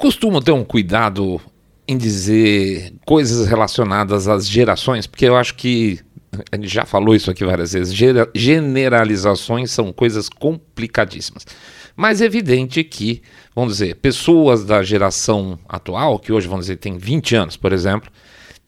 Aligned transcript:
costumo 0.00 0.40
ter 0.40 0.52
um 0.52 0.64
cuidado 0.64 1.40
em 1.86 1.96
dizer 1.96 2.94
coisas 3.04 3.46
relacionadas 3.46 4.26
às 4.26 4.48
gerações, 4.48 5.06
porque 5.06 5.26
eu 5.26 5.36
acho 5.36 5.54
que 5.54 6.00
a 6.50 6.56
gente 6.56 6.68
já 6.68 6.86
falou 6.86 7.14
isso 7.14 7.30
aqui 7.30 7.44
várias 7.44 7.72
vezes, 7.72 7.94
generalizações 8.34 9.70
são 9.70 9.92
coisas 9.92 10.28
complicadíssimas. 10.28 11.44
Mas 11.94 12.22
é 12.22 12.24
evidente 12.24 12.82
que, 12.82 13.20
vamos 13.54 13.74
dizer, 13.74 13.96
pessoas 13.96 14.64
da 14.64 14.82
geração 14.82 15.58
atual, 15.68 16.18
que 16.18 16.32
hoje, 16.32 16.48
vamos 16.48 16.66
dizer, 16.66 16.76
tem 16.76 16.96
20 16.96 17.36
anos, 17.36 17.56
por 17.56 17.72
exemplo, 17.72 18.10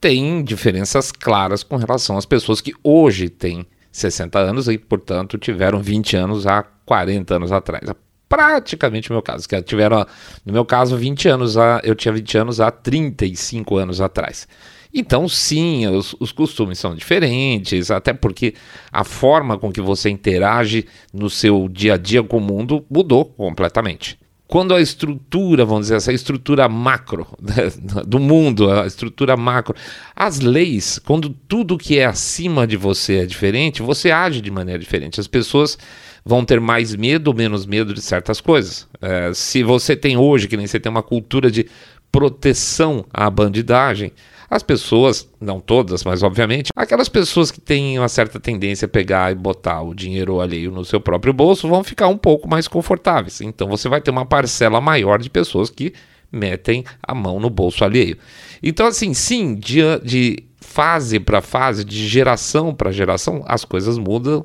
têm 0.01 0.43
diferenças 0.45 1.11
claras 1.11 1.63
com 1.63 1.77
relação 1.77 2.19
às 2.19 2.27
pessoas 2.27 2.61
que 2.61 2.75
hoje 2.83 3.31
têm 3.31 3.65
60 3.91 4.39
anos 4.39 4.69
e, 4.69 4.77
portanto, 4.77 5.39
tiveram 5.39 5.81
20 5.81 6.17
anos 6.17 6.47
há 6.47 6.63
40 6.85 7.37
anos 7.37 7.53
atrás. 7.53 7.89
Praticamente 8.33 9.11
o 9.11 9.13
meu 9.13 9.21
caso, 9.21 9.47
que 9.47 9.61
tiveram, 9.61 10.07
no 10.43 10.55
meu 10.55 10.65
caso, 10.65 10.97
20 10.97 11.29
anos, 11.29 11.59
há, 11.59 11.83
eu 11.85 11.95
tinha 11.95 12.15
20 12.15 12.39
anos 12.39 12.61
há 12.63 12.71
35 12.71 13.77
anos 13.77 14.01
atrás. 14.01 14.49
Então, 14.95 15.29
sim, 15.29 15.87
os, 15.87 16.17
os, 16.19 16.33
costumes 16.33 16.79
são 16.79 16.95
diferentes, 16.95 17.91
até 17.91 18.15
porque 18.15 18.55
a 18.91 19.05
forma 19.05 19.59
com 19.59 19.71
que 19.71 19.83
você 19.83 20.09
interage 20.09 20.87
no 21.13 21.29
seu 21.29 21.69
dia 21.69 21.93
a 21.93 21.97
dia 21.99 22.23
com 22.23 22.39
o 22.39 22.41
mundo 22.41 22.83
mudou 22.91 23.27
completamente. 23.27 24.19
Quando 24.47 24.75
a 24.75 24.81
estrutura, 24.81 25.67
vamos 25.67 25.83
dizer, 25.83 25.97
essa 25.97 26.13
estrutura 26.13 26.67
macro 26.71 27.27
do 28.07 28.19
mundo, 28.19 28.71
a 28.71 28.87
estrutura 28.87 29.37
macro, 29.37 29.75
as 30.17 30.41
leis, 30.41 30.99
quando 30.99 31.29
tudo 31.29 31.77
que 31.77 31.99
é 31.99 32.07
acima 32.07 32.67
de 32.67 32.79
você 32.79 33.17
é 33.17 33.27
diferente, 33.27 33.83
você 33.83 34.11
age 34.11 34.41
de 34.41 34.51
maneira 34.51 34.79
diferente. 34.79 35.21
As 35.21 35.29
pessoas 35.29 35.77
vão 36.25 36.45
ter 36.45 36.61
mais 36.61 36.95
medo 36.95 37.29
ou 37.29 37.35
menos 37.35 37.67
medo 37.67 37.93
de 37.93 38.01
certas 38.01 38.41
coisas. 38.41 38.89
É, 39.01 39.33
se 39.35 39.63
você 39.63 39.97
tem 39.97 40.17
hoje, 40.17 40.49
que 40.49 40.57
nem 40.57 40.67
você 40.67 40.79
tem 40.79 40.91
uma 40.91 41.03
cultura 41.03 41.51
de 41.51 41.67
proteção 42.11 43.05
à 43.13 43.29
bandidagem, 43.31 44.13
as 44.53 44.63
pessoas, 44.63 45.27
não 45.41 45.59
todas, 45.59 46.05
mas 46.05 46.23
obviamente, 46.23 46.71
aquelas 46.77 47.09
pessoas 47.09 47.51
que 47.51 47.59
têm 47.59 47.99
uma 47.99 48.09
certa 48.09 48.39
tendência 48.39 48.85
a 48.85 48.89
pegar 48.89 49.33
e 49.33 49.35
botar 49.35 49.81
o 49.81 49.95
dinheiro 49.95 50.41
alheio 50.41 50.71
no 50.71 50.85
seu 50.85 51.01
próprio 51.01 51.33
bolso 51.33 51.67
vão 51.67 51.83
ficar 51.83 52.09
um 52.09 52.19
pouco 52.19 52.47
mais 52.47 52.69
confortáveis. 52.69 53.41
Então 53.41 53.67
você 53.67 53.89
vai 53.89 54.03
ter 54.03 54.11
uma 54.11 54.27
parcela 54.27 54.79
maior 54.79 55.19
de 55.19 55.31
pessoas 55.31 55.71
que 55.71 55.95
metem 56.31 56.85
a 57.03 57.15
mão 57.15 57.41
no 57.41 57.49
bolso 57.49 57.83
alheio. 57.83 58.19
Então, 58.63 58.87
assim, 58.87 59.15
sim, 59.15 59.55
de, 59.55 59.81
de 60.05 60.45
fase 60.61 61.19
para 61.19 61.41
fase, 61.41 61.83
de 61.83 62.07
geração 62.07 62.75
para 62.75 62.93
geração, 62.93 63.43
as 63.47 63.65
coisas 63.65 63.97
mudam 63.97 64.45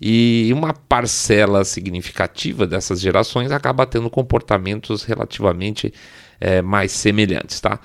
e 0.00 0.50
uma 0.52 0.72
parcela 0.72 1.64
significativa 1.64 2.66
dessas 2.66 3.00
gerações 3.00 3.50
acaba 3.50 3.86
tendo 3.86 4.10
comportamentos 4.10 5.04
relativamente 5.04 5.92
é, 6.40 6.60
mais 6.60 6.92
semelhantes, 6.92 7.60
tá? 7.60 7.78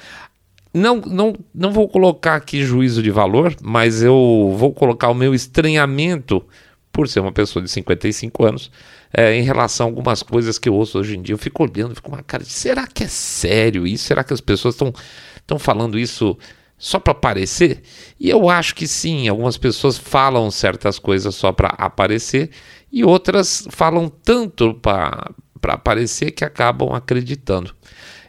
Não, 0.74 0.98
não, 0.98 1.36
não 1.54 1.72
vou 1.72 1.88
colocar 1.88 2.36
aqui 2.36 2.64
juízo 2.64 3.02
de 3.02 3.10
valor, 3.10 3.56
mas 3.62 4.04
eu 4.04 4.54
vou 4.56 4.72
colocar 4.72 5.10
o 5.10 5.16
meu 5.16 5.34
estranhamento 5.34 6.46
por 6.92 7.08
ser 7.08 7.22
uma 7.22 7.32
pessoa 7.32 7.64
de 7.64 7.70
55 7.70 8.46
anos 8.46 8.72
é, 9.14 9.36
em 9.36 9.42
relação 9.42 9.88
a 9.88 9.90
algumas 9.90 10.22
coisas 10.22 10.60
que 10.60 10.70
eu 10.70 10.74
ouço 10.76 11.00
hoje 11.00 11.18
em 11.18 11.22
dia. 11.22 11.34
Eu 11.34 11.40
fico 11.40 11.64
olhando, 11.64 11.96
fico 11.96 12.10
uma 12.10 12.22
cara, 12.22 12.44
será 12.44 12.86
que 12.86 13.04
é 13.04 13.08
sério 13.08 13.88
isso? 13.88 14.06
Será 14.06 14.24
que 14.24 14.34
as 14.34 14.42
pessoas 14.42 14.76
estão 14.76 15.58
falando 15.58 15.98
isso 15.98 16.38
só 16.80 16.97
para 16.97 17.11
aparecer? 17.11 17.81
E 18.19 18.30
eu 18.30 18.49
acho 18.49 18.73
que 18.73 18.88
sim, 18.88 19.27
algumas 19.27 19.58
pessoas 19.58 19.97
falam 19.97 20.49
certas 20.49 20.97
coisas 20.97 21.35
só 21.35 21.52
para 21.52 21.67
aparecer 21.77 22.49
e 22.91 23.03
outras 23.03 23.67
falam 23.69 24.09
tanto 24.09 24.73
para 24.73 25.33
aparecer 25.67 26.31
que 26.31 26.44
acabam 26.44 26.94
acreditando. 26.94 27.75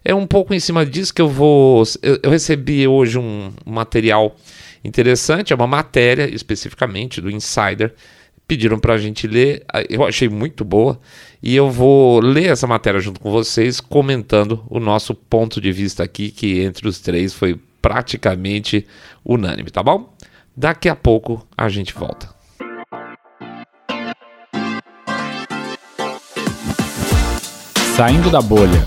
É 0.04 0.14
um 0.14 0.26
pouco 0.26 0.52
em 0.52 0.60
cima 0.60 0.84
disso 0.84 1.14
que 1.14 1.22
eu 1.22 1.28
vou. 1.28 1.84
Eu, 2.02 2.18
eu 2.22 2.30
recebi 2.30 2.86
hoje 2.88 3.18
um 3.18 3.52
material 3.64 4.34
interessante, 4.82 5.52
é 5.52 5.56
uma 5.56 5.66
matéria 5.66 6.28
especificamente 6.34 7.20
do 7.20 7.30
Insider. 7.30 7.94
Pediram 8.48 8.80
para 8.80 8.94
a 8.94 8.98
gente 8.98 9.28
ler, 9.28 9.64
eu 9.88 10.04
achei 10.04 10.28
muito 10.28 10.64
boa 10.64 10.98
e 11.40 11.54
eu 11.54 11.70
vou 11.70 12.18
ler 12.18 12.50
essa 12.50 12.66
matéria 12.66 12.98
junto 12.98 13.20
com 13.20 13.30
vocês, 13.30 13.80
comentando 13.80 14.64
o 14.68 14.80
nosso 14.80 15.14
ponto 15.14 15.60
de 15.60 15.70
vista 15.70 16.02
aqui, 16.02 16.32
que 16.32 16.60
entre 16.60 16.88
os 16.88 16.98
três 16.98 17.32
foi 17.32 17.60
praticamente 17.80 18.86
unânime, 19.24 19.70
tá 19.70 19.82
bom? 19.82 20.14
Daqui 20.56 20.88
a 20.88 20.96
pouco 20.96 21.46
a 21.56 21.68
gente 21.68 21.94
volta. 21.94 22.28
Saindo 27.96 28.30
da 28.30 28.40
bolha. 28.40 28.86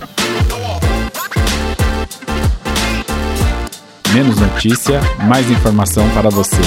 Menos 4.13 4.39
notícia, 4.39 4.99
mais 5.27 5.49
informação 5.49 6.07
para 6.11 6.29
você. 6.29 6.61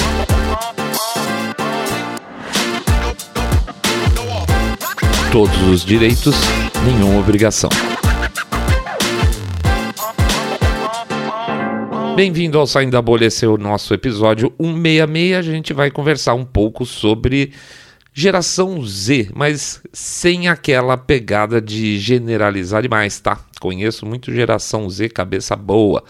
Todos 5.31 5.61
os 5.63 5.85
direitos, 5.85 6.35
nenhuma 6.83 7.19
obrigação. 7.19 7.69
Bem-vindo 12.17 12.57
ao 12.57 12.65
Saindo 12.65 12.93
da 12.93 12.99
Bolha, 12.99 13.25
esse 13.25 13.45
é 13.45 13.47
o 13.47 13.59
nosso 13.59 13.93
episódio 13.93 14.51
166. 14.59 15.35
A 15.35 15.41
gente 15.43 15.71
vai 15.71 15.91
conversar 15.91 16.33
um 16.33 16.43
pouco 16.43 16.83
sobre 16.83 17.51
geração 18.11 18.83
Z, 18.83 19.29
mas 19.35 19.83
sem 19.93 20.47
aquela 20.47 20.97
pegada 20.97 21.61
de 21.61 21.99
generalizar 21.99 22.81
demais, 22.81 23.19
tá? 23.19 23.39
Conheço 23.61 24.03
muito 24.03 24.33
geração 24.33 24.89
Z, 24.89 25.09
cabeça 25.09 25.55
boa. 25.55 26.03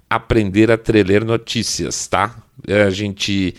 Aprender 0.09 0.71
a 0.71 0.77
Treler 0.77 1.25
Notícias, 1.25 2.07
tá? 2.07 2.37
É, 2.65 2.83
a 2.83 2.89
gente 2.89 3.53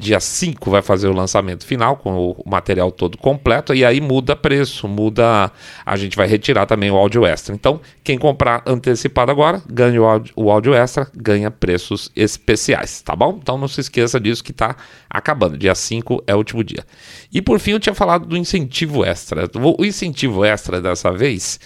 Dia 0.00 0.18
5 0.18 0.70
vai 0.70 0.80
fazer 0.80 1.08
o 1.08 1.12
lançamento 1.12 1.66
final 1.66 1.94
com 1.94 2.30
o 2.30 2.42
material 2.48 2.90
todo 2.90 3.18
completo 3.18 3.74
e 3.74 3.84
aí 3.84 4.00
muda 4.00 4.34
preço, 4.34 4.88
muda. 4.88 5.52
A 5.84 5.96
gente 5.96 6.16
vai 6.16 6.26
retirar 6.26 6.64
também 6.64 6.90
o 6.90 6.96
áudio 6.96 7.26
extra. 7.26 7.54
Então, 7.54 7.82
quem 8.02 8.16
comprar 8.16 8.62
antecipado 8.64 9.30
agora, 9.30 9.62
ganha 9.68 10.00
o 10.00 10.06
áudio, 10.06 10.32
o 10.34 10.50
áudio 10.50 10.72
extra, 10.72 11.06
ganha 11.14 11.50
preços 11.50 12.10
especiais, 12.16 13.02
tá 13.02 13.14
bom? 13.14 13.38
Então 13.42 13.58
não 13.58 13.68
se 13.68 13.82
esqueça 13.82 14.18
disso 14.18 14.42
que 14.42 14.52
está 14.52 14.74
acabando. 15.08 15.58
Dia 15.58 15.74
5 15.74 16.24
é 16.26 16.34
o 16.34 16.38
último 16.38 16.64
dia. 16.64 16.82
E 17.30 17.42
por 17.42 17.60
fim, 17.60 17.72
eu 17.72 17.80
tinha 17.80 17.94
falado 17.94 18.24
do 18.24 18.38
incentivo 18.38 19.04
extra. 19.04 19.50
O 19.78 19.84
incentivo 19.84 20.46
extra 20.46 20.80
dessa 20.80 21.12
vez 21.12 21.60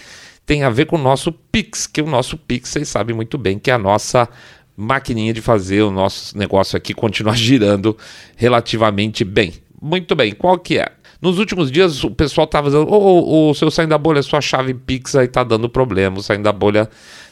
tem 0.45 0.65
a 0.65 0.71
ver 0.71 0.87
com 0.87 0.97
o 0.97 1.03
nosso 1.03 1.31
Pix, 1.31 1.87
que 1.87 2.03
o 2.03 2.07
nosso 2.07 2.37
Pix, 2.37 2.69
vocês 2.69 2.89
sabem 2.89 3.15
muito 3.15 3.39
bem, 3.39 3.61
que 3.61 3.71
é 3.71 3.75
a 3.75 3.79
nossa 3.79 4.29
maquininha 4.77 5.33
de 5.33 5.41
fazer 5.41 5.83
o 5.83 5.91
nosso 5.91 6.37
negócio 6.37 6.77
aqui 6.77 6.95
continuar 6.95 7.37
girando 7.39 7.97
relativamente 8.37 9.25
bem. 9.25 9.55
Muito 9.81 10.15
bem, 10.15 10.33
qual 10.33 10.59
que 10.59 10.79
é? 10.79 10.89
Nos 11.21 11.39
últimos 11.39 11.71
dias 11.71 12.05
o 12.05 12.11
pessoal 12.11 12.45
estava 12.45 12.69
dizendo, 12.69 12.91
ô, 12.91 12.97
oh, 12.97 13.51
oh, 13.51 13.55
seu 13.55 13.71
saindo 13.71 13.91
da 13.91 13.99
bolha, 13.99 14.23
sua 14.23 14.41
chave 14.41 14.75
Pix 14.75 15.15
aí 15.15 15.29
tá 15.29 15.43
dando 15.43 15.69
problema, 15.69 16.19
o 16.19 16.23
saindo 16.23 16.43
da 16.43 16.53
bolha 16.53 16.89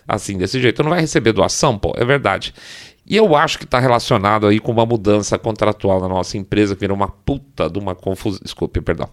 assim, 0.06 0.36
desse 0.36 0.60
jeito, 0.60 0.82
não 0.82 0.90
vai 0.90 1.00
receber 1.00 1.32
doação, 1.32 1.78
pô, 1.78 1.92
é 1.96 2.04
verdade. 2.04 2.54
E 3.04 3.16
eu 3.16 3.34
acho 3.34 3.58
que 3.58 3.64
está 3.64 3.80
relacionado 3.80 4.46
aí 4.46 4.60
com 4.60 4.70
uma 4.70 4.86
mudança 4.86 5.36
contratual 5.36 6.00
na 6.00 6.08
nossa 6.08 6.38
empresa, 6.38 6.74
que 6.74 6.80
virou 6.80 6.96
uma 6.96 7.08
puta 7.08 7.68
de 7.68 7.78
uma 7.78 7.96
confusão. 7.96 8.40
Desculpe, 8.42 8.80
perdão. 8.80 9.08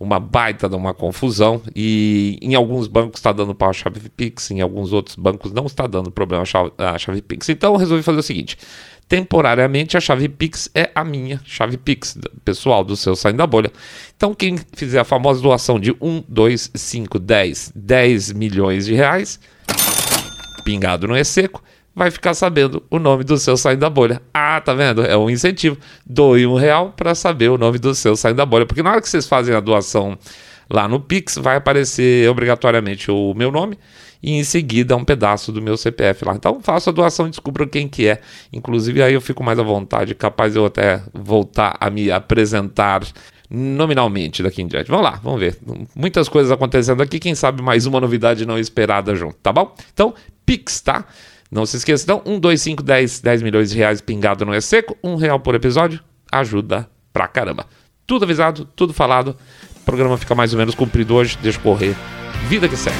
Uma 0.00 0.18
baita 0.18 0.66
de 0.68 0.74
uma 0.74 0.94
confusão. 0.94 1.60
E 1.76 2.38
em 2.40 2.54
alguns 2.54 2.88
bancos 2.88 3.20
está 3.20 3.32
dando 3.32 3.54
para 3.54 3.68
a 3.68 3.72
chave 3.72 4.08
Pix, 4.08 4.50
em 4.50 4.62
alguns 4.62 4.92
outros 4.92 5.16
bancos 5.16 5.52
não 5.52 5.66
está 5.66 5.86
dando 5.86 6.10
problema 6.10 6.42
a 6.42 6.46
chave, 6.46 6.72
a 6.78 6.96
chave 6.98 7.20
Pix. 7.20 7.48
Então 7.50 7.74
eu 7.74 7.78
resolvi 7.78 8.02
fazer 8.02 8.18
o 8.18 8.22
seguinte: 8.22 8.56
temporariamente 9.06 9.96
a 9.96 10.00
chave 10.00 10.26
Pix 10.28 10.70
é 10.74 10.90
a 10.94 11.04
minha 11.04 11.38
chave 11.44 11.76
Pix, 11.76 12.16
pessoal 12.46 12.82
do 12.82 12.96
seu 12.96 13.14
Saindo 13.14 13.38
da 13.38 13.46
Bolha. 13.46 13.70
Então 14.16 14.34
quem 14.34 14.56
fizer 14.72 15.00
a 15.00 15.04
famosa 15.04 15.42
doação 15.42 15.78
de 15.78 15.94
1, 16.00 16.24
2, 16.26 16.70
5, 16.74 17.18
10, 17.18 17.72
10 17.74 18.32
milhões 18.32 18.86
de 18.86 18.94
reais, 18.94 19.38
pingado 20.64 21.06
no 21.06 21.16
E-Seco, 21.16 21.62
vai 21.94 22.10
ficar 22.10 22.34
sabendo 22.34 22.82
o 22.90 22.98
nome 22.98 23.24
do 23.24 23.38
seu 23.38 23.56
saindo 23.56 23.80
da 23.80 23.90
bolha. 23.90 24.20
Ah, 24.32 24.60
tá 24.60 24.74
vendo? 24.74 25.04
É 25.04 25.16
um 25.16 25.30
incentivo. 25.30 25.76
Doe 26.04 26.46
um 26.46 26.54
real 26.54 26.92
para 26.96 27.14
saber 27.14 27.50
o 27.50 27.58
nome 27.58 27.78
do 27.78 27.94
seu 27.94 28.16
saindo 28.16 28.36
da 28.36 28.46
bolha. 28.46 28.66
Porque 28.66 28.82
na 28.82 28.90
hora 28.90 29.00
que 29.00 29.08
vocês 29.08 29.26
fazem 29.26 29.54
a 29.54 29.60
doação 29.60 30.18
lá 30.68 30.88
no 30.88 30.98
Pix, 30.98 31.36
vai 31.36 31.56
aparecer 31.56 32.28
obrigatoriamente 32.28 33.10
o 33.10 33.34
meu 33.34 33.52
nome 33.52 33.78
e 34.22 34.32
em 34.32 34.42
seguida 34.42 34.96
um 34.96 35.04
pedaço 35.04 35.52
do 35.52 35.60
meu 35.60 35.76
CPF 35.76 36.24
lá. 36.24 36.34
Então 36.34 36.60
faço 36.62 36.88
a 36.88 36.92
doação 36.92 37.26
e 37.26 37.30
descubro 37.30 37.68
quem 37.68 37.86
que 37.86 38.08
é. 38.08 38.20
Inclusive 38.52 39.02
aí 39.02 39.12
eu 39.12 39.20
fico 39.20 39.44
mais 39.44 39.58
à 39.58 39.62
vontade, 39.62 40.14
capaz 40.14 40.56
eu 40.56 40.64
até 40.64 41.02
voltar 41.12 41.76
a 41.78 41.90
me 41.90 42.10
apresentar 42.10 43.02
nominalmente 43.50 44.42
daqui 44.42 44.62
em 44.62 44.66
diante. 44.66 44.90
Vamos 44.90 45.04
lá, 45.04 45.20
vamos 45.22 45.38
ver. 45.38 45.58
Muitas 45.94 46.28
coisas 46.28 46.50
acontecendo 46.50 47.02
aqui, 47.02 47.20
quem 47.20 47.34
sabe 47.34 47.62
mais 47.62 47.84
uma 47.84 48.00
novidade 48.00 48.46
não 48.46 48.58
esperada 48.58 49.14
junto, 49.14 49.36
tá 49.42 49.52
bom? 49.52 49.74
Então, 49.92 50.14
Pix, 50.46 50.80
tá? 50.80 51.04
Não 51.54 51.64
se 51.64 51.76
esqueça, 51.76 52.02
então, 52.02 52.20
1, 52.26 52.40
2, 52.40 52.60
5, 52.60 52.82
10, 52.82 53.20
10 53.20 53.42
milhões 53.42 53.70
de 53.70 53.78
reais 53.78 54.00
pingado 54.00 54.44
no 54.44 54.52
E-Seco, 54.52 54.96
um 55.04 55.14
real 55.14 55.38
por 55.38 55.54
episódio, 55.54 56.00
ajuda 56.32 56.90
pra 57.12 57.28
caramba. 57.28 57.64
Tudo 58.04 58.24
avisado, 58.24 58.64
tudo 58.74 58.92
falado. 58.92 59.36
O 59.80 59.84
programa 59.84 60.18
fica 60.18 60.34
mais 60.34 60.52
ou 60.52 60.58
menos 60.58 60.74
cumprido 60.74 61.14
hoje, 61.14 61.38
deixa 61.40 61.60
correr. 61.60 61.94
Vida 62.48 62.68
que 62.68 62.76
segue. 62.76 62.96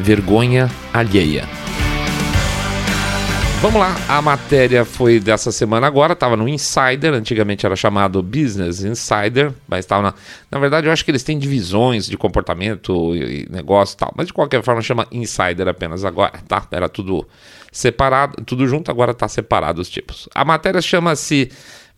Vergonha 0.00 0.68
alheia. 0.92 1.44
Vamos 3.60 3.80
lá, 3.80 3.96
a 4.08 4.22
matéria 4.22 4.84
foi 4.84 5.18
dessa 5.18 5.50
semana 5.50 5.84
agora, 5.84 6.12
estava 6.12 6.36
no 6.36 6.48
Insider, 6.48 7.12
antigamente 7.12 7.66
era 7.66 7.74
chamado 7.74 8.22
Business 8.22 8.84
Insider, 8.84 9.52
mas 9.66 9.80
estava 9.80 10.00
na. 10.00 10.14
Na 10.48 10.60
verdade, 10.60 10.86
eu 10.86 10.92
acho 10.92 11.04
que 11.04 11.10
eles 11.10 11.24
têm 11.24 11.36
divisões 11.36 12.06
de 12.06 12.16
comportamento 12.16 13.16
e 13.16 13.48
negócio 13.50 13.94
e 13.94 13.96
tal, 13.96 14.12
mas 14.16 14.28
de 14.28 14.32
qualquer 14.32 14.62
forma 14.62 14.80
chama 14.80 15.08
Insider 15.10 15.66
apenas 15.66 16.04
agora, 16.04 16.34
tá? 16.46 16.68
Era 16.70 16.88
tudo 16.88 17.26
separado, 17.72 18.44
tudo 18.44 18.64
junto, 18.68 18.92
agora 18.92 19.10
está 19.10 19.26
separado 19.26 19.80
os 19.80 19.90
tipos. 19.90 20.28
A 20.32 20.44
matéria 20.44 20.80
chama-se. 20.80 21.50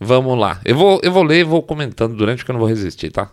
Vamos 0.03 0.39
lá, 0.39 0.59
eu 0.65 0.75
vou, 0.75 0.99
eu 1.03 1.13
vou 1.13 1.23
ler 1.23 1.41
e 1.41 1.45
vou 1.45 1.63
comentando 1.63 2.17
durante, 2.17 2.39
porque 2.39 2.53
eu 2.53 2.55
não 2.55 2.61
vou 2.61 2.69
resistir, 2.71 3.11
tá? 3.11 3.31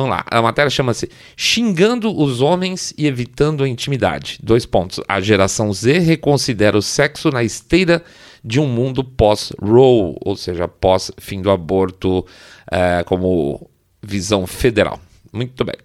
Vamos 0.00 0.16
lá, 0.16 0.24
a 0.30 0.40
matéria 0.40 0.70
chama-se 0.70 1.10
Xingando 1.36 2.18
os 2.18 2.40
Homens 2.40 2.94
e 2.96 3.06
Evitando 3.06 3.62
a 3.62 3.68
Intimidade. 3.68 4.38
Dois 4.42 4.64
pontos. 4.64 4.98
A 5.06 5.20
geração 5.20 5.70
Z 5.74 5.98
reconsidera 5.98 6.78
o 6.78 6.80
sexo 6.80 7.28
na 7.30 7.44
esteira 7.44 8.02
de 8.42 8.58
um 8.58 8.66
mundo 8.66 9.04
pós-Roe, 9.04 10.16
ou 10.24 10.36
seja, 10.36 10.66
pós-fim 10.66 11.42
do 11.42 11.50
aborto 11.50 12.24
é, 12.72 13.04
como 13.04 13.68
visão 14.02 14.46
federal. 14.46 14.98
Muito 15.30 15.62
bem. 15.66 15.76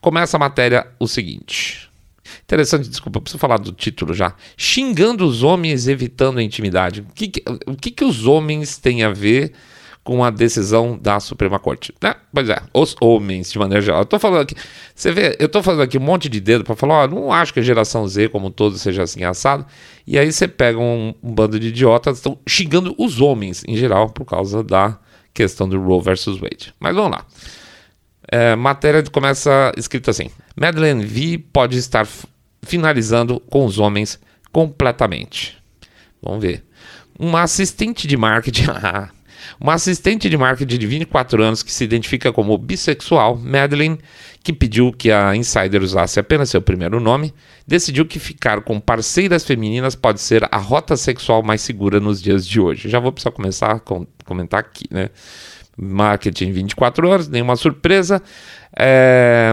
Começa 0.00 0.38
a 0.38 0.40
matéria 0.40 0.86
o 0.98 1.06
seguinte. 1.06 1.90
Interessante, 2.44 2.88
desculpa, 2.88 3.20
preciso 3.20 3.38
falar 3.38 3.58
do 3.58 3.72
título 3.72 4.14
já. 4.14 4.34
Xingando 4.56 5.26
os 5.26 5.42
homens, 5.42 5.88
evitando 5.88 6.38
a 6.38 6.42
intimidade. 6.42 7.02
O 7.02 7.06
que, 7.14 7.28
que 7.28 7.42
o 7.66 7.76
que, 7.76 7.90
que 7.90 8.04
os 8.04 8.26
homens 8.26 8.78
têm 8.78 9.02
a 9.02 9.10
ver 9.10 9.52
com 10.04 10.24
a 10.24 10.30
decisão 10.30 10.98
da 11.00 11.20
Suprema 11.20 11.58
Corte. 11.58 11.94
Né? 12.02 12.14
Pois 12.32 12.48
é, 12.48 12.60
os 12.74 12.96
homens, 13.00 13.52
de 13.52 13.58
maneira 13.58 13.80
geral. 13.80 14.00
Eu 14.00 14.06
tô 14.06 14.18
falando 14.18 14.42
aqui, 14.42 14.56
você 14.94 15.12
vê, 15.12 15.36
eu 15.38 15.48
tô 15.48 15.62
fazendo 15.62 15.82
aqui 15.82 15.96
um 15.96 16.02
monte 16.02 16.28
de 16.28 16.40
dedo 16.40 16.64
para 16.64 16.74
falar, 16.74 17.04
ó, 17.04 17.08
não 17.08 17.32
acho 17.32 17.52
que 17.54 17.60
a 17.60 17.62
geração 17.62 18.06
Z, 18.06 18.28
como 18.28 18.50
todos, 18.50 18.80
seja 18.80 19.02
assim 19.04 19.22
assado. 19.24 19.64
E 20.06 20.18
aí 20.18 20.32
você 20.32 20.48
pega 20.48 20.78
um, 20.78 21.14
um 21.22 21.32
bando 21.32 21.58
de 21.58 21.68
idiotas, 21.68 22.18
estão 22.18 22.38
xingando 22.46 22.94
os 22.98 23.20
homens 23.20 23.62
em 23.66 23.76
geral 23.76 24.10
por 24.10 24.24
causa 24.24 24.62
da 24.62 24.98
questão 25.32 25.68
do 25.68 25.80
Roe 25.80 26.02
versus 26.02 26.38
Wade. 26.38 26.74
Mas 26.80 26.94
vamos 26.94 27.12
lá. 27.12 27.24
É, 28.30 28.56
matéria 28.56 29.02
começa 29.04 29.72
escrito 29.76 30.10
assim: 30.10 30.30
Madeleine 30.56 31.04
V 31.04 31.44
pode 31.52 31.78
estar 31.78 32.06
finalizando 32.62 33.40
com 33.40 33.64
os 33.64 33.78
homens 33.78 34.18
completamente. 34.50 35.58
Vamos 36.22 36.42
ver. 36.42 36.64
Uma 37.18 37.42
assistente 37.42 38.06
de 38.06 38.16
marketing. 38.16 38.66
Uma 39.60 39.74
assistente 39.74 40.28
de 40.28 40.36
marketing 40.36 40.78
de 40.78 40.86
24 40.86 41.42
anos 41.42 41.62
que 41.62 41.72
se 41.72 41.84
identifica 41.84 42.32
como 42.32 42.56
bissexual, 42.58 43.36
Madeline, 43.36 43.98
que 44.42 44.52
pediu 44.52 44.92
que 44.92 45.10
a 45.10 45.34
Insider 45.36 45.82
usasse 45.82 46.18
apenas 46.18 46.50
seu 46.50 46.60
primeiro 46.60 46.98
nome, 47.00 47.32
decidiu 47.66 48.04
que 48.04 48.18
ficar 48.18 48.62
com 48.62 48.80
parceiras 48.80 49.44
femininas 49.44 49.94
pode 49.94 50.20
ser 50.20 50.46
a 50.50 50.58
rota 50.58 50.96
sexual 50.96 51.42
mais 51.42 51.60
segura 51.60 52.00
nos 52.00 52.20
dias 52.20 52.46
de 52.46 52.60
hoje. 52.60 52.88
Já 52.88 52.98
vou 52.98 53.12
precisar 53.12 53.30
começar 53.30 53.72
a 53.72 53.80
comentar 54.24 54.60
aqui, 54.60 54.84
né? 54.90 55.10
Marketing 55.76 56.52
24 56.52 57.08
horas, 57.08 57.28
nenhuma 57.28 57.56
surpresa. 57.56 58.22
É... 58.76 59.52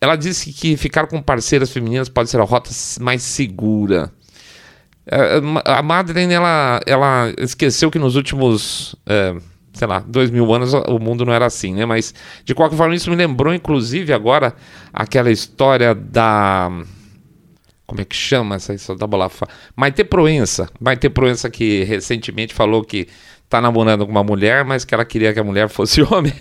Ela 0.00 0.14
disse 0.14 0.52
que 0.52 0.76
ficar 0.76 1.08
com 1.08 1.20
parceiras 1.20 1.70
femininas 1.70 2.08
pode 2.08 2.30
ser 2.30 2.40
a 2.40 2.44
rota 2.44 2.70
mais 3.00 3.22
segura. 3.22 4.12
É, 5.10 5.40
a 5.64 5.82
Madeleine, 5.82 6.34
ela, 6.34 6.80
ela 6.86 7.32
esqueceu 7.38 7.90
que 7.90 7.98
nos 7.98 8.14
últimos, 8.14 8.94
é, 9.06 9.34
sei 9.72 9.86
lá, 9.86 10.04
dois 10.06 10.30
mil 10.30 10.52
anos 10.52 10.74
o 10.74 10.98
mundo 10.98 11.24
não 11.24 11.32
era 11.32 11.46
assim, 11.46 11.74
né? 11.74 11.86
Mas, 11.86 12.14
de 12.44 12.54
qualquer 12.54 12.76
forma, 12.76 12.94
isso 12.94 13.10
me 13.10 13.16
lembrou, 13.16 13.54
inclusive, 13.54 14.12
agora, 14.12 14.54
aquela 14.92 15.30
história 15.30 15.94
da... 15.94 16.70
Como 17.86 18.02
é 18.02 18.04
que 18.04 18.14
chama 18.14 18.56
essa 18.56 18.74
história 18.74 19.00
da 19.00 19.06
bola? 19.06 19.30
Maite 19.74 20.04
Proença. 20.04 20.68
Maite 20.78 21.08
Proença 21.08 21.48
que 21.48 21.84
recentemente 21.84 22.52
falou 22.52 22.84
que 22.84 23.08
tá 23.48 23.60
namorando 23.60 24.04
com 24.04 24.12
uma 24.12 24.22
mulher, 24.22 24.64
mas 24.64 24.84
que 24.84 24.94
ela 24.94 25.04
queria 25.04 25.32
que 25.32 25.40
a 25.40 25.44
mulher 25.44 25.68
fosse 25.68 26.02
homem. 26.12 26.32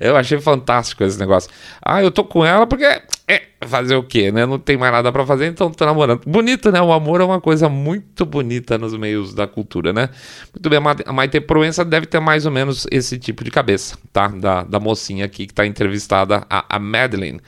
eu 0.00 0.16
achei 0.16 0.40
fantástico 0.40 1.04
esse 1.04 1.18
negócio. 1.18 1.50
Ah, 1.80 2.02
eu 2.02 2.10
tô 2.10 2.24
com 2.24 2.44
ela 2.44 2.66
porque 2.66 2.84
é 2.84 3.42
fazer 3.62 3.94
o 3.94 4.02
quê, 4.02 4.32
né? 4.32 4.44
Não 4.44 4.58
tem 4.58 4.76
mais 4.76 4.92
nada 4.92 5.12
para 5.12 5.24
fazer, 5.24 5.46
então 5.46 5.70
tô 5.70 5.86
namorando. 5.86 6.22
Bonito, 6.26 6.72
né? 6.72 6.80
O 6.80 6.92
amor 6.92 7.20
é 7.20 7.24
uma 7.24 7.40
coisa 7.40 7.68
muito 7.68 8.26
bonita 8.26 8.76
nos 8.76 8.96
meios 8.96 9.34
da 9.34 9.46
cultura, 9.46 9.92
né? 9.92 10.08
Muito 10.52 10.68
bem, 10.68 10.80
a 11.06 11.12
Maite 11.12 11.40
Proença 11.40 11.84
deve 11.84 12.06
ter 12.06 12.18
mais 12.18 12.44
ou 12.44 12.50
menos 12.50 12.86
esse 12.90 13.18
tipo 13.18 13.44
de 13.44 13.50
cabeça, 13.50 13.96
tá? 14.12 14.28
Da, 14.28 14.64
da 14.64 14.80
mocinha 14.80 15.24
aqui 15.26 15.46
que 15.46 15.54
tá 15.54 15.64
entrevistada, 15.64 16.44
a, 16.50 16.76
a 16.76 16.78
Madeline 16.78 17.40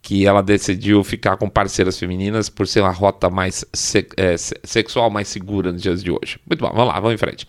que 0.00 0.26
ela 0.26 0.42
decidiu 0.42 1.02
ficar 1.02 1.36
com 1.36 1.48
parceiras 1.48 1.98
femininas 1.98 2.48
por 2.48 2.66
ser 2.66 2.80
uma 2.80 2.92
rota 2.92 3.28
mais 3.28 3.64
se, 3.74 4.06
é, 4.16 4.36
sexual 4.36 5.10
mais 5.10 5.28
segura 5.28 5.72
nos 5.72 5.82
dias 5.82 6.02
de 6.02 6.10
hoje. 6.10 6.38
Muito 6.48 6.60
bom, 6.60 6.70
vamos 6.72 6.94
lá, 6.94 7.00
vamos 7.00 7.14
em 7.14 7.18
frente. 7.18 7.46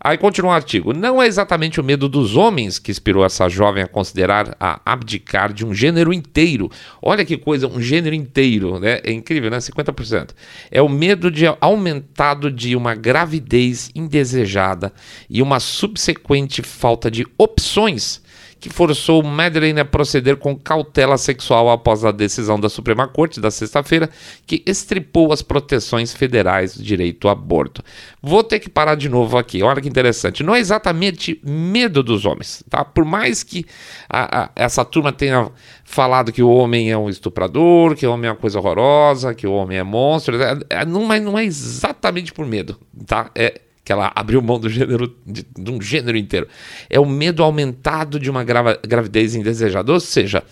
Aí 0.00 0.16
continua 0.16 0.52
o 0.52 0.54
artigo. 0.54 0.92
Não 0.92 1.20
é 1.20 1.26
exatamente 1.26 1.80
o 1.80 1.84
medo 1.84 2.08
dos 2.08 2.36
homens 2.36 2.78
que 2.78 2.90
inspirou 2.90 3.24
essa 3.24 3.48
jovem 3.48 3.82
a 3.82 3.88
considerar 3.88 4.56
a 4.60 4.80
abdicar 4.84 5.52
de 5.52 5.66
um 5.66 5.74
gênero 5.74 6.12
inteiro. 6.12 6.70
Olha 7.02 7.24
que 7.24 7.36
coisa, 7.36 7.66
um 7.66 7.80
gênero 7.80 8.14
inteiro, 8.14 8.78
né? 8.78 9.00
É 9.02 9.12
incrível, 9.12 9.50
né? 9.50 9.58
50%. 9.58 10.30
É 10.70 10.80
o 10.80 10.88
medo 10.88 11.30
de 11.30 11.44
aumentado 11.60 12.50
de 12.50 12.76
uma 12.76 12.94
gravidez 12.94 13.90
indesejada 13.94 14.92
e 15.28 15.42
uma 15.42 15.58
subsequente 15.60 16.62
falta 16.62 17.10
de 17.10 17.26
opções 17.36 18.22
que 18.60 18.68
forçou 18.68 19.22
Madeleine 19.22 19.80
a 19.80 19.84
proceder 19.84 20.36
com 20.36 20.56
cautela 20.56 21.16
sexual 21.16 21.70
após 21.70 22.04
a 22.04 22.10
decisão 22.10 22.58
da 22.58 22.68
Suprema 22.68 23.06
Corte 23.06 23.40
da 23.40 23.50
sexta-feira, 23.50 24.10
que 24.46 24.62
estripou 24.66 25.32
as 25.32 25.42
proteções 25.42 26.12
federais 26.12 26.76
do 26.76 26.82
direito 26.82 27.28
ao 27.28 27.32
aborto. 27.32 27.82
Vou 28.20 28.42
ter 28.42 28.58
que 28.58 28.68
parar 28.68 28.96
de 28.96 29.08
novo 29.08 29.38
aqui, 29.38 29.62
olha 29.62 29.80
que 29.80 29.88
interessante. 29.88 30.42
Não 30.42 30.54
é 30.54 30.58
exatamente 30.58 31.40
medo 31.44 32.02
dos 32.02 32.24
homens, 32.24 32.64
tá? 32.68 32.84
Por 32.84 33.04
mais 33.04 33.42
que 33.42 33.64
a, 34.08 34.44
a, 34.44 34.50
essa 34.56 34.84
turma 34.84 35.12
tenha 35.12 35.50
falado 35.84 36.32
que 36.32 36.42
o 36.42 36.50
homem 36.50 36.90
é 36.90 36.98
um 36.98 37.08
estuprador, 37.08 37.94
que 37.94 38.06
o 38.06 38.12
homem 38.12 38.28
é 38.28 38.32
uma 38.32 38.38
coisa 38.38 38.58
horrorosa, 38.58 39.34
que 39.34 39.46
o 39.46 39.52
homem 39.52 39.78
é 39.78 39.82
monstro, 39.82 40.40
é, 40.42 40.58
é, 40.68 40.84
não, 40.84 41.04
mas 41.04 41.22
não 41.22 41.38
é 41.38 41.44
exatamente 41.44 42.32
por 42.32 42.44
medo, 42.44 42.78
tá? 43.06 43.30
É 43.34 43.60
que 43.88 43.92
ela 43.92 44.12
abriu 44.14 44.42
mão 44.42 44.60
do 44.60 44.68
gênero, 44.68 45.16
de, 45.24 45.46
de 45.56 45.70
um 45.70 45.80
gênero 45.80 46.18
inteiro. 46.18 46.46
É 46.90 47.00
o 47.00 47.06
medo 47.06 47.42
aumentado 47.42 48.20
de 48.20 48.28
uma 48.28 48.44
grava, 48.44 48.78
gravidez 48.86 49.34
indesejada. 49.34 49.90
Ou 49.90 49.98
seja, 49.98 50.44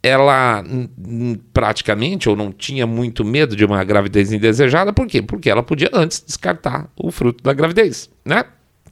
ela 0.00 0.62
praticamente 1.52 2.28
ou 2.28 2.36
não 2.36 2.52
tinha 2.52 2.86
muito 2.86 3.24
medo 3.24 3.56
de 3.56 3.64
uma 3.64 3.82
gravidez 3.82 4.32
indesejada, 4.32 4.92
por 4.92 5.08
quê? 5.08 5.20
Porque 5.20 5.50
ela 5.50 5.64
podia 5.64 5.90
antes 5.92 6.22
descartar 6.24 6.88
o 6.96 7.10
fruto 7.10 7.42
da 7.42 7.52
gravidez, 7.52 8.08
né? 8.24 8.44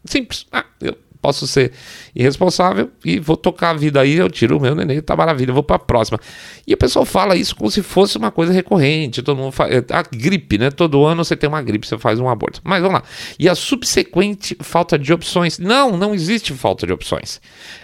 Simples. 0.05 0.49
Ah, 0.51 0.67
eu 0.81 0.97
posso 1.21 1.47
ser 1.47 1.73
irresponsável 2.15 2.91
e 3.05 3.19
vou 3.19 3.37
tocar 3.37 3.71
a 3.71 3.75
vida 3.75 4.01
aí, 4.01 4.15
eu 4.15 4.31
tiro 4.31 4.57
o 4.57 4.61
meu 4.61 4.75
neném, 4.75 5.01
tá 5.01 5.15
maravilha, 5.15 5.53
vou 5.53 5.63
para 5.63 5.77
a 5.77 5.79
próxima. 5.79 6.19
E 6.67 6.75
o 6.75 6.77
pessoal 6.77 7.05
fala 7.05 7.37
isso 7.37 7.55
como 7.55 7.71
se 7.71 7.83
fosse 7.83 8.17
uma 8.17 8.31
coisa 8.31 8.53
recorrente, 8.53 9.23
todo 9.23 9.37
mundo 9.37 9.53
faz, 9.53 9.85
a 9.91 10.03
gripe, 10.03 10.59
né? 10.59 10.71
Todo 10.71 11.05
ano 11.05 11.25
você 11.25 11.37
tem 11.37 11.49
uma 11.49 11.63
gripe, 11.63 11.87
você 11.87 11.99
faz 11.99 12.19
um 12.19 12.29
aborto. 12.29 12.61
Mas 12.65 12.81
vamos 12.81 13.01
lá. 13.01 13.03
E 13.39 13.49
a 13.49 13.55
subsequente 13.55 14.57
falta 14.61 14.99
de 14.99 15.13
opções? 15.13 15.59
Não, 15.59 15.97
não 15.97 16.15
existe 16.15 16.53
falta 16.55 16.87
de 16.87 16.93
opções. 16.93 17.41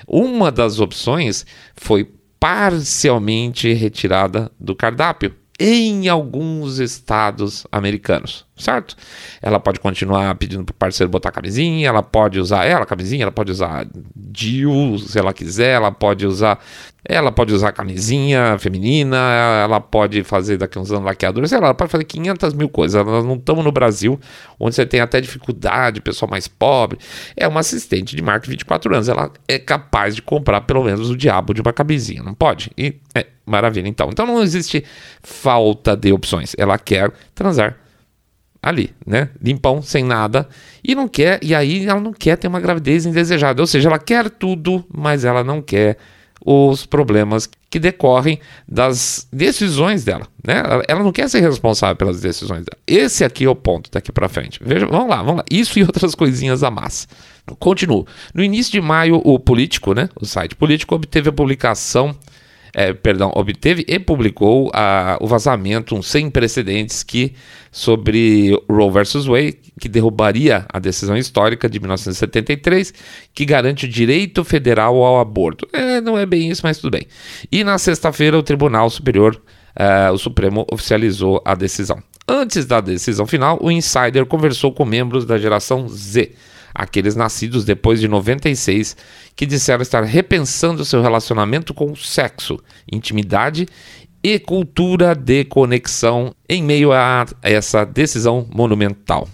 Uma 0.07 0.51
das 0.51 0.81
opções 0.81 1.45
foi 1.77 2.11
parcialmente 2.39 3.73
retirada 3.73 4.51
do 4.59 4.75
cardápio 4.75 5.35
em 5.59 6.09
alguns 6.09 6.79
estados 6.79 7.67
americanos, 7.73 8.45
certo? 8.57 8.95
Ela 9.41 9.59
pode 9.59 9.81
continuar 9.81 10.35
pedindo 10.35 10.65
para 10.65 10.73
o 10.73 10.77
parceiro 10.77 11.11
botar 11.11 11.31
camisinha, 11.31 11.89
ela 11.89 12.03
pode 12.03 12.39
usar 12.39 12.67
ela 12.67 12.85
camisinha, 12.85 13.23
ela 13.23 13.33
pode 13.33 13.51
usar 13.51 13.87
DIU 14.15 14.99
se 14.99 15.19
ela 15.19 15.33
quiser, 15.33 15.77
ela 15.77 15.91
pode 15.91 16.27
usar 16.27 16.59
ela 17.09 17.31
pode 17.31 17.55
usar 17.55 17.73
camisinha 17.73 18.59
feminina, 18.59 19.17
ela 19.63 19.81
pode 19.81 20.25
fazer 20.25 20.57
daqui 20.57 20.79
uns 20.79 20.91
anos 20.91 21.05
laqueadura, 21.05 21.47
sei 21.47 21.59
lá, 21.59 21.67
ela 21.67 21.75
pode 21.75 21.91
fazer 21.91 22.05
500 22.05 22.53
mil 22.53 22.69
coisas. 22.69 23.07
Nós 23.07 23.25
não 23.25 23.37
estamos 23.37 23.65
no 23.65 23.71
Brasil, 23.71 24.19
onde 24.59 24.75
você 24.75 24.85
tem 24.85 25.01
até 25.01 25.21
dificuldade, 25.21 26.01
pessoal 26.01 26.29
mais 26.29 26.49
pobre. 26.49 26.99
É 27.37 27.47
uma 27.47 27.61
assistente 27.61 28.17
de 28.17 28.23
marketing 28.23 28.51
24 28.51 28.93
anos, 28.93 29.09
ela 29.09 29.31
é 29.47 29.57
capaz 29.57 30.17
de 30.17 30.23
comprar 30.23 30.63
pelo 30.63 30.83
menos 30.83 31.09
o 31.09 31.17
diabo 31.17 31.55
de 31.55 31.61
uma 31.61 31.73
camisinha, 31.73 32.25
não 32.25 32.35
pode? 32.35 32.73
E 32.77 32.97
é 33.15 33.27
maravilha, 33.47 33.89
então. 33.89 34.09
Então 34.11 34.27
não 34.27 34.43
existe 34.43 34.85
falta 35.23 35.97
de 35.97 36.13
opções. 36.13 36.55
Ela 36.59 36.79
quer 36.79 37.11
transar 37.35 37.77
ali, 38.63 38.93
né? 39.07 39.31
Limpão, 39.41 39.81
sem 39.81 40.03
nada. 40.03 40.49
E 40.83 40.95
não 40.95 41.07
quer, 41.07 41.39
e 41.43 41.55
aí 41.55 41.87
ela 41.87 42.01
não 42.01 42.13
quer 42.13 42.37
ter 42.37 42.49
uma 42.49 42.61
gravidez 42.61 43.07
indesejada. 43.07 43.63
Ou 43.63 43.67
seja, 43.67 43.89
ela 43.89 43.99
quer 43.99 44.29
tudo, 44.29 44.85
mas 44.93 45.25
ela 45.25 45.45
não 45.45 45.63
quer 45.63 45.97
os 46.45 46.85
problemas 46.85 47.49
que 47.71 47.79
decorrem 47.79 48.39
das 48.69 49.27
decisões 49.33 50.05
dela. 50.05 50.27
Né? 50.45 50.63
Ela 50.87 51.03
não 51.03 51.13
quer 51.13 51.29
ser 51.29 51.41
responsável 51.41 51.97
pelas 51.97 52.21
decisões 52.21 52.65
dela. 52.65 52.79
Esse 52.87 53.25
aqui 53.25 53.45
é 53.45 53.49
o 53.49 53.55
ponto 53.55 53.91
daqui 53.91 54.13
para 54.13 54.29
frente. 54.29 54.61
Veja, 54.63 54.87
vamos 54.87 55.09
lá, 55.09 55.17
vamos 55.17 55.37
lá. 55.39 55.45
Isso 55.51 55.79
e 55.79 55.83
outras 55.83 56.15
coisinhas 56.15 56.63
a 56.63 56.71
mais. 56.71 57.09
Continuo. 57.59 58.07
No 58.35 58.43
início 58.43 58.73
de 58.73 58.81
maio, 58.81 59.21
o 59.25 59.39
Político, 59.39 59.95
né, 59.95 60.09
o 60.21 60.27
site 60.27 60.55
Político, 60.55 60.95
obteve 60.95 61.29
a 61.29 61.33
publicação 61.33 62.17
é, 62.79 62.93
perdão, 62.93 63.33
obteve 63.35 63.87
e 63.89 63.99
publicou 63.99 64.71
a, 64.75 65.17
o 65.23 65.27
vazamento 65.27 65.97
um 65.97 66.03
sem 66.03 66.29
precedentes 66.29 67.03
que 67.03 67.33
sobre 67.73 68.51
Roe 68.69 68.91
versus 68.91 69.25
Wade, 69.25 69.57
que 69.81 69.89
derrubaria 69.89 70.67
a 70.69 70.79
decisão 70.79 71.17
histórica 71.17 71.71
de 71.71 71.81
1973, 71.81 72.93
que 73.33 73.47
garante 73.47 73.87
o 73.87 73.89
direito 73.89 74.45
federal 74.45 75.03
ao 75.03 75.19
aborto. 75.19 75.67
É, 75.73 76.03
não 76.03 76.19
é 76.19 76.27
bem 76.27 76.51
isso, 76.51 76.61
mas 76.65 76.77
tudo 76.77 76.91
bem. 76.91 77.07
E 77.51 77.65
na 77.65 77.79
sexta-feira 77.79 78.37
o 78.39 78.43
Tribunal 78.43 78.91
Superior, 78.91 79.41
uh, 79.81 80.13
o 80.13 80.19
Supremo, 80.19 80.67
oficializou 80.71 81.41
a 81.47 81.55
decisão. 81.55 82.03
Antes 82.29 82.67
da 82.67 82.83
decisão 82.83 83.27
final, 83.27 83.59
o 83.63 83.71
insider 83.71 84.27
conversou 84.27 84.71
com 84.71 84.85
membros 84.85 85.25
da 85.25 85.39
geração 85.39 85.89
Z 85.89 86.31
aqueles 86.77 87.17
nascidos 87.17 87.65
depois 87.65 88.01
de 88.01 88.07
96 88.07 88.97
que 89.35 89.47
disseram 89.47 89.83
estar 89.83 90.05
repensando 90.05 90.85
seu 90.85 91.01
relacionamento 91.01 91.73
com 91.73 91.91
o 91.93 91.97
sexo, 91.97 92.59
intimidade 92.91 93.67
e 94.23 94.39
cultura 94.39 95.15
de 95.15 95.45
conexão 95.45 96.35
em 96.49 96.63
meio 96.63 96.93
a 96.93 97.25
essa 97.43 97.85
decisão 97.85 98.47
monumental. 98.53 99.29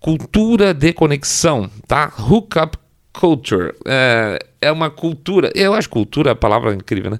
Cultura 0.00 0.74
de 0.74 0.92
conexão, 0.92 1.70
tá? 1.86 2.12
Hookup 2.18 2.76
culture. 3.12 3.72
É, 3.86 4.38
é 4.60 4.72
uma 4.72 4.90
cultura, 4.90 5.52
eu 5.54 5.72
acho 5.72 5.88
cultura 5.88 6.32
a 6.32 6.36
palavra 6.36 6.74
incrível, 6.74 7.12
né? 7.12 7.18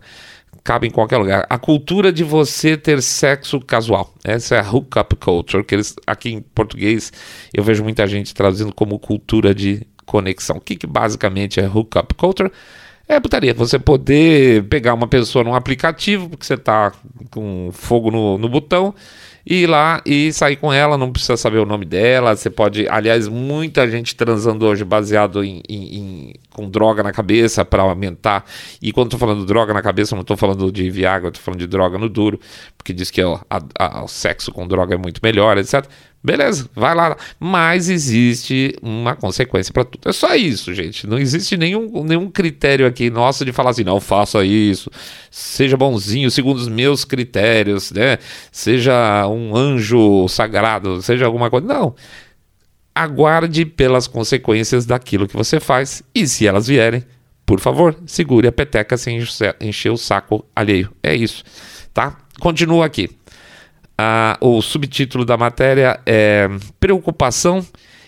Cabe 0.64 0.88
em 0.88 0.90
qualquer 0.90 1.18
lugar. 1.18 1.46
A 1.48 1.58
cultura 1.58 2.10
de 2.10 2.24
você 2.24 2.76
ter 2.76 3.02
sexo 3.02 3.60
casual. 3.60 4.12
Essa 4.24 4.56
é 4.56 4.60
a 4.60 4.70
hookup 4.70 5.14
culture, 5.16 5.62
que 5.62 5.74
eles, 5.74 5.94
aqui 6.06 6.32
em 6.32 6.40
português 6.40 7.12
eu 7.52 7.62
vejo 7.62 7.84
muita 7.84 8.06
gente 8.06 8.34
traduzindo 8.34 8.74
como 8.74 8.98
cultura 8.98 9.54
de 9.54 9.86
conexão. 10.06 10.56
O 10.56 10.60
que, 10.60 10.74
que 10.74 10.86
basicamente 10.86 11.60
é 11.60 11.68
hookup 11.68 12.14
culture? 12.14 12.50
É 13.06 13.20
putaria, 13.20 13.52
você 13.52 13.78
poder 13.78 14.64
pegar 14.64 14.94
uma 14.94 15.06
pessoa 15.06 15.44
num 15.44 15.54
aplicativo, 15.54 16.30
porque 16.30 16.46
você 16.46 16.54
está 16.54 16.90
com 17.30 17.68
fogo 17.70 18.10
no, 18.10 18.38
no 18.38 18.48
botão, 18.48 18.94
ir 19.44 19.66
lá 19.66 20.00
e 20.06 20.32
sair 20.32 20.56
com 20.56 20.72
ela, 20.72 20.96
não 20.96 21.12
precisa 21.12 21.36
saber 21.36 21.58
o 21.58 21.66
nome 21.66 21.84
dela. 21.84 22.34
Você 22.34 22.48
pode, 22.48 22.88
aliás, 22.88 23.28
muita 23.28 23.86
gente 23.90 24.16
transando 24.16 24.64
hoje 24.64 24.86
baseado 24.86 25.44
em, 25.44 25.60
em 25.68 26.23
com 26.54 26.70
droga 26.70 27.02
na 27.02 27.12
cabeça 27.12 27.64
para 27.64 27.82
aumentar. 27.82 28.46
E 28.80 28.92
quando 28.92 29.08
estou 29.08 29.20
falando 29.20 29.44
droga 29.44 29.74
na 29.74 29.82
cabeça, 29.82 30.14
não 30.14 30.22
estou 30.22 30.36
falando 30.36 30.72
de 30.72 30.88
Viagra, 30.88 31.28
estou 31.28 31.42
falando 31.42 31.60
de 31.60 31.66
droga 31.66 31.98
no 31.98 32.08
duro, 32.08 32.40
porque 32.78 32.94
diz 32.94 33.10
que 33.10 33.22
ó, 33.22 33.40
a, 33.50 33.60
a, 33.78 34.04
o 34.04 34.08
sexo 34.08 34.52
com 34.52 34.66
droga 34.66 34.94
é 34.94 34.98
muito 34.98 35.20
melhor, 35.22 35.58
etc. 35.58 35.84
Beleza, 36.24 36.70
vai 36.74 36.94
lá. 36.94 37.18
Mas 37.38 37.90
existe 37.90 38.74
uma 38.80 39.14
consequência 39.14 39.74
para 39.74 39.84
tudo. 39.84 40.08
É 40.08 40.12
só 40.12 40.34
isso, 40.34 40.72
gente. 40.72 41.06
Não 41.06 41.18
existe 41.18 41.54
nenhum, 41.54 42.02
nenhum 42.02 42.30
critério 42.30 42.86
aqui 42.86 43.10
nosso 43.10 43.44
de 43.44 43.52
falar 43.52 43.70
assim, 43.70 43.84
não 43.84 44.00
faça 44.00 44.42
isso, 44.42 44.90
seja 45.30 45.76
bonzinho 45.76 46.30
segundo 46.30 46.56
os 46.56 46.68
meus 46.68 47.04
critérios, 47.04 47.92
né? 47.92 48.16
Seja 48.50 49.28
um 49.28 49.54
anjo 49.54 50.26
sagrado, 50.28 51.02
seja 51.02 51.26
alguma 51.26 51.50
coisa. 51.50 51.66
Não. 51.66 51.94
Aguarde 52.94 53.66
pelas 53.66 54.06
consequências 54.06 54.86
daquilo 54.86 55.26
que 55.26 55.36
você 55.36 55.58
faz 55.58 56.02
e 56.14 56.26
se 56.28 56.46
elas 56.46 56.66
vierem, 56.66 57.04
por 57.44 57.60
favor, 57.60 57.96
segure 58.06 58.46
a 58.46 58.52
peteca 58.52 58.96
sem 58.96 59.18
encher 59.60 59.90
o 59.90 59.96
saco 59.96 60.44
alheio. 60.54 60.90
É 61.02 61.14
isso, 61.14 61.42
tá? 61.92 62.16
Continua 62.40 62.86
aqui. 62.86 63.10
Ah, 63.96 64.36
o 64.40 64.60
subtítulo 64.62 65.24
da 65.24 65.36
matéria 65.36 66.00
é 66.06 66.48
Preocupação 66.80 67.64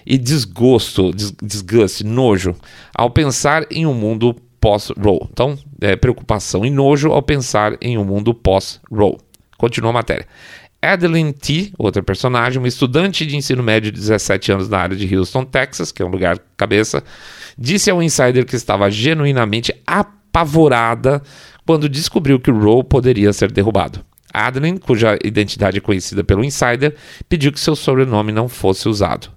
e 0.07 0.17
desgosto, 0.17 1.11
des 1.13 1.33
desgaste, 1.33 2.05
nojo, 2.05 2.55
ao 2.95 3.11
pensar 3.11 3.67
em 3.71 3.87
um 3.87 3.95
mundo 3.95 4.37
pós-roll. 4.61 5.29
Então, 5.33 5.59
é, 5.81 5.97
preocupação 5.97 6.65
e 6.65 6.71
nojo 6.71 7.11
ao 7.11 7.23
pensar 7.23 7.77
em 7.81 7.99
um 7.99 8.05
mundo 8.05 8.33
pós-roll. 8.33 9.19
Continua 9.59 9.91
a 9.91 9.95
matéria. 9.95 10.27
Adeline 10.87 11.33
T., 11.33 11.73
outra 11.79 12.03
personagem, 12.03 12.59
uma 12.59 12.69
estudante 12.69 13.27
de 13.27 13.37
ensino 13.37 13.63
médio 13.63 13.91
de 13.91 14.01
17 14.01 14.53
anos 14.53 14.69
na 14.69 14.79
área 14.79 14.97
de 14.97 15.17
Houston, 15.17 15.45
Texas, 15.45 15.91
que 15.91 16.03
é 16.03 16.05
um 16.07 16.11
lugar 16.11 16.39
cabeça, 16.57 17.03
disse 17.59 17.91
ao 17.91 18.03
insider 18.03 18.45
que 18.45 18.57
estava 18.57 18.91
genuinamente 18.91 19.75
apavorada 19.87 21.23
quando 21.67 21.89
descobriu 21.89 22.39
que 22.39 22.51
Roe 22.51 22.85
poderia 22.85 23.33
ser 23.33 23.51
derrubado. 23.51 24.05
Adeline, 24.33 24.79
cuja 24.79 25.19
identidade 25.25 25.79
é 25.79 25.81
conhecida 25.81 26.23
pelo 26.23 26.45
insider, 26.45 26.95
pediu 27.29 27.51
que 27.51 27.59
seu 27.59 27.75
sobrenome 27.75 28.33
não 28.33 28.49
fosse 28.49 28.89
usado. 28.89 29.36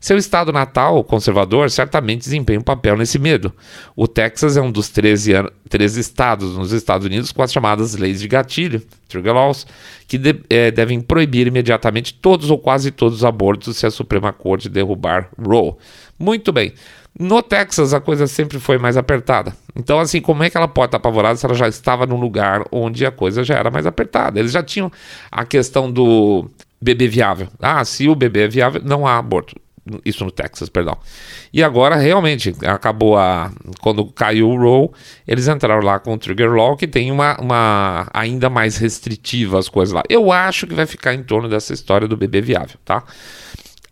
Seu 0.00 0.16
estado 0.16 0.52
natal, 0.52 1.02
conservador, 1.04 1.70
certamente 1.70 2.20
desempenha 2.20 2.58
um 2.58 2.62
papel 2.62 2.96
nesse 2.96 3.18
medo. 3.18 3.52
O 3.96 4.06
Texas 4.06 4.56
é 4.56 4.60
um 4.60 4.70
dos 4.70 4.88
13, 4.88 5.32
13 5.68 6.00
estados 6.00 6.56
nos 6.56 6.72
Estados 6.72 7.06
Unidos 7.06 7.32
com 7.32 7.42
as 7.42 7.52
chamadas 7.52 7.96
leis 7.96 8.20
de 8.20 8.28
gatilho, 8.28 8.82
trigger 9.08 9.34
laws, 9.34 9.66
que 10.06 10.16
de, 10.18 10.40
é, 10.48 10.70
devem 10.70 11.00
proibir 11.00 11.46
imediatamente 11.46 12.14
todos 12.14 12.50
ou 12.50 12.58
quase 12.58 12.90
todos 12.90 13.18
os 13.18 13.24
abortos 13.24 13.76
se 13.76 13.86
a 13.86 13.90
Suprema 13.90 14.32
Corte 14.32 14.68
derrubar 14.68 15.28
Roe. 15.38 15.74
Muito 16.18 16.52
bem. 16.52 16.72
No 17.18 17.42
Texas, 17.42 17.92
a 17.92 18.00
coisa 18.00 18.28
sempre 18.28 18.60
foi 18.60 18.78
mais 18.78 18.96
apertada. 18.96 19.52
Então, 19.74 19.98
assim, 19.98 20.20
como 20.20 20.44
é 20.44 20.50
que 20.50 20.56
ela 20.56 20.68
pode 20.68 20.88
estar 20.88 20.98
apavorada 20.98 21.36
se 21.36 21.44
ela 21.44 21.54
já 21.54 21.66
estava 21.66 22.06
num 22.06 22.20
lugar 22.20 22.64
onde 22.70 23.04
a 23.04 23.10
coisa 23.10 23.42
já 23.42 23.56
era 23.56 23.72
mais 23.72 23.86
apertada? 23.86 24.38
Eles 24.38 24.52
já 24.52 24.62
tinham 24.62 24.90
a 25.30 25.44
questão 25.44 25.90
do 25.90 26.48
bebê 26.80 27.08
viável. 27.08 27.48
Ah, 27.60 27.84
se 27.84 28.08
o 28.08 28.14
bebê 28.14 28.44
é 28.44 28.48
viável, 28.48 28.80
não 28.84 29.04
há 29.04 29.18
aborto. 29.18 29.56
Isso 30.04 30.24
no 30.24 30.30
Texas, 30.30 30.68
perdão. 30.68 30.96
E 31.52 31.62
agora, 31.62 31.96
realmente, 31.96 32.54
acabou 32.64 33.16
a. 33.16 33.50
Quando 33.80 34.04
caiu 34.06 34.50
o 34.50 34.56
Roe, 34.56 34.90
eles 35.26 35.48
entraram 35.48 35.82
lá 35.82 35.98
com 35.98 36.14
o 36.14 36.18
Trigger 36.18 36.52
Law, 36.52 36.76
que 36.76 36.86
tem 36.86 37.10
uma, 37.10 37.36
uma. 37.40 38.08
ainda 38.12 38.48
mais 38.48 38.76
restritiva 38.76 39.58
as 39.58 39.68
coisas 39.68 39.92
lá. 39.92 40.02
Eu 40.08 40.32
acho 40.32 40.66
que 40.66 40.74
vai 40.74 40.86
ficar 40.86 41.14
em 41.14 41.22
torno 41.22 41.48
dessa 41.48 41.72
história 41.72 42.06
do 42.06 42.16
bebê 42.16 42.40
viável, 42.40 42.76
tá? 42.84 43.02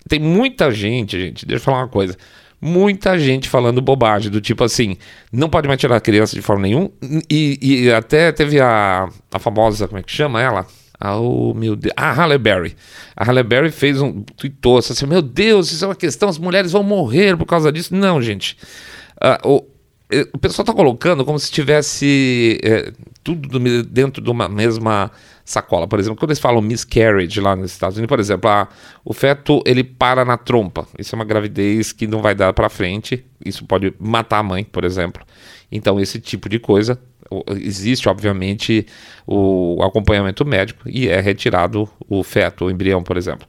Tem 0.08 0.20
muita 0.20 0.70
gente, 0.70 1.18
gente, 1.18 1.44
deixa 1.44 1.62
eu 1.62 1.64
falar 1.64 1.78
uma 1.78 1.88
coisa 1.88 2.16
muita 2.60 3.18
gente 3.18 3.48
falando 3.48 3.80
bobagem, 3.80 4.30
do 4.30 4.40
tipo 4.40 4.64
assim, 4.64 4.96
não 5.30 5.48
pode 5.48 5.68
mais 5.68 5.78
tirar 5.78 5.96
a 5.96 6.00
criança 6.00 6.34
de 6.34 6.42
forma 6.42 6.62
nenhuma. 6.62 6.90
E, 7.30 7.58
e 7.60 7.92
até 7.92 8.32
teve 8.32 8.60
a, 8.60 9.08
a 9.32 9.38
famosa, 9.38 9.86
como 9.86 9.98
é 9.98 10.02
que 10.02 10.10
chama 10.10 10.40
ela? 10.40 10.66
Ah, 10.98 11.18
oh, 11.18 11.52
meu 11.54 11.76
Deus. 11.76 11.92
A 11.96 12.12
Halle 12.12 12.38
Berry. 12.38 12.74
A 13.14 13.24
Halle 13.24 13.42
Berry 13.42 13.70
fez 13.70 14.00
um 14.00 14.22
tweetou 14.22 14.78
assim: 14.78 15.06
Meu 15.06 15.22
Deus, 15.22 15.70
isso 15.70 15.84
é 15.84 15.88
uma 15.88 15.94
questão, 15.94 16.28
as 16.28 16.38
mulheres 16.38 16.72
vão 16.72 16.82
morrer 16.82 17.36
por 17.36 17.46
causa 17.46 17.70
disso. 17.70 17.94
Não, 17.94 18.20
gente. 18.20 18.56
Uh, 19.16 19.48
o, 19.48 19.66
é, 20.10 20.26
o 20.32 20.38
pessoal 20.38 20.62
está 20.62 20.72
colocando 20.72 21.24
como 21.24 21.38
se 21.38 21.50
tivesse 21.50 22.60
é, 22.62 22.92
tudo 23.24 23.58
dentro 23.84 24.22
de 24.22 24.30
uma 24.30 24.48
mesma 24.48 25.10
sacola. 25.44 25.86
Por 25.86 25.98
exemplo, 25.98 26.16
quando 26.18 26.30
eles 26.30 26.38
falam 26.38 26.62
miscarriage 26.62 27.40
lá 27.40 27.56
nos 27.56 27.72
Estados 27.72 27.96
Unidos, 27.98 28.08
por 28.08 28.20
exemplo, 28.20 28.48
a, 28.48 28.68
o 29.04 29.12
feto 29.12 29.62
ele 29.66 29.82
para 29.82 30.24
na 30.24 30.36
trompa. 30.36 30.86
Isso 30.98 31.14
é 31.14 31.16
uma 31.16 31.24
gravidez 31.24 31.92
que 31.92 32.06
não 32.06 32.22
vai 32.22 32.34
dar 32.34 32.52
para 32.52 32.68
frente. 32.68 33.24
Isso 33.44 33.64
pode 33.64 33.92
matar 33.98 34.38
a 34.38 34.42
mãe, 34.42 34.64
por 34.64 34.84
exemplo. 34.84 35.24
Então, 35.70 35.98
esse 35.98 36.20
tipo 36.20 36.48
de 36.48 36.58
coisa 36.58 36.98
existe, 37.50 38.08
obviamente, 38.08 38.86
o 39.26 39.82
acompanhamento 39.82 40.44
médico 40.44 40.88
e 40.88 41.08
é 41.08 41.20
retirado 41.20 41.88
o 42.08 42.22
feto, 42.22 42.66
o 42.66 42.70
embrião, 42.70 43.02
por 43.02 43.16
exemplo. 43.16 43.46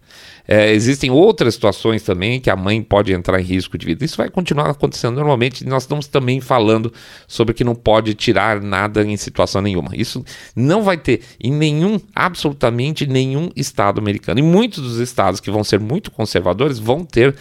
É, 0.48 0.72
existem 0.72 1.12
outras 1.12 1.56
situações 1.56 2.02
também 2.04 2.40
que 2.40 2.50
a 2.50 2.56
mãe 2.56 2.82
pode 2.82 3.12
entrar 3.12 3.40
em 3.40 3.44
risco 3.44 3.78
de 3.78 3.86
vida. 3.86 4.06
Isso 4.06 4.16
vai 4.16 4.30
continuar 4.30 4.70
acontecendo 4.70 5.16
normalmente. 5.16 5.66
Nós 5.66 5.84
estamos 5.84 6.08
também 6.08 6.40
falando 6.40 6.92
sobre 7.28 7.54
que 7.54 7.66
não 7.66 7.76
pode 7.76 8.14
tirar 8.14 8.62
nada 8.62 9.04
em 9.04 9.18
situação 9.18 9.62
nenhuma. 9.62 9.90
Isso 9.94 10.24
não 10.56 10.84
vai 10.84 10.98
ter 10.98 11.22
em 11.44 11.52
nenhum, 11.52 12.00
absolutamente 12.16 13.06
nenhum 13.06 13.50
estado 13.58 14.00
americano. 14.00 14.40
E 14.40 14.44
muitos 14.44 14.82
dos 14.82 15.00
estados 15.00 15.42
que 15.42 15.52
vão 15.52 15.66
ser 15.66 15.82
muito 15.82 16.12
conservadores 16.12 16.80
vão 16.80 17.04
ter, 17.04 17.36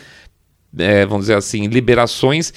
é, 0.77 1.07
vamos 1.07 1.27
dizer 1.27 1.37
assim, 1.37 1.69
liberações 1.69 2.53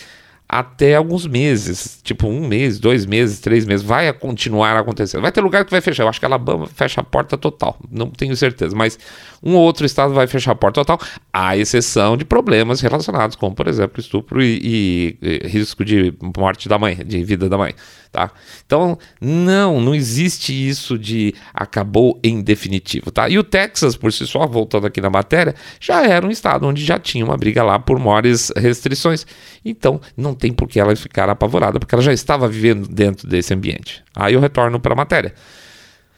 até 0.52 0.96
alguns 0.96 1.28
meses, 1.28 2.02
tipo 2.04 2.28
um 2.28 2.48
mês, 2.48 2.80
dois 2.80 3.06
meses, 3.06 3.40
três 3.40 3.68
meses, 3.68 3.86
vai 3.86 4.12
continuar 4.12 4.76
acontecendo. 4.76 5.22
Vai 5.22 5.32
ter 5.32 5.42
lugar 5.42 5.64
que 5.64 5.70
vai 5.70 5.80
fechar. 5.80 6.04
Eu 6.04 6.10
acho 6.10 6.20
que 6.20 6.26
Alabama 6.26 6.66
fecha 6.66 7.02
a 7.02 7.04
porta 7.04 7.38
total, 7.38 7.78
não 7.92 8.10
tenho 8.10 8.36
certeza, 8.36 8.76
mas 8.76 8.98
um 9.44 9.54
ou 9.54 9.62
outro 9.62 9.86
estado 9.86 10.12
vai 10.12 10.26
fechar 10.26 10.54
a 10.54 10.56
porta 10.56 10.84
total, 10.84 11.00
à 11.32 11.56
exceção 11.56 12.18
de 12.18 12.26
problemas 12.26 12.82
relacionados 12.82 13.36
com, 13.36 13.54
por 13.54 13.68
exemplo, 13.68 14.00
estupro 14.00 14.42
e, 14.42 15.18
e, 15.22 15.44
e 15.44 15.48
risco 15.48 15.86
de 15.86 16.16
morte 16.36 16.68
da 16.68 16.80
mãe, 16.80 16.96
de 16.96 17.24
vida 17.24 17.48
da 17.48 17.56
mãe. 17.56 17.76
Tá? 18.12 18.32
Então, 18.66 18.98
não, 19.22 19.80
não 19.80 19.94
existe 19.94 20.52
isso 20.52 20.98
de 20.98 21.36
acabou 21.54 22.20
em 22.24 22.42
definitivo. 22.42 23.12
Tá? 23.12 23.30
E 23.30 23.38
o 23.38 23.44
Texas, 23.44 23.96
por 23.96 24.12
si 24.12 24.26
só, 24.26 24.48
voltando 24.48 24.88
aqui 24.88 25.00
na 25.00 25.12
matéria, 25.12 25.54
já 25.80 26.04
era 26.08 26.26
um 26.26 26.32
estado 26.32 26.66
onde 26.66 26.84
já 26.84 26.98
tinha 26.98 27.24
uma 27.24 27.38
briga 27.38 27.62
lá 27.62 27.78
por 27.78 28.00
maiores 28.00 28.52
restrições. 28.56 29.28
Então, 29.64 30.02
não 30.18 30.34
tem 30.34 30.52
por 30.52 30.68
que 30.68 30.80
ela 30.80 30.96
ficar 30.96 31.30
apavorada, 31.30 31.80
porque 31.80 31.94
ela 31.94 32.02
já 32.02 32.12
estava 32.12 32.48
vivendo 32.48 32.88
dentro 32.88 33.28
desse 33.28 33.54
ambiente. 33.54 34.04
Aí 34.16 34.34
eu 34.34 34.40
retorno 34.40 34.80
para 34.80 34.94
a 34.94 34.98
matéria. 34.98 35.36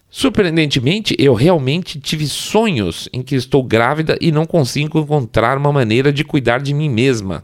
Surpreendentemente, 0.10 1.14
eu 1.20 1.34
realmente 1.34 2.00
tive 2.00 2.26
sonhos 2.26 3.10
em 3.12 3.22
que 3.22 3.36
estou 3.36 3.64
grávida 3.64 4.18
e 4.22 4.32
não 4.32 4.46
consigo 4.46 5.00
encontrar 5.00 5.58
uma 5.58 5.74
maneira 5.74 6.12
de 6.12 6.24
cuidar 6.24 6.62
de 6.62 6.74
mim 6.74 6.90
mesma. 6.90 7.44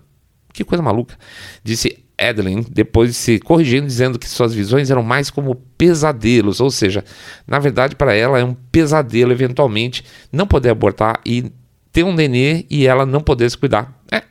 Que 0.54 0.64
coisa 0.64 0.82
maluca. 0.82 1.18
Disse 1.64 2.07
Adeline, 2.20 2.66
depois 2.70 3.16
se 3.16 3.40
corrigindo, 3.40 3.86
dizendo 3.86 4.18
que 4.18 4.28
suas 4.28 4.54
visões 4.54 4.90
eram 4.90 5.04
mais 5.04 5.30
como 5.30 5.56
pesadelos, 5.78 6.60
ou 6.60 6.72
seja, 6.72 7.04
na 7.46 7.60
verdade, 7.60 7.96
para 7.96 8.14
ela 8.14 8.40
é 8.40 8.44
um 8.44 8.56
pesadelo 8.72 9.32
eventualmente 9.32 10.04
não 10.32 10.48
poder 10.48 10.70
abortar 10.70 11.20
e 11.26 11.52
ter 11.92 12.04
um 12.04 12.14
nenê 12.14 12.66
e 12.70 12.88
ela 12.88 13.06
não 13.06 13.22
poder 13.22 13.50
se 13.50 13.58
cuidar. 13.58 14.02
É, 14.12 14.24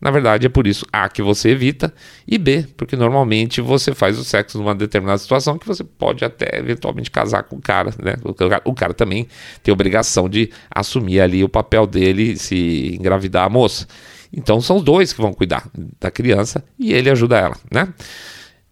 na 0.00 0.10
verdade, 0.10 0.46
é 0.46 0.48
por 0.48 0.66
isso, 0.66 0.84
A, 0.92 1.08
que 1.08 1.22
você 1.22 1.50
evita, 1.50 1.94
e 2.26 2.36
B, 2.36 2.66
porque 2.76 2.96
normalmente 2.96 3.60
você 3.60 3.94
faz 3.94 4.18
o 4.18 4.24
sexo 4.24 4.58
numa 4.58 4.74
determinada 4.74 5.18
situação 5.18 5.56
que 5.56 5.66
você 5.66 5.84
pode 5.84 6.24
até 6.24 6.58
eventualmente 6.58 7.08
casar 7.08 7.44
com 7.44 7.54
o 7.54 7.60
cara, 7.60 7.94
né? 8.02 8.16
O 8.24 8.34
cara, 8.34 8.62
o 8.64 8.74
cara 8.74 8.94
também 8.94 9.28
tem 9.62 9.72
obrigação 9.72 10.28
de 10.28 10.50
assumir 10.68 11.20
ali 11.20 11.44
o 11.44 11.48
papel 11.48 11.86
dele 11.86 12.36
se 12.36 12.96
engravidar 12.98 13.46
a 13.46 13.48
moça. 13.48 13.86
Então 14.32 14.60
são 14.60 14.82
dois 14.82 15.12
que 15.12 15.20
vão 15.20 15.32
cuidar 15.32 15.68
da 16.00 16.10
criança 16.10 16.64
e 16.78 16.92
ele 16.92 17.10
ajuda 17.10 17.38
ela, 17.38 17.56
né? 17.70 17.92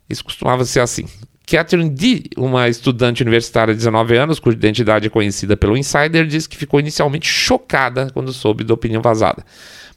Isso 0.08 0.24
costumava 0.24 0.64
ser 0.64 0.80
assim. 0.80 1.04
Catherine 1.46 1.90
D., 1.90 2.30
uma 2.36 2.68
estudante 2.68 3.22
universitária 3.22 3.74
de 3.74 3.78
19 3.78 4.16
anos, 4.16 4.38
cuja 4.38 4.56
identidade 4.56 5.08
é 5.08 5.10
conhecida 5.10 5.56
pelo 5.56 5.76
Insider, 5.76 6.24
diz 6.24 6.46
que 6.46 6.56
ficou 6.56 6.78
inicialmente 6.78 7.28
chocada 7.28 8.08
quando 8.12 8.32
soube 8.32 8.62
da 8.62 8.72
opinião 8.72 9.02
vazada. 9.02 9.44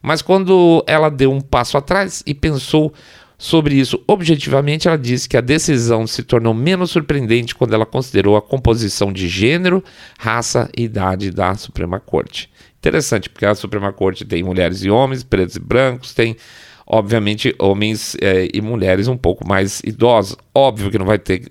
Mas 0.01 0.22
quando 0.22 0.84
ela 0.88 1.10
deu 1.10 1.32
um 1.32 1.39
passo 1.39 1.77
atrás 1.77 2.24
e 2.25 2.34
pensou 2.34 2.91
sobre 3.38 3.75
isso 3.75 4.03
objetivamente, 4.08 4.88
ela 4.88 4.98
disse 4.98 5.29
que 5.29 5.38
a 5.38 5.41
decisão 5.41 6.08
se 6.08 6.24
tornou 6.24 6.53
menos 6.53 6.91
surpreendente 6.91 7.53
quando 7.53 7.74
ela 7.74 7.86
considerou 7.86 8.36
a 8.36 8.41
composição 8.41 9.13
de 9.13 9.27
gênero, 9.27 9.84
raça 10.17 10.70
e 10.75 10.84
idade 10.84 11.29
da 11.29 11.53
Suprema 11.55 12.00
Corte. 12.00 12.50
Interessante, 12.83 13.29
porque 13.29 13.45
a 13.45 13.55
Suprema 13.55 13.93
Corte 13.93 14.25
tem 14.25 14.43
mulheres 14.43 14.83
e 14.83 14.89
homens, 14.89 15.23
pretos 15.23 15.55
e 15.55 15.59
brancos, 15.59 16.13
tem, 16.13 16.35
obviamente, 16.85 17.55
homens 17.57 18.13
é, 18.19 18.49
e 18.53 18.59
mulheres 18.59 19.07
um 19.07 19.15
pouco 19.15 19.47
mais 19.47 19.81
idosos. 19.85 20.35
Óbvio 20.53 20.91
que 20.91 20.99
não 20.99 21.05
vai 21.05 21.17
ter 21.17 21.49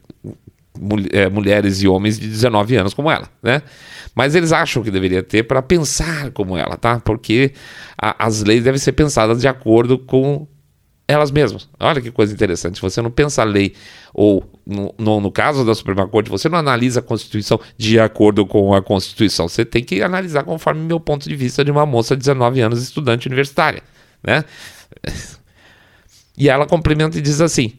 é, 1.11 1.31
mulheres 1.31 1.83
e 1.83 1.89
homens 1.89 2.21
de 2.21 2.29
19 2.29 2.77
anos 2.77 2.93
como 2.93 3.11
ela, 3.11 3.31
né? 3.43 3.63
Mas 4.15 4.35
eles 4.35 4.53
acham 4.53 4.83
que 4.83 4.91
deveria 4.91 5.23
ter 5.23 5.45
para 5.45 5.63
pensar 5.63 6.31
como 6.33 6.55
ela, 6.55 6.77
tá? 6.77 7.01
Porque 7.01 7.53
a, 7.97 8.27
as 8.27 8.43
leis 8.43 8.63
devem 8.63 8.79
ser 8.79 8.93
pensadas 8.93 9.41
de 9.41 9.49
acordo 9.49 9.99
com 9.99 10.47
elas 11.13 11.31
mesmas. 11.31 11.69
Olha 11.79 12.01
que 12.01 12.11
coisa 12.11 12.33
interessante. 12.33 12.81
Você 12.81 13.01
não 13.01 13.11
pensa 13.11 13.43
a 13.43 13.45
lei, 13.45 13.75
ou 14.13 14.45
no, 14.67 14.95
no, 14.99 15.21
no, 15.21 15.31
caso 15.33 15.65
da 15.65 15.75
Suprema 15.75 16.07
Corte, 16.09 16.31
você 16.31 16.49
não 16.49 16.59
analisa 16.59 17.01
a 17.01 17.03
Constituição 17.03 17.61
de 17.77 18.01
acordo 18.01 18.47
com 18.47 18.75
a 18.75 18.83
Constituição. 18.83 19.49
Você 19.49 19.65
tem 19.65 19.85
que 19.85 20.03
analisar 20.03 20.45
conforme 20.45 20.81
meu 20.81 20.99
ponto 20.99 21.29
de 21.29 21.37
vista 21.37 21.65
de 21.65 21.71
uma 21.71 21.87
moça 21.87 22.17
de 22.17 22.21
19 22.21 22.61
anos, 22.61 22.83
estudante 22.83 23.27
universitária, 23.27 23.83
né? 24.23 24.45
E 26.37 26.49
ela 26.49 26.67
complementa 26.67 27.19
e 27.19 27.21
diz 27.21 27.41
assim: 27.43 27.75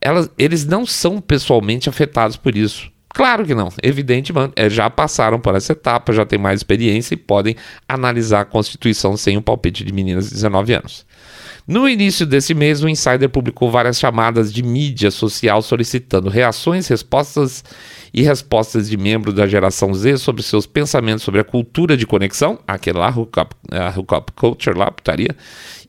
elas, 0.00 0.30
eles 0.38 0.64
não 0.64 0.86
são 0.86 1.20
pessoalmente 1.20 1.88
afetados 1.88 2.36
por 2.36 2.56
isso. 2.56 2.90
Claro 3.08 3.46
que 3.46 3.54
não, 3.54 3.70
evidentemente, 3.82 4.52
é, 4.56 4.68
já 4.68 4.90
passaram 4.90 5.40
por 5.40 5.54
essa 5.54 5.72
etapa, 5.72 6.12
já 6.12 6.26
têm 6.26 6.38
mais 6.38 6.60
experiência 6.60 7.14
e 7.14 7.16
podem 7.16 7.56
analisar 7.88 8.42
a 8.42 8.44
Constituição 8.44 9.16
sem 9.16 9.38
o 9.38 9.42
palpite 9.42 9.82
de 9.84 9.92
meninas 9.92 10.26
de 10.26 10.34
19 10.34 10.74
anos. 10.74 11.06
No 11.66 11.88
início 11.88 12.24
desse 12.24 12.54
mês, 12.54 12.84
o 12.84 12.88
Insider 12.88 13.28
publicou 13.28 13.68
várias 13.68 13.98
chamadas 13.98 14.52
de 14.52 14.62
mídia 14.62 15.10
social 15.10 15.60
solicitando 15.60 16.28
reações, 16.28 16.86
respostas 16.86 17.64
e 18.14 18.22
respostas 18.22 18.88
de 18.88 18.96
membros 18.96 19.34
da 19.34 19.48
geração 19.48 19.92
Z 19.92 20.18
sobre 20.18 20.44
seus 20.44 20.64
pensamentos 20.64 21.24
sobre 21.24 21.40
a 21.40 21.44
cultura 21.44 21.96
de 21.96 22.06
conexão, 22.06 22.60
aquele 22.68 22.98
lá, 22.98 23.08
hookup, 23.08 23.52
uh, 23.72 23.98
hookup 23.98 24.30
culture 24.32 24.78
lá, 24.78 24.92
putaria, 24.92 25.34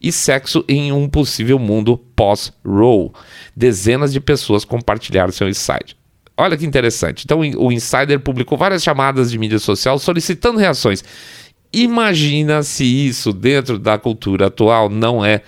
e 0.02 0.12
sexo 0.12 0.66
em 0.68 0.92
um 0.92 1.08
possível 1.08 1.60
mundo 1.60 1.96
pós-roll. 2.16 3.14
Dezenas 3.56 4.12
de 4.12 4.20
pessoas 4.20 4.66
compartilharam 4.66 5.32
seu 5.32 5.48
insight. 5.48 5.96
Olha 6.36 6.58
que 6.58 6.66
interessante. 6.66 7.24
Então, 7.26 7.40
o 7.40 7.72
Insider 7.72 8.20
publicou 8.20 8.58
várias 8.58 8.84
chamadas 8.84 9.32
de 9.32 9.40
mídia 9.40 9.58
social 9.58 9.98
solicitando 9.98 10.60
reações. 10.60 11.04
Imagina 11.82 12.64
se 12.64 12.84
isso, 12.84 13.32
dentro 13.32 13.78
da 13.78 13.98
cultura 13.98 14.48
atual, 14.48 14.90
não 14.90 15.24
é 15.24 15.44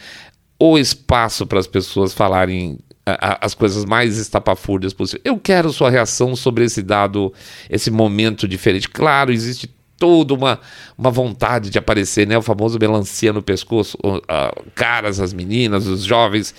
o 0.59 0.77
espaço 0.77 1.47
para 1.47 1.59
as 1.59 1.67
pessoas 1.67 2.13
falarem 2.13 2.77
as 3.17 3.55
coisas 3.55 3.85
mais 3.85 4.17
estapafúrdias 4.17 4.93
possíveis. 4.93 5.23
Eu 5.25 5.39
quero 5.39 5.71
sua 5.71 5.89
reação 5.89 6.35
sobre 6.35 6.65
esse 6.65 6.83
dado, 6.83 7.33
esse 7.69 7.89
momento 7.89 8.47
diferente. 8.47 8.87
Claro, 8.87 9.31
existe 9.31 9.73
toda 9.97 10.33
uma, 10.33 10.59
uma 10.97 11.09
vontade 11.09 11.69
de 11.69 11.79
aparecer, 11.79 12.27
né? 12.27 12.37
O 12.37 12.41
famoso 12.41 12.77
melancia 12.79 13.33
no 13.33 13.41
pescoço, 13.41 13.97
uh, 14.03 14.71
caras, 14.75 15.19
as 15.19 15.33
meninas, 15.33 15.87
os 15.87 16.03
jovens 16.03 16.53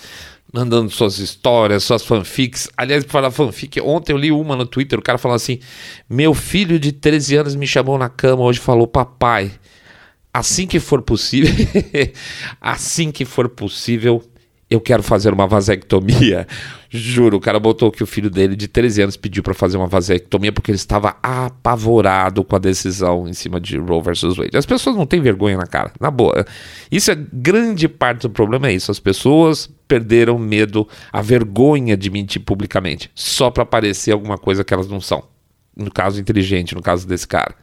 mandando 0.51 0.89
suas 0.89 1.17
histórias, 1.19 1.83
suas 1.83 2.03
fanfics. 2.03 2.69
Aliás, 2.75 3.03
para 3.03 3.11
falar 3.11 3.31
fanfic, 3.31 3.79
ontem 3.81 4.13
eu 4.13 4.17
li 4.17 4.31
uma 4.31 4.55
no 4.55 4.65
Twitter, 4.65 4.99
o 4.99 5.01
cara 5.01 5.17
falando 5.17 5.37
assim: 5.37 5.59
Meu 6.09 6.33
filho 6.33 6.79
de 6.79 6.91
13 6.91 7.35
anos 7.37 7.55
me 7.55 7.65
chamou 7.65 7.97
na 7.97 8.09
cama 8.09 8.43
hoje 8.43 8.59
falou, 8.59 8.87
papai, 8.87 9.51
assim 10.33 10.67
que 10.67 10.79
for 10.79 11.01
possível, 11.01 11.51
assim 12.59 13.11
que 13.11 13.25
for 13.25 13.47
possível, 13.49 14.23
eu 14.71 14.79
quero 14.79 15.03
fazer 15.03 15.33
uma 15.33 15.45
vasectomia. 15.45 16.47
Juro, 16.89 17.35
o 17.35 17.41
cara 17.41 17.59
botou 17.59 17.91
que 17.91 18.01
o 18.01 18.07
filho 18.07 18.29
dele 18.29 18.55
de 18.55 18.69
13 18.69 19.01
anos 19.01 19.17
pediu 19.17 19.43
para 19.43 19.53
fazer 19.53 19.75
uma 19.75 19.87
vasectomia 19.87 20.51
porque 20.51 20.71
ele 20.71 20.77
estava 20.77 21.17
apavorado 21.21 22.41
com 22.41 22.55
a 22.55 22.59
decisão 22.59 23.27
em 23.27 23.33
cima 23.33 23.59
de 23.59 23.77
Roe 23.77 24.01
versus 24.01 24.37
Wade. 24.37 24.55
As 24.55 24.65
pessoas 24.65 24.95
não 24.95 25.05
têm 25.05 25.19
vergonha 25.19 25.57
na 25.57 25.65
cara, 25.65 25.91
na 25.99 26.09
boa. 26.09 26.45
Isso 26.89 27.11
é 27.11 27.17
grande 27.33 27.89
parte 27.89 28.21
do 28.21 28.29
problema 28.29 28.69
é 28.69 28.73
isso. 28.73 28.89
As 28.89 28.99
pessoas 28.99 29.69
perderam 29.89 30.39
medo, 30.39 30.87
a 31.11 31.21
vergonha 31.21 31.97
de 31.97 32.09
mentir 32.09 32.41
publicamente, 32.41 33.11
só 33.13 33.51
para 33.51 33.65
parecer 33.65 34.13
alguma 34.13 34.37
coisa 34.37 34.63
que 34.63 34.73
elas 34.73 34.87
não 34.87 35.01
são. 35.01 35.23
No 35.75 35.91
caso 35.91 36.19
inteligente, 36.19 36.73
no 36.73 36.81
caso 36.81 37.05
desse 37.05 37.27
cara. 37.27 37.55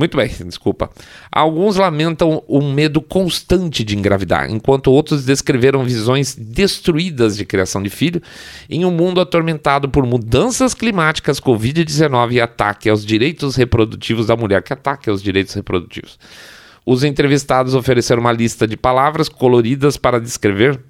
Muito 0.00 0.16
bem, 0.16 0.30
desculpa. 0.46 0.88
Alguns 1.30 1.76
lamentam 1.76 2.42
um 2.48 2.72
medo 2.72 3.02
constante 3.02 3.84
de 3.84 3.94
engravidar, 3.94 4.50
enquanto 4.50 4.90
outros 4.90 5.26
descreveram 5.26 5.84
visões 5.84 6.34
destruídas 6.34 7.36
de 7.36 7.44
criação 7.44 7.82
de 7.82 7.90
filho 7.90 8.22
em 8.70 8.82
um 8.86 8.90
mundo 8.90 9.20
atormentado 9.20 9.90
por 9.90 10.06
mudanças 10.06 10.72
climáticas, 10.72 11.38
Covid-19 11.38 12.32
e 12.32 12.40
ataque 12.40 12.88
aos 12.88 13.04
direitos 13.04 13.56
reprodutivos 13.56 14.28
da 14.28 14.34
mulher, 14.34 14.62
que 14.62 14.72
ataque 14.72 15.10
aos 15.10 15.22
direitos 15.22 15.52
reprodutivos. 15.52 16.18
Os 16.86 17.04
entrevistados 17.04 17.74
ofereceram 17.74 18.22
uma 18.22 18.32
lista 18.32 18.66
de 18.66 18.78
palavras 18.78 19.28
coloridas 19.28 19.98
para 19.98 20.18
descrever 20.18 20.80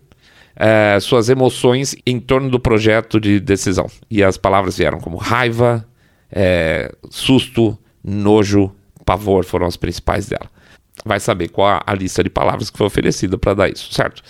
é, 0.55 0.97
suas 1.01 1.29
emoções 1.29 1.97
em 2.07 2.21
torno 2.21 2.49
do 2.49 2.61
projeto 2.61 3.19
de 3.19 3.41
decisão. 3.41 3.91
E 4.09 4.23
as 4.23 4.37
palavras 4.37 4.79
vieram 4.79 5.01
como 5.01 5.17
raiva, 5.17 5.85
é, 6.31 6.95
susto, 7.11 7.77
nojo, 8.05 8.73
pavor 9.11 9.45
foram 9.45 9.67
as 9.67 9.77
principais 9.77 10.29
dela. 10.29 10.49
Vai 11.05 11.19
saber 11.19 11.49
qual 11.49 11.83
a, 11.85 11.95
lista 11.95 12.23
de 12.23 12.31
palavras 12.31 12.71
que 12.71 12.79
foi 12.79 12.87
oferecida 12.87 13.37
para 13.37 13.55
dar 13.55 13.69
isso, 13.69 13.93
certo? 13.93 14.23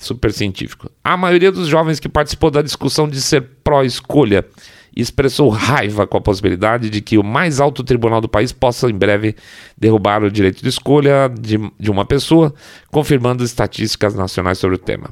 Super 0.00 0.32
científico. 0.32 0.90
A 1.04 1.16
maioria 1.16 1.52
dos 1.52 1.68
jovens 1.68 2.00
que 2.00 2.08
participou 2.08 2.50
da 2.50 2.60
discussão 2.60 3.08
de 3.08 3.20
ser 3.20 3.42
pró-escolha 3.62 4.44
expressou 4.96 5.48
raiva 5.50 6.04
com 6.04 6.18
a 6.18 6.20
possibilidade 6.20 6.90
de 6.90 7.00
que 7.00 7.16
o 7.16 7.22
mais 7.22 7.60
alto 7.60 7.84
tribunal 7.84 8.20
do 8.20 8.28
país 8.28 8.50
possa 8.50 8.90
em 8.90 8.94
breve 8.94 9.36
derrubar 9.76 10.24
o 10.24 10.30
direito 10.30 10.62
de 10.62 10.68
escolha 10.68 11.28
de, 11.28 11.56
de 11.78 11.90
uma 11.90 12.04
pessoa, 12.04 12.52
confirmando 12.90 13.44
estatísticas 13.44 14.16
nacionais 14.16 14.58
sobre 14.58 14.74
o 14.74 14.80
tema. 14.80 15.10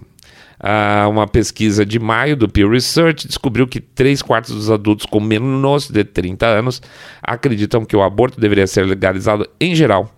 Uh, 0.58 1.08
uma 1.10 1.26
pesquisa 1.26 1.84
de 1.84 1.98
maio 1.98 2.34
do 2.34 2.48
Pew 2.48 2.70
Research 2.70 3.26
descobriu 3.28 3.66
que 3.66 3.78
3 3.78 4.22
quartos 4.22 4.54
dos 4.54 4.70
adultos 4.70 5.04
com 5.04 5.20
menos 5.20 5.90
de 5.90 6.02
30 6.02 6.46
anos 6.46 6.80
acreditam 7.22 7.84
que 7.84 7.94
o 7.94 8.02
aborto 8.02 8.40
deveria 8.40 8.66
ser 8.66 8.86
legalizado 8.86 9.46
em 9.60 9.74
geral 9.74 10.10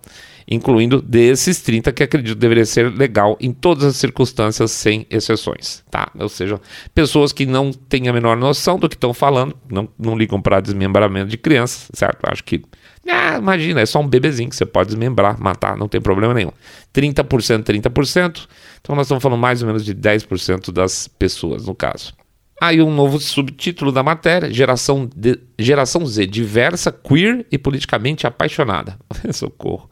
incluindo 0.49 1.01
desses 1.01 1.61
30 1.61 1.91
que 1.91 2.01
acredito 2.01 2.37
deveria 2.37 2.65
ser 2.65 2.91
legal 2.91 3.37
em 3.39 3.53
todas 3.53 3.83
as 3.83 3.95
circunstâncias, 3.97 4.71
sem 4.71 5.05
exceções, 5.09 5.83
tá? 5.91 6.11
Ou 6.17 6.27
seja, 6.27 6.59
pessoas 6.93 7.31
que 7.31 7.45
não 7.45 7.71
têm 7.71 8.07
a 8.07 8.13
menor 8.13 8.35
noção 8.35 8.79
do 8.79 8.89
que 8.89 8.95
estão 8.95 9.13
falando, 9.13 9.55
não, 9.69 9.87
não 9.97 10.17
ligam 10.17 10.41
para 10.41 10.59
desmembramento 10.59 11.29
de 11.29 11.37
crianças, 11.37 11.89
certo? 11.93 12.19
Acho 12.23 12.43
que, 12.43 12.63
ah, 13.09 13.37
imagina, 13.37 13.81
é 13.81 13.85
só 13.85 13.99
um 13.99 14.07
bebezinho 14.07 14.49
que 14.49 14.55
você 14.55 14.65
pode 14.65 14.89
desmembrar, 14.89 15.39
matar, 15.39 15.77
não 15.77 15.87
tem 15.87 16.01
problema 16.01 16.33
nenhum. 16.33 16.51
30%, 16.93 17.63
30%, 17.63 18.47
então 18.81 18.95
nós 18.95 19.07
estamos 19.07 19.21
falando 19.21 19.39
mais 19.39 19.61
ou 19.61 19.67
menos 19.67 19.85
de 19.85 19.93
10% 19.93 20.71
das 20.71 21.07
pessoas, 21.07 21.65
no 21.65 21.75
caso. 21.75 22.13
Aí 22.61 22.81
um 22.81 22.93
novo 22.93 23.19
subtítulo 23.19 23.91
da 23.91 24.03
matéria: 24.03 24.51
geração, 24.51 25.09
de, 25.15 25.39
geração 25.57 26.05
Z, 26.05 26.25
diversa, 26.25 26.91
queer 26.91 27.45
e 27.51 27.57
politicamente 27.57 28.27
apaixonada. 28.27 28.97
Socorro. 29.31 29.89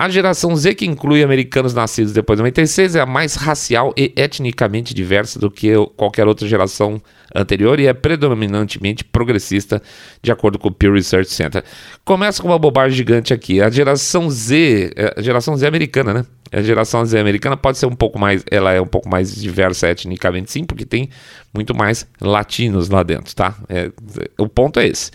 A 0.00 0.08
geração 0.08 0.56
Z, 0.56 0.76
que 0.76 0.86
inclui 0.86 1.22
americanos 1.22 1.74
nascidos 1.74 2.14
depois 2.14 2.38
de 2.38 2.40
96, 2.40 2.96
é 2.96 3.00
a 3.00 3.04
mais 3.04 3.34
racial 3.34 3.92
e 3.94 4.10
etnicamente 4.16 4.94
diversa 4.94 5.38
do 5.38 5.50
que 5.50 5.74
qualquer 5.94 6.26
outra 6.26 6.48
geração 6.48 7.02
anterior 7.34 7.78
e 7.78 7.86
é 7.86 7.92
predominantemente 7.92 9.04
progressista, 9.04 9.82
de 10.22 10.32
acordo 10.32 10.58
com 10.58 10.68
o 10.68 10.72
Pew 10.72 10.94
Research 10.94 11.30
Center. 11.30 11.62
Começa 12.02 12.40
com 12.40 12.48
uma 12.48 12.58
bobagem 12.58 12.96
gigante 12.96 13.34
aqui. 13.34 13.60
A 13.60 13.68
geração 13.68 14.30
Z, 14.30 14.90
é, 14.96 15.12
a 15.18 15.20
geração 15.20 15.54
Z 15.54 15.66
americana, 15.66 16.14
né? 16.14 16.26
A 16.50 16.62
geração 16.62 17.04
Z 17.04 17.20
americana 17.20 17.54
pode 17.54 17.76
ser 17.76 17.84
um 17.84 17.94
pouco 17.94 18.18
mais, 18.18 18.42
ela 18.50 18.72
é 18.72 18.80
um 18.80 18.86
pouco 18.86 19.06
mais 19.06 19.34
diversa 19.34 19.86
etnicamente, 19.90 20.50
sim, 20.50 20.64
porque 20.64 20.86
tem 20.86 21.10
muito 21.52 21.76
mais 21.76 22.06
latinos 22.22 22.88
lá 22.88 23.02
dentro, 23.02 23.36
tá? 23.36 23.54
É, 23.68 23.92
o 24.38 24.48
ponto 24.48 24.80
é 24.80 24.86
esse. 24.86 25.10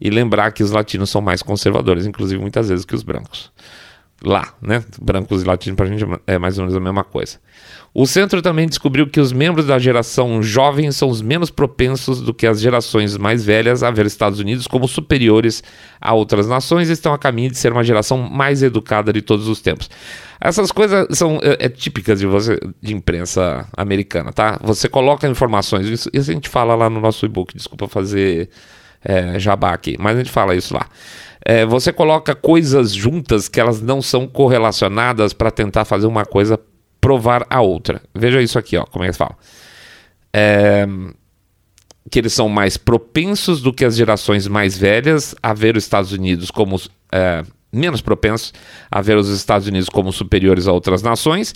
E 0.00 0.10
lembrar 0.10 0.50
que 0.50 0.64
os 0.64 0.72
latinos 0.72 1.08
são 1.08 1.20
mais 1.20 1.40
conservadores, 1.40 2.04
inclusive 2.04 2.40
muitas 2.40 2.68
vezes 2.68 2.84
que 2.84 2.96
os 2.96 3.04
brancos 3.04 3.52
lá, 4.22 4.54
né? 4.60 4.84
Brancos 5.00 5.42
e 5.42 5.44
latinos 5.44 5.76
para 5.76 5.86
a 5.86 5.88
gente 5.88 6.04
é 6.26 6.38
mais 6.38 6.58
ou 6.58 6.64
menos 6.64 6.76
a 6.76 6.80
mesma 6.80 7.04
coisa. 7.04 7.38
O 7.92 8.06
centro 8.06 8.42
também 8.42 8.66
descobriu 8.66 9.06
que 9.06 9.20
os 9.20 9.32
membros 9.32 9.66
da 9.66 9.78
geração 9.78 10.42
jovem 10.42 10.90
são 10.90 11.08
os 11.08 11.22
menos 11.22 11.48
propensos 11.48 12.20
do 12.20 12.34
que 12.34 12.44
as 12.44 12.60
gerações 12.60 13.16
mais 13.16 13.44
velhas 13.44 13.84
a 13.84 13.90
ver 13.90 14.04
Estados 14.04 14.40
Unidos 14.40 14.66
como 14.66 14.88
superiores 14.88 15.62
a 16.00 16.12
outras 16.12 16.48
nações 16.48 16.88
e 16.88 16.92
estão 16.92 17.14
a 17.14 17.18
caminho 17.18 17.50
de 17.50 17.58
ser 17.58 17.70
uma 17.70 17.84
geração 17.84 18.18
mais 18.18 18.64
educada 18.64 19.12
de 19.12 19.22
todos 19.22 19.46
os 19.46 19.60
tempos. 19.60 19.88
Essas 20.40 20.72
coisas 20.72 21.06
são 21.16 21.38
é, 21.42 21.66
é 21.66 21.68
típicas 21.68 22.18
de 22.18 22.26
você 22.26 22.58
de 22.82 22.92
imprensa 22.92 23.68
americana, 23.76 24.32
tá? 24.32 24.58
Você 24.62 24.88
coloca 24.88 25.28
informações, 25.28 25.86
isso, 25.86 26.10
isso 26.12 26.30
a 26.30 26.34
gente 26.34 26.48
fala 26.48 26.74
lá 26.74 26.90
no 26.90 27.00
nosso 27.00 27.24
e-book, 27.24 27.54
desculpa 27.54 27.86
fazer 27.86 28.48
é, 29.04 29.38
jabá 29.38 29.72
aqui, 29.72 29.96
mas 30.00 30.16
a 30.16 30.18
gente 30.18 30.32
fala 30.32 30.56
isso 30.56 30.74
lá 30.74 30.88
é, 31.44 31.66
você 31.66 31.92
coloca 31.92 32.34
coisas 32.34 32.92
juntas 32.92 33.48
que 33.48 33.60
elas 33.60 33.80
não 33.80 34.00
são 34.00 34.26
correlacionadas 34.26 35.32
para 35.32 35.50
tentar 35.50 35.84
fazer 35.84 36.06
uma 36.06 36.24
coisa 36.24 36.58
provar 37.00 37.46
a 37.50 37.60
outra. 37.60 38.00
Veja 38.14 38.40
isso 38.40 38.58
aqui, 38.58 38.78
ó, 38.78 38.84
como 38.84 39.04
é 39.04 39.08
que 39.08 39.16
fala. 39.16 39.36
É, 40.32 40.86
que 42.10 42.18
eles 42.18 42.32
são 42.32 42.48
mais 42.48 42.76
propensos 42.76 43.60
do 43.60 43.72
que 43.72 43.84
as 43.84 43.94
gerações 43.96 44.46
mais 44.48 44.76
velhas 44.76 45.34
a 45.42 45.52
ver 45.52 45.76
os 45.76 45.84
Estados 45.84 46.12
Unidos 46.12 46.50
como 46.50 46.80
é, 47.12 47.42
menos 47.72 48.00
propensos 48.00 48.52
a 48.90 49.00
ver 49.02 49.16
os 49.16 49.28
Estados 49.28 49.66
Unidos 49.66 49.88
como 49.88 50.12
superiores 50.12 50.66
a 50.66 50.72
outras 50.72 51.02
nações 51.02 51.54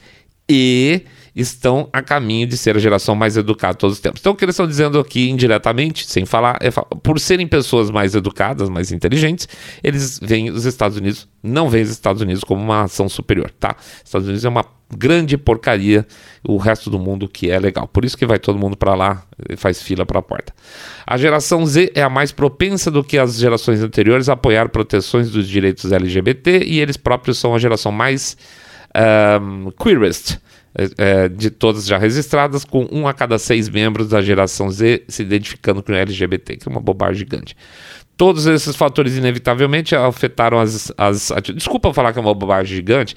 e 0.49 1.03
estão 1.41 1.89
a 1.93 2.03
caminho 2.03 2.47
de 2.47 2.57
ser 2.57 2.77
a 2.77 2.81
geração 2.81 3.15
mais 3.15 3.37
educada 3.37 3.75
todos 3.75 3.97
os 3.97 4.01
tempos. 4.01 4.21
Então, 4.21 4.33
o 4.33 4.37
que 4.37 4.45
eles 4.45 4.55
estão 4.55 4.67
dizendo 4.67 4.99
aqui 4.99 5.31
indiretamente, 5.31 6.05
sem 6.07 6.27
falar, 6.27 6.59
é 6.61 6.71
por 6.71 7.21
serem 7.21 7.47
pessoas 7.47 7.91
mais 7.91 8.15
educadas, 8.15 8.69
mais 8.69 8.91
inteligentes, 8.91 9.47
eles 9.83 10.19
veem 10.21 10.51
os 10.51 10.65
Estados 10.65 10.97
Unidos, 10.97 11.29
não 11.43 11.69
veem 11.69 11.85
os 11.85 11.91
Estados 11.91 12.23
Unidos 12.23 12.43
como 12.43 12.61
uma 12.61 12.83
ação 12.83 13.09
superior, 13.09 13.53
tá? 13.59 13.77
Estados 14.05 14.27
Unidos 14.27 14.45
é 14.45 14.49
uma 14.49 14.65
grande 14.97 15.37
porcaria, 15.37 16.07
o 16.43 16.57
resto 16.57 16.91
do 16.91 16.99
mundo 16.99 17.29
que 17.29 17.51
é 17.51 17.59
legal. 17.59 17.87
Por 17.87 18.05
isso 18.05 18.17
que 18.17 18.27
vai 18.27 18.39
todo 18.39 18.59
mundo 18.59 18.77
para 18.77 18.95
lá 18.95 19.23
e 19.49 19.55
faz 19.55 19.83
fila 19.83 20.07
para 20.07 20.19
a 20.19 20.23
porta. 20.23 20.53
A 21.07 21.17
geração 21.17 21.65
Z 21.67 21.93
é 21.95 22.03
a 22.03 22.09
mais 22.09 22.33
propensa 22.33 22.91
do 22.91 23.05
que 23.05 23.19
as 23.19 23.37
gerações 23.37 23.83
anteriores 23.83 24.29
a 24.29 24.33
apoiar 24.33 24.71
proteções 24.71 25.31
dos 25.31 25.47
direitos 25.47 25.93
LGBT 25.93 26.65
e 26.65 26.81
eles 26.81 26.97
próprios 26.97 27.39
são 27.39 27.55
a 27.55 27.59
geração 27.59 27.93
mais 27.93 28.37
um, 29.41 29.71
queerest 29.71 30.41
é, 30.75 31.25
é, 31.25 31.29
de 31.29 31.51
todas 31.51 31.87
já 31.87 31.99
registradas, 31.99 32.65
com 32.65 32.89
um 32.93 33.09
a 33.09 33.15
cada 33.15 33.39
seis 33.39 33.69
membros 33.69 34.09
da 34.09 34.21
geração 34.21 34.71
Z 34.71 35.05
se 35.09 35.23
identificando 35.23 35.83
com 35.83 35.93
LGBT, 35.93 36.57
que 36.57 36.69
é 36.69 36.71
uma 36.71 36.81
bobagem 36.81 37.19
gigante. 37.19 37.57
Todos 38.17 38.47
esses 38.47 38.75
fatores, 38.75 39.17
inevitavelmente, 39.17 39.95
afetaram 39.95 40.59
as, 40.59 40.93
as 40.99 41.33
Desculpa 41.55 41.95
falar 41.95 42.13
que 42.13 42.19
é 42.19 42.23
uma 42.23 42.35
bobagem 42.35 42.77
gigante, 42.77 43.15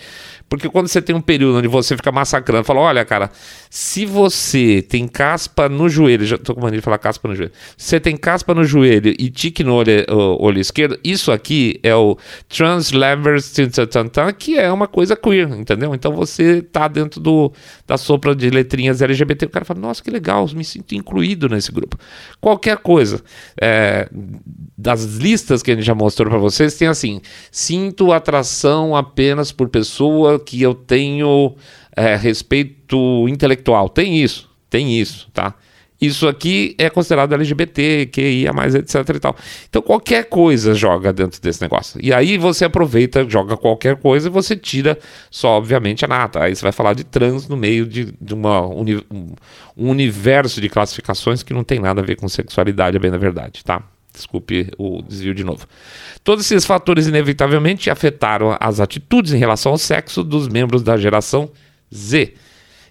porque 0.52 0.68
quando 0.68 0.90
você 0.90 1.02
tem 1.02 1.16
um 1.16 1.22
período 1.22 1.60
onde 1.60 1.70
você 1.70 1.96
fica 1.96 2.12
massacrando, 2.12 2.66
fala: 2.66 2.82
olha, 2.82 3.06
cara, 3.06 3.32
se 3.70 4.06
você 4.06 4.82
tem 4.82 5.08
caspa 5.08 5.70
no 5.70 5.88
joelho, 5.88 6.26
já 6.26 6.38
tô 6.38 6.54
com 6.54 6.60
mania 6.60 6.78
de 6.78 6.84
falar 6.84 6.98
caspa 6.98 7.30
no 7.30 7.34
joelho. 7.34 7.54
Se 7.78 7.88
você 7.88 8.02
tem 8.02 8.18
caspa 8.18 8.54
no 8.54 8.66
joelho 8.66 9.16
e 9.18 9.30
tique 9.30 9.64
no 9.64 9.76
olho, 9.76 10.06
olho 10.42 10.60
esquerdo, 10.60 11.00
isso 11.06 11.32
aqui 11.32 11.80
é 11.82 11.96
o 11.96 12.18
Translevers 12.50 13.54
que 14.38 14.58
é 14.58 14.70
uma 14.70 14.88
coisa 14.88 15.16
queer, 15.16 15.50
entendeu? 15.58 15.96
Então 15.96 16.12
você 16.12 16.62
tá 16.62 16.90
dentro 16.90 17.22
do, 17.22 17.54
da 17.88 17.98
sopra 17.98 18.36
de 18.36 18.50
letrinhas 18.50 19.02
LGBT. 19.02 19.46
O 19.46 19.50
cara 19.50 19.64
fala: 19.64 19.80
nossa, 19.80 20.04
que 20.04 20.12
legal, 20.12 20.46
me 20.54 20.66
sinto 20.66 20.94
incluído 20.96 21.48
nesse 21.48 21.72
grupo. 21.72 21.98
Qualquer 22.42 22.76
coisa. 22.76 23.24
É, 23.62 24.10
das 24.78 25.06
listas 25.06 25.64
que 25.64 25.72
a 25.72 25.76
gente 25.76 25.86
já 25.86 25.96
mostrou 25.96 26.30
para 26.30 26.40
vocês, 26.40 26.76
tem 26.76 26.90
assim: 26.90 27.22
sinto 27.50 28.12
atração 28.12 28.98
apenas 28.98 29.54
por 29.54 29.70
pessoa 29.70 30.41
que 30.42 30.62
eu 30.62 30.74
tenho 30.74 31.56
é, 31.96 32.16
respeito 32.16 33.28
intelectual. 33.30 33.88
Tem 33.88 34.22
isso, 34.22 34.50
tem 34.70 35.00
isso, 35.00 35.30
tá? 35.34 35.56
Isso 36.02 36.28
aqui 36.28 36.76
é 36.80 36.90
considerado 36.90 37.34
LGBT, 37.34 38.08
QIA, 38.08 38.52
etc 38.80 39.16
e 39.16 39.20
tal. 39.20 39.36
Então 39.70 39.84
qualquer 39.84 40.26
coisa 40.26 40.74
joga 40.74 41.14
dentro 41.14 41.40
desse 41.40 41.62
negócio. 41.62 42.00
E 42.04 42.12
aí 42.12 42.40
você 42.40 42.66
aproveita, 42.66 43.24
joga 43.30 43.56
qualquer 43.56 43.98
coisa 43.98 44.28
e 44.28 44.32
você 44.32 44.56
tira 44.56 44.98
só, 45.30 45.50
obviamente, 45.50 46.04
a 46.04 46.08
nata. 46.08 46.44
Aí 46.44 46.56
você 46.56 46.64
vai 46.64 46.72
falar 46.72 46.96
de 46.96 47.04
trans 47.04 47.48
no 47.48 47.56
meio 47.56 47.86
de, 47.86 48.16
de 48.20 48.34
uma, 48.34 48.66
uni, 48.66 49.06
um 49.78 49.90
universo 49.92 50.60
de 50.60 50.70
classificações 50.70 51.44
que 51.44 51.54
não 51.54 51.64
tem 51.64 51.80
nada 51.80 52.02
a 52.02 52.04
ver 52.04 52.16
com 52.16 52.28
sexualidade, 52.28 52.98
é 52.98 53.00
bem 53.00 53.12
na 53.12 53.18
verdade, 53.18 53.64
tá? 53.64 53.84
Desculpe 54.14 54.72
o 54.78 55.02
desvio 55.02 55.34
de 55.34 55.44
novo. 55.44 55.66
Todos 56.24 56.46
esses 56.46 56.66
fatores 56.66 57.08
inevitavelmente 57.08 57.90
afetaram 57.90 58.58
as 58.60 58.80
atitudes 58.80 59.32
em 59.32 59.38
relação 59.38 59.72
ao 59.72 59.78
sexo 59.78 60.24
dos 60.24 60.48
membros 60.48 60.84
da 60.84 60.98
geração 60.98 61.50
Z, 61.94 62.34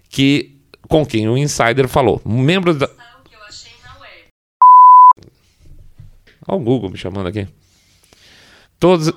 que 0.08 0.56
com 0.88 1.04
quem 1.04 1.28
o 1.28 1.36
insider 1.36 1.86
falou. 1.88 2.20
Membros 2.24 2.76
da 2.76 2.88
Olha 6.48 6.58
o 6.58 6.64
Google 6.64 6.90
me 6.90 6.96
chamando 6.96 7.28
aqui. 7.28 7.46
Todos 8.78 9.12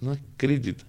Não 0.00 0.12
acredito. 0.12 0.87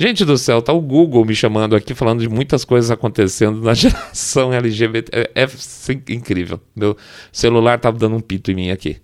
Gente 0.00 0.24
do 0.24 0.38
céu, 0.38 0.62
tá 0.62 0.72
o 0.72 0.80
Google 0.80 1.26
me 1.26 1.34
chamando 1.34 1.76
aqui, 1.76 1.94
falando 1.94 2.20
de 2.20 2.28
muitas 2.28 2.64
coisas 2.64 2.90
acontecendo 2.90 3.60
na 3.60 3.74
geração 3.76 4.50
LGBT. 4.50 5.10
É, 5.12 5.42
é 5.42 6.14
incrível. 6.14 6.58
Meu 6.74 6.96
celular 7.30 7.78
tá 7.78 7.90
dando 7.90 8.16
um 8.16 8.20
pito 8.20 8.50
em 8.50 8.54
mim 8.54 8.70
aqui. 8.70 8.96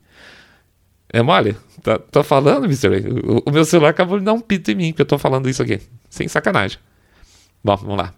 É 1.13 1.21
mole? 1.21 1.55
Tá, 1.83 1.99
tô 1.99 2.23
falando, 2.23 2.65
Mr. 2.65 2.89
O, 3.27 3.43
o, 3.45 3.53
meu 3.53 3.67
celular 3.67 3.91
acabou 3.91 4.19
de 4.19 4.25
dar 4.25 4.33
um 4.33 4.41
pito 4.41 4.71
em 4.71 4.75
mim, 4.75 4.93
que 4.95 5.03
eu 5.03 5.05
tô 5.05 5.19
falando 5.19 5.51
isso 5.51 5.63
aqui. 5.63 5.81
Sem 6.09 6.29
sacanagem. 6.29 6.79
Bom, 7.63 7.77
vamos 7.77 7.99
lá. 7.99 8.15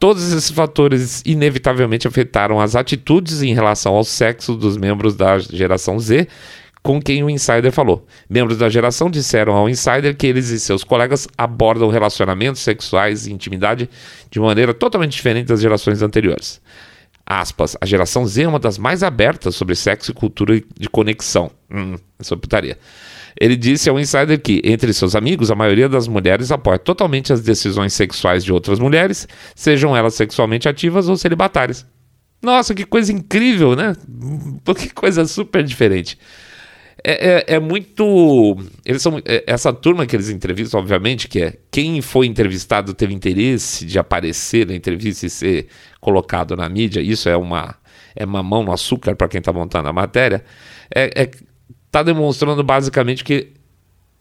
Todos 0.00 0.32
esses 0.32 0.50
fatores 0.50 1.22
inevitavelmente 1.24 2.08
afetaram 2.08 2.58
as 2.60 2.74
atitudes 2.74 3.40
em 3.40 3.54
relação 3.54 3.94
ao 3.94 4.02
sexo 4.02 4.56
dos 4.56 4.76
membros 4.76 5.14
da 5.14 5.38
geração 5.38 6.00
Z, 6.00 6.26
com 6.82 7.00
quem 7.00 7.22
o 7.22 7.30
Insider 7.30 7.70
falou. 7.70 8.06
Membros 8.28 8.58
da 8.58 8.68
geração 8.68 9.10
disseram 9.10 9.54
ao 9.54 9.68
Insider 9.68 10.16
que 10.16 10.26
eles 10.26 10.48
e 10.50 10.58
seus 10.58 10.82
colegas 10.82 11.28
abordam 11.36 11.88
relacionamentos 11.88 12.60
sexuais 12.62 13.26
e 13.26 13.32
intimidade 13.32 13.88
de 14.30 14.40
maneira 14.40 14.72
totalmente 14.72 15.12
diferente 15.12 15.46
das 15.46 15.60
gerações 15.60 16.02
anteriores. 16.02 16.60
Aspas, 17.26 17.76
a 17.80 17.86
geração 17.86 18.26
Z 18.26 18.42
é 18.42 18.48
uma 18.48 18.58
das 18.58 18.76
mais 18.76 19.02
abertas 19.02 19.54
sobre 19.54 19.76
sexo 19.76 20.10
e 20.10 20.14
cultura 20.14 20.60
de 20.78 20.88
conexão. 20.88 21.50
Hum, 21.70 21.96
essa 22.18 22.34
é 22.34 22.36
putaria. 22.36 22.76
Ele 23.38 23.56
disse 23.56 23.88
ao 23.88 24.00
Insider 24.00 24.40
que, 24.40 24.60
entre 24.64 24.92
seus 24.92 25.14
amigos, 25.14 25.50
a 25.50 25.54
maioria 25.54 25.88
das 25.88 26.08
mulheres 26.08 26.50
apoia 26.50 26.78
totalmente 26.78 27.32
as 27.32 27.40
decisões 27.40 27.92
sexuais 27.92 28.44
de 28.44 28.52
outras 28.52 28.80
mulheres, 28.80 29.28
sejam 29.54 29.96
elas 29.96 30.14
sexualmente 30.14 30.68
ativas 30.68 31.08
ou 31.08 31.16
celibatárias. 31.16 31.86
Nossa, 32.42 32.74
que 32.74 32.84
coisa 32.84 33.12
incrível, 33.12 33.76
né? 33.76 33.94
Que 34.76 34.88
coisa 34.90 35.24
super 35.26 35.62
diferente. 35.62 36.18
É, 37.02 37.52
é, 37.52 37.54
é, 37.54 37.60
muito. 37.60 38.56
Eles 38.84 39.02
são. 39.02 39.18
É, 39.24 39.44
essa 39.46 39.72
turma 39.72 40.06
que 40.06 40.14
eles 40.14 40.28
entrevistam, 40.28 40.80
obviamente, 40.80 41.28
que 41.28 41.40
é 41.40 41.56
quem 41.70 42.00
foi 42.02 42.26
entrevistado 42.26 42.92
teve 42.94 43.14
interesse 43.14 43.84
de 43.84 43.98
aparecer 43.98 44.66
na 44.66 44.74
entrevista 44.74 45.26
e 45.26 45.30
ser 45.30 45.66
colocado 46.00 46.56
na 46.56 46.68
mídia. 46.68 47.00
Isso 47.00 47.28
é 47.28 47.36
uma 47.36 47.76
é 48.14 48.26
mamão 48.26 48.62
no 48.62 48.72
açúcar 48.72 49.14
para 49.14 49.28
quem 49.28 49.38
está 49.38 49.52
montando 49.52 49.88
a 49.88 49.92
matéria. 49.92 50.44
É, 50.94 51.22
é, 51.22 51.30
está 51.86 52.02
demonstrando 52.02 52.62
basicamente 52.62 53.24
que 53.24 53.52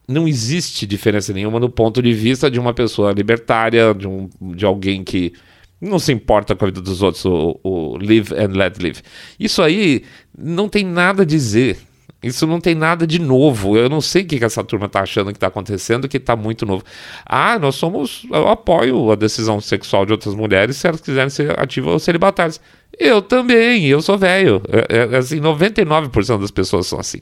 não 0.07 0.27
existe 0.27 0.87
diferença 0.87 1.31
nenhuma 1.33 1.59
no 1.59 1.69
ponto 1.69 2.01
de 2.01 2.13
vista 2.13 2.49
de 2.49 2.59
uma 2.59 2.73
pessoa 2.73 3.11
libertária, 3.11 3.93
de, 3.93 4.07
um, 4.07 4.29
de 4.55 4.65
alguém 4.65 5.03
que 5.03 5.33
não 5.79 5.99
se 5.99 6.11
importa 6.11 6.55
com 6.55 6.65
a 6.65 6.67
vida 6.67 6.81
dos 6.81 7.01
outros, 7.01 7.23
o, 7.25 7.59
o 7.63 7.97
live 7.97 8.33
and 8.33 8.57
let 8.57 8.81
live. 8.81 9.01
Isso 9.39 9.61
aí 9.61 10.03
não 10.37 10.67
tem 10.67 10.83
nada 10.83 11.23
a 11.23 11.25
dizer. 11.25 11.77
Isso 12.21 12.45
não 12.45 12.59
tem 12.59 12.75
nada 12.75 13.07
de 13.07 13.17
novo. 13.19 13.77
Eu 13.77 13.89
não 13.89 14.01
sei 14.01 14.23
o 14.23 14.25
que, 14.25 14.43
essa 14.43 14.63
turma 14.63 14.87
está 14.87 15.01
achando 15.01 15.27
que 15.27 15.37
está 15.37 15.47
acontecendo, 15.47 16.07
que 16.07 16.17
está 16.17 16.35
muito 16.35 16.65
novo. 16.65 16.83
Ah, 17.25 17.57
nós 17.57 17.75
somos. 17.75 18.25
Eu 18.29 18.47
apoio 18.49 19.11
a 19.11 19.15
decisão 19.15 19.61
sexual 19.61 20.05
de 20.05 20.11
outras 20.11 20.35
mulheres 20.35 20.75
se 20.77 20.87
elas 20.87 20.99
quiserem 20.99 21.29
ser 21.29 21.57
ativas 21.57 21.93
ou 21.93 21.99
celibatárias. 21.99 22.59
Eu 22.97 23.21
também, 23.21 23.85
eu 23.85 24.01
sou 24.01 24.17
velho. 24.17 24.61
É, 24.67 24.97
é, 25.13 25.17
assim, 25.17 25.39
99% 25.39 26.41
das 26.41 26.51
pessoas 26.51 26.87
são 26.87 26.99
assim. 26.99 27.19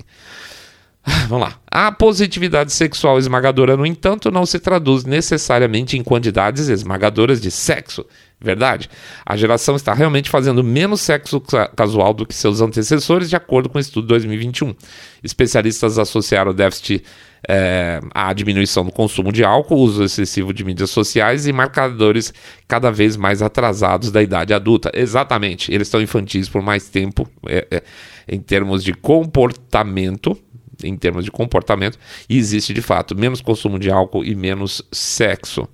Vamos 1.30 1.48
lá. 1.48 1.60
A 1.72 1.92
positividade 1.92 2.74
sexual 2.74 3.18
esmagadora, 3.18 3.78
no 3.78 3.86
entanto, 3.86 4.30
não 4.30 4.46
se 4.46 4.60
traduz 4.60 5.06
necessariamente 5.06 5.98
em 5.98 6.04
quantidades 6.04 6.68
esmagadoras 6.68 7.40
de 7.40 7.50
sexo. 7.50 8.06
Verdade? 8.40 8.90
A 9.26 9.36
geração 9.36 9.76
está 9.76 9.94
realmente 9.94 10.30
fazendo 10.30 10.64
menos 10.64 11.02
sexo 11.02 11.42
casual 11.76 12.14
do 12.14 12.26
que 12.26 12.36
seus 12.36 12.62
antecessores, 12.62 13.30
de 13.30 13.36
acordo 13.36 13.68
com 13.70 13.78
o 13.78 13.82
estudo 13.82 14.08
2021. 14.08 14.76
Especialistas 15.24 15.98
associaram 15.98 16.52
o 16.52 16.54
déficit 16.54 17.04
é, 17.48 18.00
à 18.14 18.32
diminuição 18.34 18.86
do 18.86 18.92
consumo 18.92 19.32
de 19.32 19.44
álcool, 19.44 19.78
uso 19.78 20.04
excessivo 20.04 20.54
de 20.54 20.64
mídias 20.64 20.92
sociais 20.92 21.48
e 21.48 21.54
marcadores 21.54 22.32
cada 22.68 22.92
vez 22.92 23.18
mais 23.18 23.42
atrasados 23.42 24.12
da 24.12 24.22
idade 24.22 24.54
adulta. 24.54 24.92
Exatamente, 24.94 25.74
eles 25.74 25.88
estão 25.88 26.02
infantis 26.02 26.48
por 26.48 26.62
mais 26.62 26.90
tempo 26.90 27.28
é, 27.48 27.68
é, 27.72 27.84
em 28.28 28.40
termos 28.40 28.84
de 28.84 28.94
comportamento 28.94 30.38
em 30.84 30.96
termos 30.96 31.24
de 31.26 31.32
comportamento, 31.32 31.98
e 32.30 32.38
existe 32.38 32.74
de 32.74 32.82
fato 32.82 33.18
menos 33.18 33.42
consumo 33.42 33.80
de 33.80 33.90
álcool 33.90 34.24
e 34.24 34.36
menos 34.36 34.82
sexo. 34.92 35.68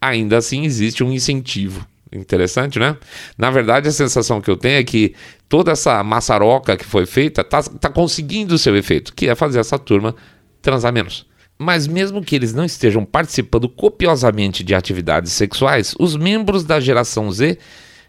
Ainda 0.00 0.38
assim, 0.38 0.64
existe 0.64 1.02
um 1.02 1.12
incentivo. 1.12 1.86
Interessante, 2.12 2.78
né? 2.78 2.96
Na 3.36 3.50
verdade, 3.50 3.88
a 3.88 3.92
sensação 3.92 4.40
que 4.40 4.48
eu 4.48 4.56
tenho 4.56 4.78
é 4.78 4.84
que 4.84 5.14
toda 5.48 5.72
essa 5.72 6.02
maçaroca 6.04 6.76
que 6.76 6.84
foi 6.84 7.06
feita 7.06 7.40
está 7.40 7.62
tá 7.62 7.90
conseguindo 7.90 8.54
o 8.54 8.58
seu 8.58 8.76
efeito, 8.76 9.12
que 9.12 9.28
é 9.28 9.34
fazer 9.34 9.58
essa 9.58 9.78
turma 9.78 10.14
transar 10.62 10.92
menos. 10.92 11.26
Mas 11.58 11.86
mesmo 11.86 12.22
que 12.22 12.36
eles 12.36 12.52
não 12.52 12.64
estejam 12.64 13.04
participando 13.04 13.68
copiosamente 13.68 14.62
de 14.62 14.74
atividades 14.74 15.32
sexuais, 15.32 15.94
os 15.98 16.16
membros 16.16 16.64
da 16.64 16.78
geração 16.78 17.30
Z 17.30 17.58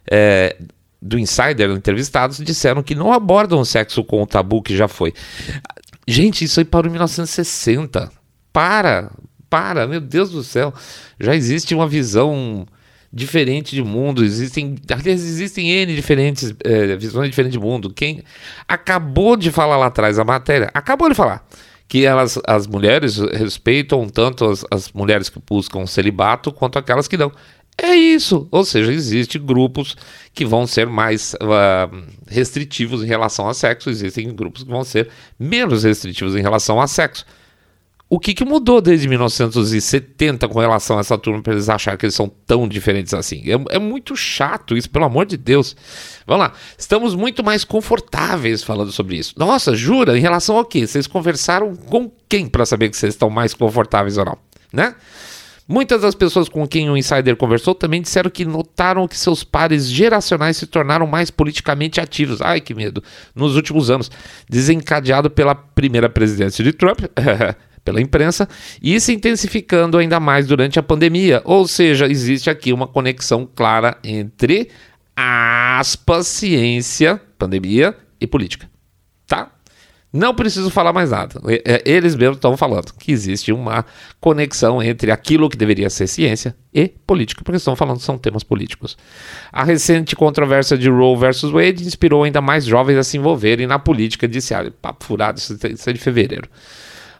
é, 0.09 0.55
do 1.01 1.19
Insider 1.19 1.69
entrevistados 1.71 2.37
disseram 2.39 2.81
que 2.81 2.95
não 2.95 3.13
abordam 3.13 3.59
o 3.59 3.65
sexo 3.65 4.03
com 4.03 4.21
o 4.21 4.27
tabu 4.27 4.61
que 4.61 4.75
já 4.75 4.87
foi. 4.87 5.13
Gente, 6.07 6.45
isso 6.45 6.59
aí 6.59 6.65
parou 6.65 6.87
em 6.87 6.91
1960. 6.91 8.11
Para, 8.53 9.11
para, 9.49 9.87
meu 9.87 9.99
Deus 9.99 10.31
do 10.31 10.43
céu. 10.43 10.73
Já 11.19 11.35
existe 11.35 11.73
uma 11.73 11.87
visão 11.87 12.65
diferente 13.11 13.73
de 13.73 13.81
mundo, 13.81 14.25
existem, 14.25 14.75
existem 15.05 15.69
N 15.69 15.95
diferentes 15.95 16.53
é, 16.63 16.97
visões 16.97 17.29
diferentes 17.29 17.57
de 17.57 17.65
mundo. 17.65 17.93
Quem 17.93 18.21
acabou 18.67 19.37
de 19.37 19.51
falar 19.51 19.77
lá 19.77 19.85
atrás 19.85 20.19
a 20.19 20.25
matéria, 20.25 20.69
acabou 20.73 21.07
de 21.07 21.15
falar 21.15 21.47
que 21.87 22.05
elas, 22.05 22.37
as 22.45 22.67
mulheres 22.67 23.17
respeitam 23.17 24.09
tanto 24.09 24.45
as, 24.45 24.65
as 24.69 24.91
mulheres 24.91 25.29
que 25.29 25.39
buscam 25.47 25.85
celibato 25.85 26.51
quanto 26.51 26.77
aquelas 26.77 27.07
que 27.07 27.15
não. 27.15 27.31
É 27.77 27.93
isso. 27.93 28.47
Ou 28.51 28.63
seja, 28.63 28.91
existem 28.91 29.43
grupos 29.43 29.95
que 30.33 30.45
vão 30.45 30.65
ser 30.65 30.87
mais 30.87 31.33
uh, 31.35 32.03
restritivos 32.27 33.03
em 33.03 33.07
relação 33.07 33.47
a 33.49 33.53
sexo, 33.53 33.89
existem 33.89 34.33
grupos 34.33 34.63
que 34.63 34.69
vão 34.69 34.83
ser 34.83 35.09
menos 35.37 35.83
restritivos 35.83 36.35
em 36.35 36.41
relação 36.41 36.79
a 36.79 36.87
sexo. 36.87 37.25
O 38.07 38.19
que, 38.19 38.35
que 38.35 38.45
mudou 38.45 38.79
desde 38.81 39.07
1970 39.07 40.47
com 40.47 40.59
relação 40.59 40.97
a 40.97 40.99
essa 40.99 41.17
turma 41.17 41.41
para 41.41 41.53
eles 41.53 41.67
acharem 41.67 41.97
que 41.97 42.05
eles 42.05 42.13
são 42.13 42.29
tão 42.45 42.67
diferentes 42.67 43.15
assim? 43.15 43.43
É, 43.49 43.75
é, 43.75 43.79
muito 43.79 44.15
chato 44.15 44.77
isso, 44.77 44.89
pelo 44.89 45.05
amor 45.05 45.25
de 45.25 45.35
Deus. 45.35 45.75
Vamos 46.25 46.45
lá, 46.45 46.53
estamos 46.77 47.15
muito 47.15 47.43
mais 47.43 47.63
confortáveis 47.63 48.63
falando 48.63 48.91
sobre 48.91 49.17
isso. 49.17 49.33
Nossa, 49.37 49.75
jura? 49.75 50.15
Em 50.15 50.21
relação 50.21 50.55
ao 50.55 50.63
quê? 50.63 50.85
Vocês 50.85 51.07
conversaram 51.07 51.75
com 51.75 52.11
quem 52.29 52.47
para 52.47 52.65
saber 52.65 52.89
que 52.89 52.97
vocês 52.97 53.15
estão 53.15 53.29
mais 53.29 53.55
confortáveis 53.55 54.19
ou 54.19 54.25
não? 54.25 54.37
Né? 54.71 54.93
Muitas 55.67 56.01
das 56.01 56.13
pessoas 56.13 56.47
com 56.47 56.67
quem 56.67 56.89
o 56.89 56.95
Insider 56.97 57.35
conversou 57.35 57.73
também 57.73 58.01
disseram 58.01 58.29
que 58.29 58.45
notaram 58.45 59.07
que 59.07 59.17
seus 59.17 59.43
pares 59.43 59.89
geracionais 59.89 60.57
se 60.57 60.67
tornaram 60.67 61.07
mais 61.07 61.31
politicamente 61.31 61.99
ativos. 61.99 62.39
Ai, 62.39 62.61
que 62.61 62.75
medo! 62.75 63.03
Nos 63.33 63.55
últimos 63.55 63.89
anos, 63.89 64.11
desencadeado 64.47 65.29
pela 65.29 65.55
primeira 65.55 66.07
presidência 66.07 66.63
de 66.63 66.71
Trump. 66.71 66.99
pela 67.83 68.01
imprensa 68.01 68.49
e 68.81 68.99
se 68.99 69.13
intensificando 69.13 69.99
ainda 69.99 70.19
mais 70.19 70.47
durante 70.47 70.79
a 70.79 70.83
pandemia. 70.83 71.41
Ou 71.45 71.67
seja, 71.67 72.07
existe 72.07 72.49
aqui 72.49 72.73
uma 72.73 72.87
conexão 72.87 73.47
clara 73.55 73.95
entre 74.03 74.71
aspas, 75.15 76.27
ciência, 76.27 77.21
pandemia 77.37 77.95
e 78.19 78.25
política. 78.25 78.74
Não 80.15 80.33
preciso 80.33 80.69
falar 80.69 80.93
mais 80.93 81.11
nada. 81.11 81.41
É, 81.65 81.83
eles 81.85 82.15
mesmos 82.15 82.37
estão 82.37 82.55
falando 82.55 82.93
que 82.97 83.11
existe 83.11 83.51
uma 83.51 83.85
conexão 84.21 84.81
entre 84.81 85.11
aquilo 85.11 85.49
que 85.49 85.57
deveria 85.57 85.89
ser 85.89 86.07
ciência 86.07 86.55
e 86.73 86.87
política, 86.87 87.41
porque 87.43 87.57
estão 87.57 87.75
falando 87.75 87.97
que 87.97 88.05
são 88.05 88.17
temas 88.17 88.41
políticos. 88.41 88.97
A 89.51 89.65
recente 89.65 90.15
controvérsia 90.15 90.77
de 90.77 90.89
Roe 90.89 91.17
versus 91.17 91.51
Wade 91.51 91.85
inspirou 91.85 92.23
ainda 92.23 92.39
mais 92.39 92.63
jovens 92.63 92.95
a 92.95 93.03
se 93.03 93.17
envolverem 93.17 93.67
na 93.67 93.77
política, 93.77 94.25
disse, 94.25 94.53
ah, 94.53 94.71
papo 94.81 95.03
furado, 95.03 95.37
isso 95.37 95.89
é 95.89 95.93
de 95.93 95.99
fevereiro. 95.99 96.47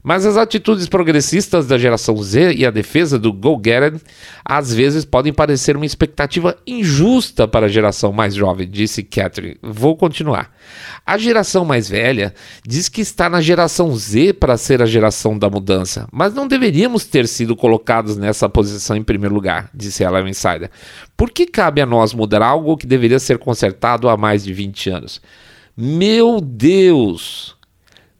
Mas 0.05 0.23
as 0.23 0.37
atitudes 0.37 0.87
progressistas 0.87 1.65
da 1.65 1.79
geração 1.79 2.15
Z 2.21 2.53
e 2.53 2.63
a 2.63 2.69
defesa 2.69 3.17
do 3.17 3.33
go-getter 3.33 3.99
às 4.45 4.71
vezes 4.71 5.03
podem 5.03 5.33
parecer 5.33 5.75
uma 5.75 5.85
expectativa 5.85 6.55
injusta 6.67 7.47
para 7.47 7.65
a 7.65 7.69
geração 7.69 8.13
mais 8.13 8.35
jovem, 8.35 8.69
disse 8.69 9.01
Catherine. 9.01 9.57
Vou 9.63 9.97
continuar. 9.97 10.55
A 11.03 11.17
geração 11.17 11.65
mais 11.65 11.89
velha 11.89 12.35
diz 12.63 12.87
que 12.87 13.01
está 13.01 13.27
na 13.27 13.41
geração 13.41 13.95
Z 13.95 14.33
para 14.33 14.57
ser 14.57 14.79
a 14.79 14.85
geração 14.85 15.35
da 15.35 15.49
mudança, 15.49 16.07
mas 16.11 16.35
não 16.35 16.47
deveríamos 16.47 17.05
ter 17.05 17.27
sido 17.27 17.55
colocados 17.55 18.15
nessa 18.15 18.47
posição 18.47 18.95
em 18.95 19.03
primeiro 19.03 19.33
lugar, 19.33 19.71
disse 19.73 20.03
ela 20.03 20.19
ao 20.19 20.27
Insider. 20.27 20.69
Por 21.17 21.31
que 21.31 21.47
cabe 21.47 21.81
a 21.81 21.85
nós 21.85 22.13
mudar 22.13 22.43
algo 22.43 22.77
que 22.77 22.85
deveria 22.85 23.17
ser 23.17 23.39
consertado 23.39 24.07
há 24.07 24.15
mais 24.15 24.43
de 24.43 24.53
20 24.53 24.87
anos? 24.91 25.19
Meu 25.75 26.39
Deus! 26.39 27.54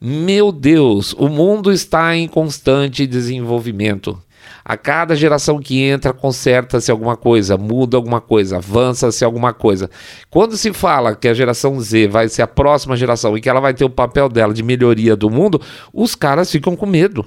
Meu 0.08 0.52
Deus, 0.52 1.12
o 1.14 1.28
mundo 1.28 1.72
está 1.72 2.14
em 2.14 2.28
constante 2.28 3.08
desenvolvimento. 3.08 4.16
A 4.64 4.76
cada 4.76 5.16
geração 5.16 5.58
que 5.58 5.82
entra, 5.82 6.12
conserta-se 6.12 6.92
alguma 6.92 7.16
coisa, 7.16 7.56
muda 7.56 7.96
alguma 7.96 8.20
coisa, 8.20 8.58
avança-se 8.58 9.24
alguma 9.24 9.52
coisa. 9.52 9.90
Quando 10.30 10.56
se 10.56 10.72
fala 10.72 11.16
que 11.16 11.26
a 11.26 11.34
geração 11.34 11.80
Z 11.80 12.06
vai 12.06 12.28
ser 12.28 12.42
a 12.42 12.46
próxima 12.46 12.96
geração 12.96 13.36
e 13.36 13.40
que 13.40 13.48
ela 13.48 13.58
vai 13.58 13.74
ter 13.74 13.84
o 13.84 13.90
papel 13.90 14.28
dela 14.28 14.54
de 14.54 14.62
melhoria 14.62 15.16
do 15.16 15.28
mundo, 15.28 15.60
os 15.92 16.14
caras 16.14 16.52
ficam 16.52 16.76
com 16.76 16.86
medo. 16.86 17.26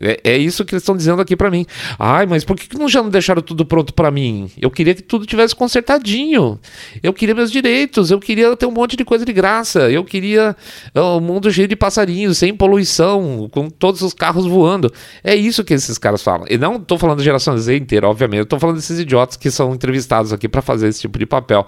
É, 0.00 0.20
é 0.24 0.38
isso 0.38 0.64
que 0.64 0.74
eles 0.74 0.82
estão 0.82 0.96
dizendo 0.96 1.20
aqui 1.20 1.36
para 1.36 1.50
mim. 1.50 1.66
Ai, 1.98 2.24
mas 2.24 2.44
por 2.44 2.56
que, 2.56 2.66
que 2.66 2.78
não 2.78 2.88
já 2.88 3.02
não 3.02 3.10
deixaram 3.10 3.42
tudo 3.42 3.66
pronto 3.66 3.92
para 3.92 4.10
mim? 4.10 4.50
Eu 4.60 4.70
queria 4.70 4.94
que 4.94 5.02
tudo 5.02 5.26
tivesse 5.26 5.54
consertadinho. 5.54 6.58
Eu 7.02 7.12
queria 7.12 7.34
meus 7.34 7.52
direitos. 7.52 8.10
Eu 8.10 8.18
queria 8.18 8.56
ter 8.56 8.66
um 8.66 8.70
monte 8.70 8.96
de 8.96 9.04
coisa 9.04 9.24
de 9.24 9.32
graça. 9.32 9.90
Eu 9.90 10.02
queria 10.02 10.56
o 10.94 11.18
um 11.18 11.20
mundo 11.20 11.52
cheio 11.52 11.68
de 11.68 11.76
passarinhos, 11.76 12.38
sem 12.38 12.54
poluição, 12.54 13.48
com 13.52 13.68
todos 13.68 14.00
os 14.00 14.14
carros 14.14 14.46
voando. 14.46 14.90
É 15.22 15.34
isso 15.34 15.62
que 15.62 15.74
esses 15.74 15.98
caras 15.98 16.22
falam. 16.22 16.46
E 16.48 16.56
não 16.56 16.76
estou 16.76 16.98
falando 16.98 17.18
da 17.18 17.24
geração 17.24 17.56
Z 17.58 17.76
inteira, 17.76 18.08
obviamente. 18.08 18.38
Eu 18.38 18.44
estou 18.44 18.58
falando 18.58 18.76
desses 18.76 18.98
idiotas 18.98 19.36
que 19.36 19.50
são 19.50 19.74
entrevistados 19.74 20.32
aqui 20.32 20.48
para 20.48 20.62
fazer 20.62 20.88
esse 20.88 21.00
tipo 21.00 21.18
de 21.18 21.26
papel. 21.26 21.66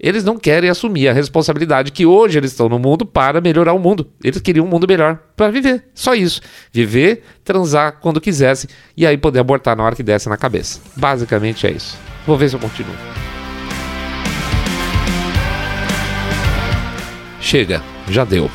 Eles 0.00 0.24
não 0.24 0.36
querem 0.36 0.68
assumir 0.68 1.08
a 1.08 1.12
responsabilidade 1.12 1.92
que 1.92 2.04
hoje 2.04 2.38
eles 2.38 2.50
estão 2.50 2.68
no 2.68 2.78
mundo 2.78 3.06
para 3.06 3.40
melhorar 3.40 3.72
o 3.72 3.78
mundo. 3.78 4.08
Eles 4.22 4.40
queriam 4.40 4.66
um 4.66 4.68
mundo 4.68 4.86
melhor. 4.88 5.27
Para 5.38 5.52
viver. 5.52 5.84
Só 5.94 6.14
isso. 6.14 6.40
Viver, 6.72 7.22
transar 7.44 7.98
quando 8.00 8.20
quisesse 8.20 8.68
e 8.96 9.06
aí 9.06 9.16
poder 9.16 9.38
abortar 9.38 9.76
na 9.76 9.84
hora 9.84 9.94
que 9.94 10.02
desse 10.02 10.28
na 10.28 10.36
cabeça. 10.36 10.80
Basicamente 10.96 11.64
é 11.64 11.70
isso. 11.70 11.96
Vou 12.26 12.36
ver 12.36 12.50
se 12.50 12.56
eu 12.56 12.60
continuo. 12.60 12.94
Chega, 17.40 17.80
já 18.10 18.24
deu. 18.24 18.50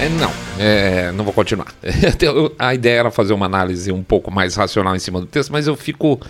É, 0.00 0.08
não, 0.08 0.32
é, 0.58 1.12
não 1.12 1.24
vou 1.24 1.32
continuar. 1.32 1.74
A 2.58 2.74
ideia 2.74 3.00
era 3.00 3.10
fazer 3.10 3.32
uma 3.32 3.46
análise 3.46 3.90
um 3.90 4.04
pouco 4.04 4.30
mais 4.30 4.54
racional 4.54 4.94
em 4.94 5.00
cima 5.00 5.20
do 5.20 5.26
texto, 5.26 5.50
mas 5.50 5.66
eu 5.66 5.74
fico. 5.74 6.20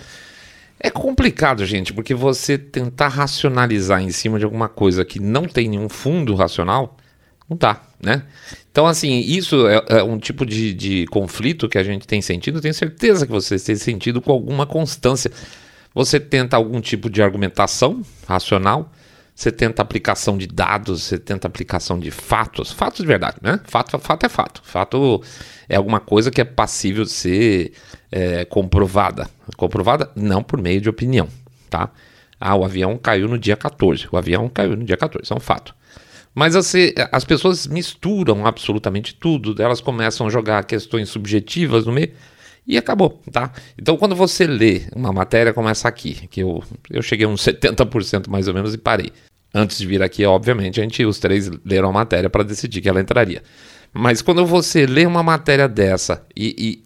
É 0.80 0.90
complicado, 0.90 1.64
gente, 1.64 1.92
porque 1.92 2.14
você 2.14 2.58
tentar 2.58 3.08
racionalizar 3.08 4.02
em 4.02 4.10
cima 4.10 4.38
de 4.38 4.44
alguma 4.44 4.68
coisa 4.68 5.04
que 5.04 5.20
não 5.20 5.44
tem 5.44 5.68
nenhum 5.68 5.88
fundo 5.88 6.34
racional, 6.34 6.96
não 7.52 7.56
dá, 7.56 7.80
né? 8.00 8.22
Então, 8.70 8.86
assim, 8.86 9.20
isso 9.20 9.68
é, 9.68 9.84
é 9.88 10.02
um 10.02 10.18
tipo 10.18 10.46
de, 10.46 10.72
de 10.72 11.06
conflito 11.06 11.68
que 11.68 11.78
a 11.78 11.84
gente 11.84 12.06
tem 12.06 12.22
sentido, 12.22 12.60
tenho 12.60 12.74
certeza 12.74 13.26
que 13.26 13.32
vocês 13.32 13.62
têm 13.62 13.76
sentido 13.76 14.20
com 14.20 14.32
alguma 14.32 14.66
constância. 14.66 15.30
Você 15.94 16.18
tenta 16.18 16.56
algum 16.56 16.80
tipo 16.80 17.10
de 17.10 17.22
argumentação 17.22 18.02
racional, 18.26 18.90
você 19.34 19.52
tenta 19.52 19.82
aplicação 19.82 20.38
de 20.38 20.46
dados, 20.46 21.02
você 21.02 21.18
tenta 21.18 21.46
aplicação 21.46 21.98
de 21.98 22.10
fatos, 22.10 22.72
fatos 22.72 23.00
de 23.00 23.06
verdade, 23.06 23.36
né? 23.42 23.60
Fato, 23.64 23.98
fato 23.98 24.24
é 24.24 24.28
fato. 24.28 24.62
Fato 24.64 25.22
é 25.68 25.76
alguma 25.76 26.00
coisa 26.00 26.30
que 26.30 26.40
é 26.40 26.44
passível 26.44 27.04
de 27.04 27.10
ser 27.10 27.72
é, 28.10 28.44
comprovada. 28.46 29.28
Comprovada 29.56 30.10
não 30.16 30.42
por 30.42 30.60
meio 30.60 30.80
de 30.80 30.88
opinião, 30.88 31.28
tá? 31.68 31.90
Ah, 32.40 32.56
o 32.56 32.64
avião 32.64 32.96
caiu 32.96 33.28
no 33.28 33.38
dia 33.38 33.56
14. 33.56 34.08
O 34.10 34.16
avião 34.16 34.48
caiu 34.48 34.76
no 34.76 34.84
dia 34.84 34.96
14, 34.96 35.24
isso 35.24 35.32
é 35.34 35.36
um 35.36 35.40
fato. 35.40 35.74
Mas 36.34 36.56
assim, 36.56 36.92
as 37.10 37.24
pessoas 37.24 37.66
misturam 37.66 38.46
absolutamente 38.46 39.14
tudo, 39.14 39.60
elas 39.60 39.80
começam 39.80 40.26
a 40.26 40.30
jogar 40.30 40.64
questões 40.64 41.08
subjetivas 41.08 41.84
no 41.84 41.92
meio 41.92 42.12
e 42.66 42.78
acabou, 42.78 43.20
tá? 43.30 43.52
Então, 43.78 43.96
quando 43.96 44.14
você 44.14 44.46
lê 44.46 44.82
uma 44.94 45.12
matéria 45.12 45.52
como 45.52 45.68
essa 45.68 45.88
aqui, 45.88 46.26
que 46.28 46.40
eu, 46.40 46.62
eu 46.88 47.02
cheguei 47.02 47.26
a 47.26 47.28
uns 47.28 47.42
70% 47.44 48.28
mais 48.28 48.48
ou 48.48 48.54
menos 48.54 48.72
e 48.72 48.78
parei. 48.78 49.12
Antes 49.54 49.78
de 49.78 49.86
vir 49.86 50.02
aqui, 50.02 50.24
obviamente, 50.24 50.80
a 50.80 50.82
gente, 50.82 51.04
os 51.04 51.18
três 51.18 51.50
leram 51.64 51.90
a 51.90 51.92
matéria 51.92 52.30
para 52.30 52.42
decidir 52.42 52.80
que 52.80 52.88
ela 52.88 53.00
entraria. 53.00 53.42
Mas 53.92 54.22
quando 54.22 54.46
você 54.46 54.86
lê 54.86 55.04
uma 55.04 55.22
matéria 55.22 55.68
dessa 55.68 56.24
e, 56.34 56.54
e 56.58 56.84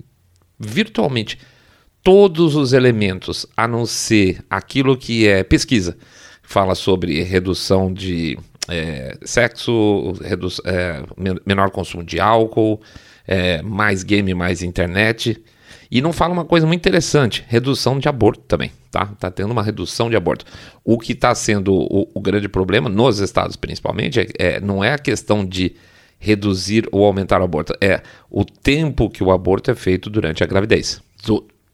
virtualmente 0.58 1.38
todos 2.02 2.56
os 2.56 2.72
elementos, 2.72 3.46
a 3.56 3.68
não 3.68 3.86
ser 3.86 4.44
aquilo 4.50 4.96
que 4.96 5.28
é 5.28 5.44
pesquisa, 5.44 5.96
fala 6.42 6.74
sobre 6.74 7.22
redução 7.22 7.92
de 7.92 8.36
é, 8.68 9.16
sexo, 9.22 10.14
é, 10.64 11.02
menor 11.44 11.70
consumo 11.70 12.02
de 12.02 12.20
álcool, 12.20 12.80
é, 13.26 13.62
mais 13.62 14.02
game, 14.02 14.32
mais 14.34 14.62
internet. 14.62 15.42
E 15.90 16.00
não 16.00 16.12
fala 16.12 16.32
uma 16.32 16.44
coisa 16.44 16.66
muito 16.66 16.80
interessante: 16.80 17.44
redução 17.48 17.98
de 17.98 18.08
aborto 18.08 18.42
também, 18.46 18.72
tá? 18.90 19.06
Tá 19.18 19.30
tendo 19.30 19.52
uma 19.52 19.62
redução 19.62 20.10
de 20.10 20.16
aborto. 20.16 20.44
O 20.84 20.98
que 20.98 21.12
está 21.12 21.34
sendo 21.34 21.72
o, 21.74 22.08
o, 22.14 22.20
grande 22.20 22.48
problema, 22.48 22.88
nos 22.88 23.20
estados 23.20 23.56
principalmente, 23.56 24.20
é, 24.20 24.26
é, 24.38 24.60
não 24.60 24.82
é 24.82 24.94
a 24.94 24.98
questão 24.98 25.44
de 25.44 25.74
reduzir 26.18 26.88
ou 26.90 27.04
aumentar 27.04 27.40
o 27.40 27.44
aborto, 27.44 27.74
é 27.80 28.00
o 28.30 28.44
tempo 28.44 29.10
que 29.10 29.22
o 29.22 29.30
aborto 29.30 29.70
é 29.70 29.74
feito 29.74 30.08
durante 30.08 30.42
a 30.42 30.46
gravidez. 30.46 31.00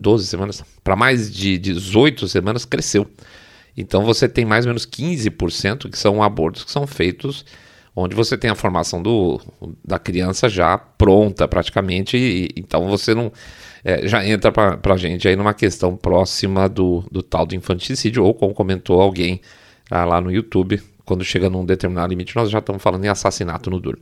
12 0.00 0.26
semanas, 0.26 0.64
para 0.82 0.96
mais 0.96 1.32
de 1.32 1.56
18 1.58 2.26
semanas, 2.26 2.64
cresceu. 2.64 3.06
Então 3.76 4.04
você 4.04 4.28
tem 4.28 4.44
mais 4.44 4.66
ou 4.66 4.70
menos 4.70 4.86
15% 4.86 5.90
que 5.90 5.98
são 5.98 6.22
abortos 6.22 6.64
que 6.64 6.70
são 6.70 6.86
feitos 6.86 7.44
onde 7.94 8.14
você 8.14 8.36
tem 8.36 8.50
a 8.50 8.54
formação 8.54 9.02
do, 9.02 9.40
da 9.84 9.98
criança 9.98 10.48
já 10.48 10.78
pronta 10.78 11.46
praticamente, 11.46 12.16
e, 12.16 12.48
então 12.56 12.88
você 12.88 13.14
não 13.14 13.30
é, 13.84 14.06
já 14.06 14.24
entra 14.26 14.50
para 14.50 14.94
a 14.94 14.96
gente 14.96 15.28
aí 15.28 15.36
numa 15.36 15.54
questão 15.54 15.96
próxima 15.96 16.68
do, 16.68 17.04
do 17.10 17.22
tal 17.22 17.44
do 17.44 17.54
infanticídio, 17.54 18.24
ou 18.24 18.32
como 18.32 18.54
comentou 18.54 19.00
alguém 19.00 19.40
ah, 19.90 20.04
lá 20.04 20.20
no 20.20 20.32
YouTube, 20.32 20.80
quando 21.04 21.24
chega 21.24 21.50
num 21.50 21.64
determinado 21.64 22.10
limite, 22.10 22.34
nós 22.34 22.48
já 22.50 22.60
estamos 22.60 22.82
falando 22.82 23.04
em 23.04 23.08
assassinato 23.08 23.68
no 23.68 23.80
duro. 23.80 23.98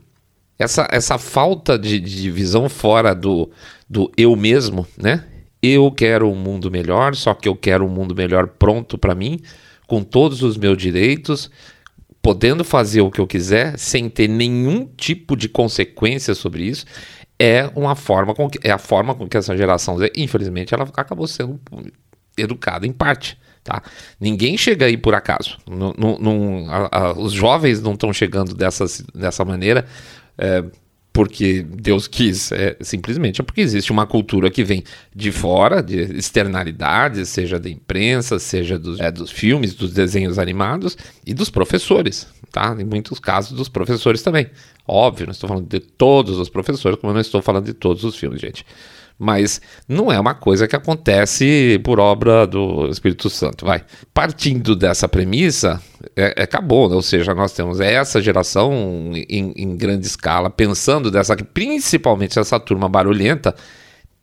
Essa, 0.57 0.87
essa 0.91 1.17
falta 1.17 1.77
de, 1.77 1.99
de 1.99 2.29
visão 2.29 2.69
fora 2.69 3.15
do, 3.15 3.49
do 3.89 4.11
eu 4.15 4.35
mesmo, 4.35 4.85
né? 4.95 5.25
Eu 5.61 5.91
quero 5.91 6.29
um 6.29 6.35
mundo 6.35 6.71
melhor, 6.71 7.15
só 7.15 7.33
que 7.33 7.47
eu 7.47 7.55
quero 7.55 7.85
um 7.85 7.89
mundo 7.89 8.15
melhor 8.15 8.47
pronto 8.47 8.97
para 8.97 9.13
mim, 9.13 9.39
com 9.87 10.03
todos 10.03 10.41
os 10.41 10.57
meus 10.57 10.77
direitos, 10.77 11.51
podendo 12.21 12.63
fazer 12.63 13.01
o 13.01 13.11
que 13.11 13.19
eu 13.19 13.27
quiser, 13.27 13.77
sem 13.77 14.09
ter 14.09 14.27
nenhum 14.27 14.85
tipo 14.85 15.35
de 15.35 15.47
consequência 15.49 16.33
sobre 16.33 16.63
isso 16.63 16.85
é 17.41 17.71
uma 17.75 17.95
forma 17.95 18.35
que, 18.47 18.59
é 18.61 18.69
a 18.69 18.77
forma 18.77 19.15
com 19.15 19.27
que 19.27 19.35
essa 19.35 19.57
geração 19.57 19.97
infelizmente, 20.15 20.75
ela 20.75 20.87
acabou 20.93 21.25
sendo 21.25 21.59
educada 22.37 22.85
em 22.85 22.91
parte. 22.91 23.35
Tá? 23.63 23.81
Ninguém 24.19 24.55
chega 24.57 24.85
aí 24.85 24.95
por 24.95 25.15
acaso. 25.15 25.57
a, 26.69 26.99
a, 26.99 27.11
os 27.13 27.33
jovens 27.33 27.81
não 27.81 27.93
estão 27.93 28.13
chegando 28.13 28.53
dessa, 28.53 28.85
dessa 29.15 29.43
maneira 29.43 29.87
é, 30.37 30.63
porque 31.13 31.61
Deus 31.61 32.07
quis, 32.07 32.51
é, 32.51 32.77
simplesmente 32.79 33.41
é 33.41 33.43
porque 33.43 33.61
existe 33.61 33.91
uma 33.91 34.07
cultura 34.07 34.49
que 34.49 34.63
vem 34.63 34.83
de 35.13 35.31
fora, 35.31 35.81
de 35.81 35.99
externalidades, 36.17 37.27
seja 37.29 37.59
da 37.59 37.69
imprensa, 37.69 38.39
seja 38.39 38.79
dos, 38.79 38.99
é, 38.99 39.11
dos 39.11 39.29
filmes, 39.29 39.73
dos 39.73 39.91
desenhos 39.93 40.39
animados 40.39 40.97
e 41.25 41.33
dos 41.33 41.49
professores, 41.49 42.27
tá? 42.51 42.75
Em 42.79 42.85
muitos 42.85 43.19
casos 43.19 43.51
dos 43.51 43.67
professores 43.67 44.21
também. 44.21 44.47
Óbvio, 44.87 45.27
não 45.27 45.31
estou 45.31 45.49
falando 45.49 45.67
de 45.67 45.79
todos 45.79 46.37
os 46.37 46.49
professores, 46.49 46.97
como 46.99 47.11
eu 47.11 47.15
não 47.15 47.21
estou 47.21 47.41
falando 47.41 47.65
de 47.65 47.73
todos 47.73 48.03
os 48.03 48.15
filmes, 48.15 48.39
gente. 48.39 48.65
Mas 49.23 49.61
não 49.87 50.11
é 50.11 50.19
uma 50.19 50.33
coisa 50.33 50.67
que 50.67 50.75
acontece 50.75 51.79
por 51.83 51.99
obra 51.99 52.47
do 52.47 52.87
Espírito 52.89 53.29
Santo, 53.29 53.67
vai. 53.67 53.83
Partindo 54.11 54.75
dessa 54.75 55.07
premissa, 55.07 55.79
é, 56.15 56.33
é, 56.37 56.43
acabou, 56.43 56.89
né? 56.89 56.95
ou 56.95 57.03
seja, 57.03 57.35
nós 57.35 57.53
temos 57.53 57.79
essa 57.79 58.19
geração 58.19 59.11
em, 59.13 59.53
em 59.55 59.77
grande 59.77 60.07
escala, 60.07 60.49
pensando 60.49 61.11
dessa, 61.11 61.35
principalmente 61.35 62.39
essa 62.39 62.59
turma 62.59 62.89
barulhenta, 62.89 63.53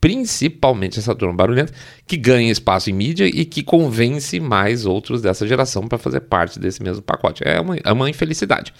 principalmente 0.00 0.98
essa 0.98 1.14
turma 1.14 1.34
barulhenta, 1.34 1.72
que 2.04 2.16
ganha 2.16 2.50
espaço 2.50 2.90
em 2.90 2.92
mídia 2.92 3.26
e 3.26 3.44
que 3.44 3.62
convence 3.62 4.40
mais 4.40 4.84
outros 4.84 5.22
dessa 5.22 5.46
geração 5.46 5.86
para 5.86 5.96
fazer 5.96 6.22
parte 6.22 6.58
desse 6.58 6.82
mesmo 6.82 7.02
pacote. 7.02 7.44
É 7.46 7.60
uma, 7.60 7.76
é 7.76 7.92
uma 7.92 8.10
infelicidade. 8.10 8.74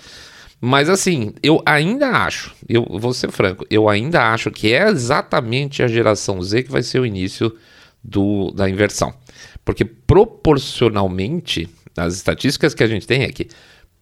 Mas 0.61 0.89
assim, 0.89 1.33
eu 1.43 1.63
ainda 1.65 2.09
acho, 2.09 2.53
eu 2.69 2.85
vou 2.99 3.13
ser 3.13 3.31
franco, 3.31 3.65
eu 3.71 3.89
ainda 3.89 4.33
acho 4.33 4.51
que 4.51 4.73
é 4.73 4.89
exatamente 4.89 5.83
a 5.83 5.89
geração 5.89 6.43
Z 6.43 6.65
que 6.65 6.73
vai 6.73 6.83
ser 6.83 6.99
o 7.01 7.07
início 7.07 7.55
do, 8.03 8.51
da 8.51 8.69
inversão. 8.69 9.15
Porque 9.65 9.85
proporcionalmente, 9.85 11.69
as 11.97 12.15
estatísticas 12.15 12.75
que 12.75 12.83
a 12.83 12.89
gente 12.89 13.07
tem 13.07 13.23
é 13.23 13.29
que 13.31 13.49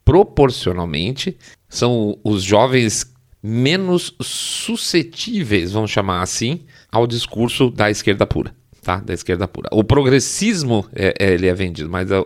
proporcionalmente 0.04 1.36
são 1.68 2.18
os 2.24 2.42
jovens 2.42 3.12
menos 3.42 4.14
suscetíveis, 4.20 5.72
vamos 5.72 5.90
chamar 5.90 6.22
assim, 6.22 6.64
ao 6.90 7.06
discurso 7.06 7.70
da 7.70 7.90
esquerda 7.90 8.26
pura. 8.26 8.54
Tá? 8.82 8.96
Da 8.96 9.12
esquerda 9.12 9.48
pura. 9.48 9.68
O 9.72 9.82
progressismo 9.82 10.86
é, 10.94 11.12
é, 11.18 11.34
ele 11.34 11.48
é 11.48 11.54
vendido, 11.54 11.90
mas 11.90 12.10
a, 12.12 12.24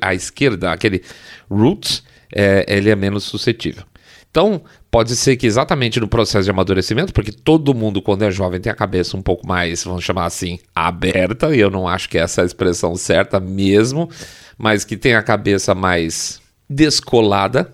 a 0.00 0.14
esquerda, 0.14 0.70
aquele 0.70 1.02
roots, 1.50 2.02
é, 2.34 2.64
ele 2.68 2.90
é 2.90 2.96
menos 2.96 3.24
suscetível. 3.24 3.84
Então, 4.30 4.62
pode 4.90 5.14
ser 5.14 5.36
que 5.36 5.46
exatamente 5.46 6.00
no 6.00 6.08
processo 6.08 6.44
de 6.44 6.50
amadurecimento, 6.50 7.12
porque 7.12 7.30
todo 7.30 7.72
mundo, 7.72 8.02
quando 8.02 8.22
é 8.22 8.30
jovem, 8.30 8.60
tem 8.60 8.72
a 8.72 8.74
cabeça 8.74 9.16
um 9.16 9.22
pouco 9.22 9.46
mais, 9.46 9.84
vamos 9.84 10.04
chamar 10.04 10.26
assim, 10.26 10.58
aberta, 10.74 11.54
e 11.54 11.60
eu 11.60 11.70
não 11.70 11.86
acho 11.86 12.08
que 12.08 12.18
essa 12.18 12.40
é 12.40 12.42
a 12.42 12.46
expressão 12.46 12.96
certa 12.96 13.38
mesmo, 13.38 14.10
mas 14.58 14.84
que 14.84 14.96
tem 14.96 15.14
a 15.14 15.22
cabeça 15.22 15.72
mais 15.72 16.40
descolada, 16.68 17.72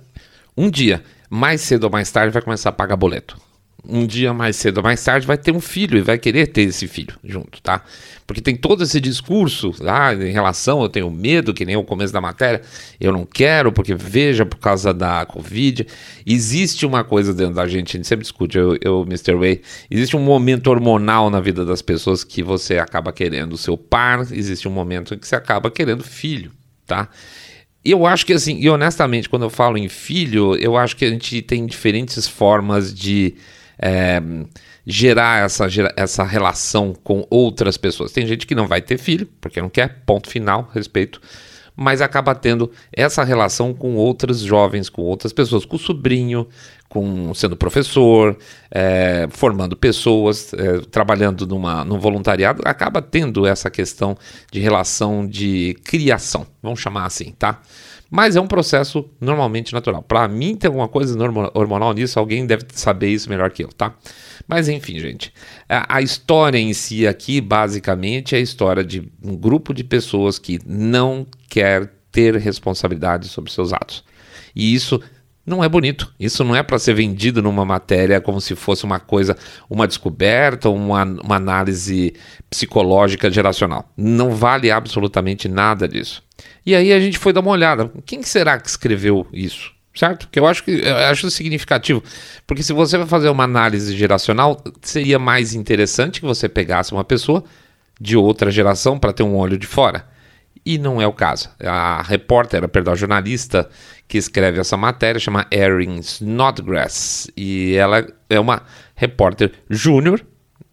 um 0.55 0.69
dia, 0.69 1.03
mais 1.31 1.63
cedo 1.63 1.85
ou 1.85 1.91
mais 1.91 2.11
tarde, 2.13 2.35
vai 2.35 2.43
começar 2.43 2.69
a 2.69 2.73
pagar 2.73 2.97
boleto 2.97 3.50
um 3.89 4.07
dia 4.07 4.33
mais 4.33 4.57
cedo 4.57 4.79
ou 4.79 4.83
mais 4.83 5.03
tarde 5.03 5.27
vai 5.27 5.39
ter 5.39 5.53
um 5.53 5.61
filho 5.61 5.99
e 5.99 6.03
vai 6.03 6.19
querer 6.19 6.49
ter 6.49 6.63
esse 6.63 6.87
filho 6.87 7.15
junto, 7.25 7.61
tá? 7.63 7.83
Porque 8.27 8.41
tem 8.41 8.55
todo 8.55 8.85
esse 8.85 9.01
discurso 9.01 9.75
lá 9.81 10.15
em 10.15 10.31
relação, 10.31 10.83
eu 10.83 10.89
tenho 10.89 11.11
medo, 11.11 11.53
que 11.53 11.65
nem 11.65 11.77
o 11.77 11.83
começo 11.83 12.13
da 12.13 12.21
matéria, 12.21 12.63
eu 13.01 13.13
não 13.13 13.25
quero, 13.25 13.73
porque 13.73 13.95
veja, 13.95 14.47
por 14.47 14.59
causa 14.59 14.95
da 14.95 15.27
Covid. 15.27 15.87
Existe 16.25 16.87
uma 16.87 17.03
coisa 17.03 17.35
dentro 17.35 17.55
da 17.55 17.67
gente, 17.67 17.97
a 17.97 17.99
gente 17.99 18.07
sempre 18.07 18.23
discute, 18.23 18.57
eu, 18.57 18.79
eu 18.81 19.03
Mr. 19.03 19.35
Way, 19.35 19.63
existe 19.91 20.17
um 20.17 20.21
momento 20.21 20.69
hormonal 20.69 21.31
na 21.31 21.41
vida 21.41 21.65
das 21.65 21.83
pessoas 21.83 22.23
que 22.23 22.43
você 22.43 22.79
acaba 22.79 23.13
querendo 23.13 23.55
o 23.55 23.59
seu 23.59 23.77
par, 23.77 24.21
existe 24.33 24.69
um 24.69 24.73
momento 24.73 25.15
em 25.15 25.19
que 25.19 25.27
você 25.27 25.35
acaba 25.35 25.71
querendo 25.71 26.05
filho, 26.05 26.53
tá? 26.87 27.09
Eu 27.85 28.07
acho 28.07 28.27
que 28.27 28.35
assim, 28.35 28.59
e 28.61 28.69
honestamente, 28.69 29.29
quando 29.29 29.43
eu 29.43 29.51
falo 29.51 29.79
em 29.79 29.89
filho, 29.89 30.55
eu 30.57 30.77
acho 30.77 30.95
que 30.95 31.05
a 31.05 31.11
gente 31.11 31.41
tem 31.41 31.65
diferentes 31.65 32.29
formas 32.29 32.95
de 32.95 33.35
é, 33.81 34.21
gerar 34.87 35.45
essa, 35.45 35.67
essa 35.97 36.23
relação 36.25 36.93
com 36.93 37.27
outras 37.31 37.77
pessoas. 37.77 38.13
Tem 38.13 38.27
gente 38.27 38.47
que 38.47 38.55
não 38.55 38.67
vai 38.67 38.83
ter 38.83 38.99
filho, 38.99 39.27
porque 39.41 39.61
não 39.61 39.71
quer, 39.71 40.03
ponto 40.05 40.29
final, 40.29 40.71
respeito. 40.75 41.21
mas 41.75 42.03
acaba 42.03 42.35
tendo 42.35 42.71
essa 42.93 43.25
relação 43.25 43.73
com 43.73 43.95
outros 43.97 44.41
jovens, 44.41 44.91
com 44.91 45.03
outras 45.03 45.33
pessoas, 45.33 45.65
com 45.65 45.77
o 45.77 45.79
sobrinho, 45.79 46.47
com 46.91 47.33
sendo 47.33 47.57
professor, 47.57 48.37
é, 48.71 49.27
formando 49.31 49.77
pessoas, 49.77 50.53
é, 50.53 50.81
trabalhando 50.91 51.47
numa, 51.47 51.85
num 51.85 51.99
voluntariado, 51.99 52.63
acaba 52.67 53.01
tendo 53.01 53.47
essa 53.47 53.71
questão 53.71 54.19
de 54.53 54.61
relação 54.61 55.27
de 55.27 55.75
criação, 55.85 56.47
vamos 56.63 56.81
chamar 56.81 57.07
assim, 57.07 57.33
tá? 57.39 57.63
Mas 58.11 58.35
é 58.35 58.41
um 58.41 58.47
processo 58.47 59.09
normalmente 59.21 59.73
natural. 59.73 60.03
Para 60.03 60.27
mim, 60.27 60.57
tem 60.57 60.67
alguma 60.67 60.89
coisa 60.89 61.17
hormonal 61.55 61.93
nisso, 61.93 62.19
alguém 62.19 62.45
deve 62.45 62.65
saber 62.75 63.09
isso 63.09 63.31
melhor 63.31 63.51
que 63.51 63.63
eu, 63.63 63.69
tá? 63.69 63.95
Mas 64.49 64.69
enfim, 64.69 64.99
gente. 64.99 65.33
A 65.69 66.03
história 66.03 66.59
em 66.59 66.73
si 66.73 67.07
aqui, 67.07 67.41
basicamente, 67.41 68.35
é 68.35 68.39
a 68.39 68.41
história 68.41 68.83
de 68.83 69.09
um 69.23 69.37
grupo 69.37 69.73
de 69.73 69.85
pessoas 69.85 70.39
que 70.39 70.59
não 70.67 71.25
quer 71.49 71.93
ter 72.11 72.35
responsabilidade 72.37 73.29
sobre 73.29 73.53
seus 73.53 73.73
atos. 73.73 74.03
E 74.57 74.75
isso 74.75 75.01
não 75.47 75.63
é 75.65 75.69
bonito. 75.69 76.13
Isso 76.19 76.45
não 76.45 76.55
é 76.55 76.63
para 76.63 76.79
ser 76.79 76.95
vendido 76.95 77.43
numa 77.43 77.65
matéria 77.65 78.21
como 78.21 78.41
se 78.41 78.55
fosse 78.55 78.85
uma 78.85 79.01
coisa, 79.01 79.37
uma 79.69 79.87
descoberta, 79.87 80.69
uma, 80.69 81.05
uma 81.05 81.37
análise 81.37 82.15
psicológica 82.49 83.31
geracional. 83.31 83.91
Não 83.97 84.33
vale 84.33 84.71
absolutamente 84.71 85.49
nada 85.49 85.89
disso. 85.89 86.23
E 86.65 86.75
aí 86.75 86.93
a 86.93 87.01
gente 87.01 87.19
foi 87.19 87.33
dar 87.33 87.41
uma 87.41 87.51
olhada. 87.51 87.91
Quem 88.05 88.23
será 88.23 88.59
que 88.59 88.69
escreveu 88.69 89.27
isso? 89.33 89.73
Certo? 89.95 90.27
Porque 90.27 90.39
eu 90.39 90.47
acho 90.47 90.63
que 90.63 90.71
eu 90.71 90.97
acho 90.97 91.31
significativo. 91.31 92.03
Porque 92.47 92.63
se 92.63 92.73
você 92.73 92.97
vai 92.97 93.07
fazer 93.07 93.29
uma 93.29 93.45
análise 93.45 93.97
geracional, 93.97 94.63
seria 94.83 95.19
mais 95.19 95.53
interessante 95.53 96.21
que 96.21 96.27
você 96.27 96.49
pegasse 96.49 96.93
uma 96.93 97.05
pessoa 97.05 97.43
de 98.01 98.17
outra 98.17 98.51
geração 98.51 98.99
para 98.99 99.13
ter 99.13 99.23
um 99.23 99.37
olho 99.37 99.59
de 99.59 99.67
fora. 99.67 100.07
E 100.65 100.79
não 100.79 101.01
é 101.01 101.07
o 101.07 101.13
caso. 101.13 101.51
A 101.61 102.03
repórter, 102.03 102.67
perdão, 102.69 102.93
a 102.93 102.97
jornalista 102.97 103.69
que 104.07 104.19
escreve 104.19 104.61
essa 104.61 104.77
matéria 104.77 105.19
chama 105.19 105.47
Erin 105.51 105.97
Snodgrass. 105.97 107.31
E 107.37 107.75
ela 107.75 108.07
é 108.29 108.39
uma 108.39 108.63
repórter 108.95 109.53
júnior 109.69 110.25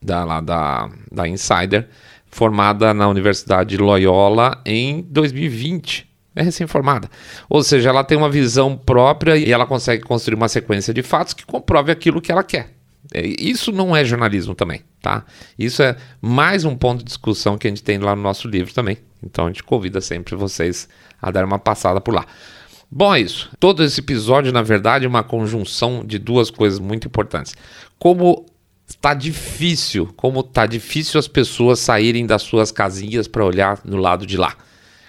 da, 0.02 0.24
lá 0.24 0.42
da, 0.42 0.90
da 1.12 1.28
Insider 1.28 1.88
formada 2.30 2.94
na 2.94 3.08
Universidade 3.08 3.72
de 3.72 3.78
Loyola 3.78 4.62
em 4.66 5.02
2020. 5.10 6.08
É 6.36 6.44
recém-formada. 6.44 7.10
Ou 7.50 7.64
seja, 7.64 7.90
ela 7.90 8.04
tem 8.04 8.18
uma 8.18 8.30
visão 8.30 8.78
própria 8.78 9.36
e 9.36 9.52
ela 9.52 9.66
consegue 9.66 10.04
construir 10.04 10.36
uma 10.36 10.48
sequência 10.48 10.94
de 10.94 11.02
fatos 11.02 11.34
que 11.34 11.46
comprove 11.46 11.92
aquilo 11.92 12.22
que 12.22 12.32
ela 12.32 12.44
quer. 12.44 12.76
É, 13.14 13.26
isso 13.26 13.72
não 13.72 13.96
é 13.96 14.04
jornalismo 14.04 14.54
também, 14.54 14.82
tá? 15.02 15.26
Isso 15.58 15.82
é 15.82 15.96
mais 16.22 16.66
um 16.66 16.76
ponto 16.76 17.00
de 17.00 17.06
discussão 17.06 17.58
que 17.58 17.68
a 17.68 17.70
gente 17.70 17.84
tem 17.84 17.98
lá 17.98 18.16
no 18.16 18.22
nosso 18.22 18.48
livro 18.48 18.74
também. 18.74 18.98
Então 19.24 19.46
a 19.46 19.48
gente 19.48 19.64
convida 19.64 20.02
sempre 20.02 20.36
vocês 20.36 20.88
a 21.22 21.32
dar 21.32 21.46
uma 21.46 21.58
passada 21.58 22.00
por 22.00 22.14
lá. 22.14 22.26
Bom, 22.90 23.14
é 23.14 23.20
isso. 23.20 23.50
Todo 23.60 23.84
esse 23.84 24.00
episódio, 24.00 24.52
na 24.54 24.62
verdade, 24.62 25.06
é 25.06 25.08
uma 25.08 25.24
conjunção 25.24 26.06
de 26.06 26.18
duas 26.18 26.50
coisas 26.50 26.80
muito 26.80 27.08
importantes. 27.08 27.56
Como 28.00 28.46
está 28.88 29.14
difícil, 29.14 30.10
como 30.16 30.40
está 30.40 30.66
difícil 30.66 31.20
as 31.20 31.28
pessoas 31.28 31.80
saírem 31.80 32.26
das 32.26 32.42
suas 32.42 32.72
casinhas 32.72 33.28
para 33.28 33.46
olhar 33.46 33.82
no 33.84 33.98
lado 33.98 34.26
de 34.26 34.38
lá. 34.38 34.56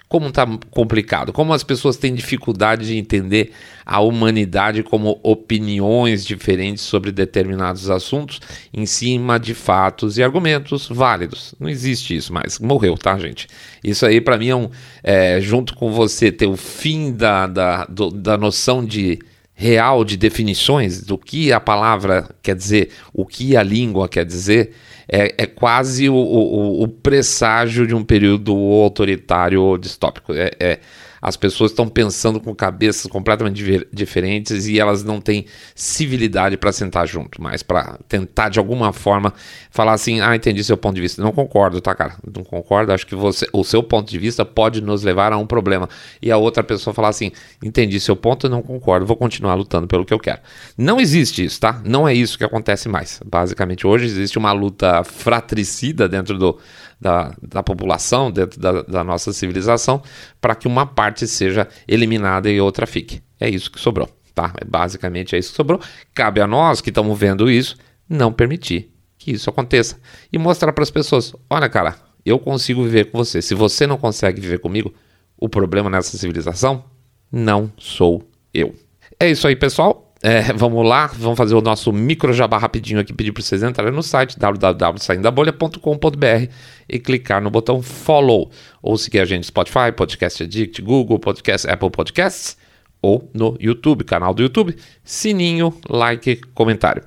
Como 0.09 0.29
está 0.29 0.47
complicado, 0.71 1.35
como 1.35 1.53
as 1.53 1.63
pessoas 1.63 1.99
têm 1.99 2.15
dificuldade 2.15 2.87
de 2.87 2.97
entender 2.97 3.53
a 3.85 4.01
humanidade 4.01 4.83
como 4.83 5.21
opiniões 5.23 6.25
diferentes 6.25 6.83
sobre 6.83 7.13
determinados 7.13 7.91
assuntos 7.91 8.41
em 8.73 8.87
cima 8.87 9.39
de 9.39 9.53
fatos 9.53 10.17
e 10.17 10.23
argumentos 10.23 10.89
válidos. 10.89 11.55
Não 11.61 11.69
existe 11.69 12.17
isso 12.17 12.33
mais. 12.33 12.59
Morreu, 12.59 12.97
tá, 12.97 13.19
gente? 13.19 13.49
Isso 13.85 14.07
aí, 14.07 14.19
para 14.19 14.39
mim, 14.39 14.49
é 14.49 14.57
um. 14.57 14.71
É, 15.05 15.43
junto 15.43 15.75
com 15.75 15.93
você 15.93 16.33
ter 16.33 16.47
o 16.47 16.57
fim 16.57 17.13
da, 17.13 17.47
da, 17.47 17.85
do, 17.85 18.11
da 18.11 18.39
noção 18.39 18.83
de 18.83 19.19
real 19.61 20.05
de 20.05 20.17
definições 20.17 21.03
do 21.03 21.19
que 21.19 21.53
a 21.53 21.59
palavra 21.59 22.31
quer 22.41 22.55
dizer, 22.55 22.91
o 23.13 23.27
que 23.27 23.57
a 23.57 23.63
língua 23.63 24.09
quer 24.09 24.25
dizer, 24.25 24.71
é, 25.09 25.35
é 25.37 25.47
quase 25.47 26.09
o, 26.09 26.15
o, 26.15 26.83
o, 26.85 26.87
presságio 26.87 27.85
de 27.85 27.93
um 27.93 28.05
período 28.05 28.55
autoritário 28.55 29.61
ou 29.61 29.77
distópico. 29.77 30.33
É, 30.33 30.53
é, 30.61 30.79
as 31.21 31.37
pessoas 31.37 31.71
estão 31.71 31.89
pensando 31.89 32.41
com 32.41 32.55
cabeças 32.55 33.11
completamente 33.11 33.87
diferentes 33.93 34.67
e 34.67 34.79
elas 34.79 35.03
não 35.03 35.21
têm 35.21 35.47
civilidade 35.75 36.57
para 36.57 36.73
sentar 36.73 37.07
junto, 37.07 37.43
mas 37.43 37.63
para 37.63 37.99
tentar 38.09 38.49
de 38.49 38.59
alguma 38.59 38.93
forma 38.93 39.33
falar 39.71 39.93
assim: 39.93 40.21
ah, 40.21 40.35
entendi 40.35 40.63
seu 40.63 40.77
ponto 40.77 40.95
de 40.95 41.01
vista. 41.01 41.23
Não 41.23 41.33
concordo, 41.33 41.81
tá, 41.81 41.95
cara? 41.95 42.17
Não 42.35 42.45
concordo. 42.45 42.93
Acho 42.93 43.07
que 43.07 43.15
você, 43.15 43.47
o 43.53 43.65
seu 43.65 43.83
ponto 43.83 44.09
de 44.09 44.19
vista 44.19 44.45
pode 44.45 44.81
nos 44.81 45.03
levar 45.03 45.33
a 45.33 45.39
um 45.39 45.47
problema. 45.47 45.89
E 46.23 46.31
a 46.31 46.37
outra 46.37 46.63
pessoa 46.63 46.95
falar 46.95 47.09
assim: 47.09 47.33
entendi 47.63 47.99
seu 48.01 48.17
ponto, 48.17 48.49
não 48.49 48.63
concordo, 48.63 49.07
vou 49.07 49.17
continuar 49.17 49.55
lutando 49.55 49.87
pelo 49.87 50.05
que 50.05 50.15
eu 50.15 50.19
quero. 50.19 50.41
Não 50.77 51.01
existe 51.01 51.45
isso, 51.45 51.61
tá? 51.61 51.81
Não 51.85 52.09
é 52.09 52.15
isso 52.15 52.39
que 52.39 52.45
acontece 52.45 52.89
mais. 52.89 53.21
Basicamente, 53.25 53.87
hoje 53.87 54.07
existe 54.07 54.39
uma 54.39 54.53
luta 54.53 55.03
fratricida 55.05 56.09
dentro 56.09 56.39
do 56.39 56.59
da, 57.01 57.35
da 57.41 57.63
população, 57.63 58.31
dentro 58.31 58.61
da, 58.61 58.83
da 58.83 59.05
nossa 59.05 59.33
civilização, 59.33 60.03
para 60.41 60.55
que 60.55 60.67
uma 60.67 60.87
parte 60.87 61.27
seja 61.27 61.69
eliminada 61.87 62.51
e 62.51 62.61
outra 62.61 62.87
fique. 62.87 63.23
É 63.41 63.49
isso 63.49 63.71
que 63.71 63.79
sobrou, 63.79 64.09
tá? 64.35 64.53
É 64.61 64.65
basicamente 64.65 65.37
é 65.37 65.39
isso 65.39 65.51
que 65.51 65.57
sobrou. 65.57 65.81
Cabe 66.15 66.41
a 66.41 66.47
nós 66.47 66.81
que 66.81 66.91
estamos 66.91 67.19
vendo 67.19 67.51
isso 67.51 67.77
não 68.09 68.33
permitir 68.33 68.91
que 69.19 69.33
isso 69.33 69.51
aconteça 69.51 69.99
e 70.33 70.39
mostrar 70.39 70.73
para 70.73 70.83
as 70.83 70.91
pessoas: 70.91 71.35
olha, 71.51 71.69
cara, 71.69 71.97
eu 72.25 72.39
consigo 72.39 72.83
viver 72.83 73.07
com 73.07 73.19
você. 73.19 73.43
Se 73.43 73.55
você 73.55 73.87
não 73.87 73.97
consegue 73.97 74.41
viver 74.41 74.59
comigo, 74.59 74.93
o 75.37 75.49
problema 75.49 75.91
nessa 75.91 76.17
civilização 76.17 76.85
não 77.31 77.73
sou 77.77 78.29
eu. 78.53 78.75
É 79.21 79.31
isso 79.31 79.47
aí, 79.47 79.57
pessoal. 79.57 80.08
É, 80.21 80.53
vamos 80.53 80.85
lá, 80.87 81.07
vamos 81.07 81.37
fazer 81.37 81.55
o 81.55 81.61
nosso 81.61 81.93
micro 81.93 82.33
jabá 82.33 82.59
rapidinho 82.59 82.99
aqui, 82.99 83.13
pedir 83.13 83.31
para 83.31 83.41
vocês 83.43 83.63
entrarem 83.63 83.93
no 83.93 84.03
site 84.03 84.37
www.saindabolha.com.br 84.39 86.53
e 86.89 86.99
clicar 86.99 87.41
no 87.41 87.51
botão 87.51 87.81
follow, 87.81 88.51
ou 88.83 88.99
seguir 88.99 89.21
a 89.21 89.25
gente 89.25 89.39
no 89.39 89.45
Spotify, 89.45 89.93
Podcast 89.97 90.43
Addict, 90.43 90.83
Google 90.83 91.21
Podcast, 91.21 91.71
Apple 91.71 91.91
Podcasts, 91.91 92.59
ou 93.01 93.31
no 93.33 93.57
YouTube, 93.61 94.03
canal 94.03 94.35
do 94.35 94.43
YouTube, 94.43 94.75
sininho, 95.05 95.73
like, 95.89 96.41
comentário. 96.53 97.05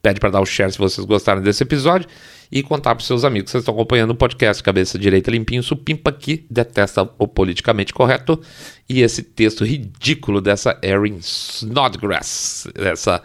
Pede 0.00 0.20
para 0.20 0.30
dar 0.30 0.40
o 0.40 0.46
share 0.46 0.70
se 0.70 0.78
vocês 0.78 1.04
gostaram 1.04 1.42
desse 1.42 1.64
episódio 1.64 2.08
e 2.50 2.62
contar 2.62 2.94
para 2.94 3.04
seus 3.04 3.24
amigos. 3.24 3.50
Vocês 3.50 3.62
estão 3.62 3.74
acompanhando 3.74 4.10
o 4.10 4.14
podcast 4.14 4.62
Cabeça 4.62 4.98
Direita 4.98 5.30
Limpinho 5.30 5.62
Supimpa 5.62 6.12
que 6.12 6.46
detesta 6.50 7.08
o 7.18 7.26
politicamente 7.28 7.92
correto 7.92 8.40
e 8.88 9.02
esse 9.02 9.22
texto 9.22 9.64
ridículo 9.64 10.40
dessa 10.40 10.78
Erin 10.82 11.18
Snodgrass, 11.18 12.68
essa 12.74 13.22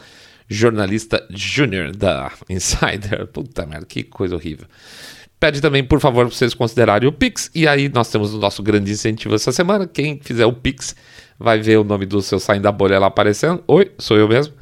jornalista 0.49 1.25
júnior 1.29 1.95
da 1.95 2.31
Insider. 2.49 3.27
Puta 3.31 3.65
merda, 3.65 3.85
que 3.85 4.03
coisa 4.03 4.35
horrível. 4.35 4.65
Pede 5.39 5.59
também, 5.59 5.83
por 5.83 5.99
favor, 5.99 6.27
para 6.27 6.35
vocês 6.35 6.53
considerarem 6.53 7.09
o 7.09 7.11
Pix. 7.11 7.49
E 7.55 7.67
aí 7.67 7.89
nós 7.89 8.09
temos 8.11 8.33
o 8.33 8.37
nosso 8.37 8.61
grande 8.61 8.91
incentivo 8.91 9.33
essa 9.33 9.51
semana. 9.51 9.87
Quem 9.87 10.19
fizer 10.21 10.45
o 10.45 10.53
Pix 10.53 10.95
vai 11.39 11.59
ver 11.59 11.77
o 11.77 11.83
nome 11.83 12.05
do 12.05 12.21
seu 12.21 12.39
saindo 12.39 12.63
da 12.63 12.71
bolha 12.71 12.99
lá 12.99 13.07
aparecendo. 13.07 13.63
Oi, 13.67 13.91
sou 13.97 14.17
eu 14.17 14.27
mesmo 14.27 14.53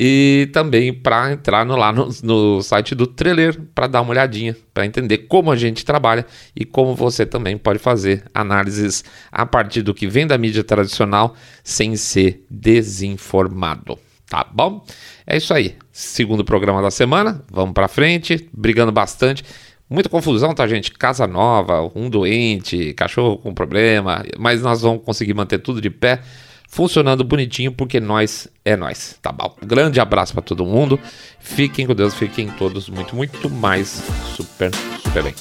e 0.00 0.48
também 0.52 0.94
para 0.94 1.32
entrar 1.32 1.66
no, 1.66 1.74
lá 1.74 1.92
no, 1.92 2.08
no 2.22 2.62
site 2.62 2.94
do 2.94 3.04
Trailer 3.04 3.60
para 3.74 3.88
dar 3.88 4.00
uma 4.00 4.12
olhadinha, 4.12 4.56
para 4.72 4.86
entender 4.86 5.18
como 5.26 5.50
a 5.50 5.56
gente 5.56 5.84
trabalha 5.84 6.24
e 6.54 6.64
como 6.64 6.94
você 6.94 7.26
também 7.26 7.58
pode 7.58 7.80
fazer 7.80 8.22
análises 8.32 9.04
a 9.32 9.44
partir 9.44 9.82
do 9.82 9.92
que 9.92 10.06
vem 10.06 10.24
da 10.24 10.38
mídia 10.38 10.62
tradicional 10.62 11.34
sem 11.64 11.96
ser 11.96 12.46
desinformado. 12.48 13.98
Tá 14.30 14.46
bom? 14.48 14.84
É 15.26 15.36
isso 15.36 15.52
aí. 15.52 15.74
Segundo 15.90 16.44
programa 16.44 16.80
da 16.80 16.92
semana, 16.92 17.42
vamos 17.50 17.74
para 17.74 17.88
frente, 17.88 18.48
brigando 18.52 18.92
bastante. 18.92 19.42
Muita 19.90 20.08
confusão, 20.08 20.54
tá, 20.54 20.64
gente? 20.68 20.92
Casa 20.92 21.26
nova, 21.26 21.90
um 21.92 22.08
doente, 22.08 22.94
cachorro 22.94 23.36
com 23.38 23.52
problema, 23.52 24.22
mas 24.38 24.62
nós 24.62 24.82
vamos 24.82 25.02
conseguir 25.02 25.34
manter 25.34 25.58
tudo 25.58 25.80
de 25.80 25.90
pé 25.90 26.20
funcionando 26.68 27.24
bonitinho, 27.24 27.72
porque 27.72 27.98
nós 27.98 28.46
é 28.64 28.76
nós, 28.76 29.18
tá 29.20 29.32
bom? 29.32 29.56
grande 29.64 29.98
abraço 29.98 30.34
para 30.34 30.42
todo 30.42 30.64
mundo. 30.64 31.00
Fiquem 31.40 31.86
com 31.86 31.94
Deus, 31.94 32.14
fiquem 32.14 32.48
todos 32.50 32.88
muito, 32.88 33.16
muito 33.16 33.50
mais 33.50 34.02
super, 34.36 34.70
super 35.02 35.22
bem. 35.24 35.34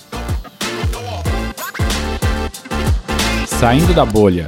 Saindo 3.45 3.93
da 3.93 4.05
bolha. 4.05 4.45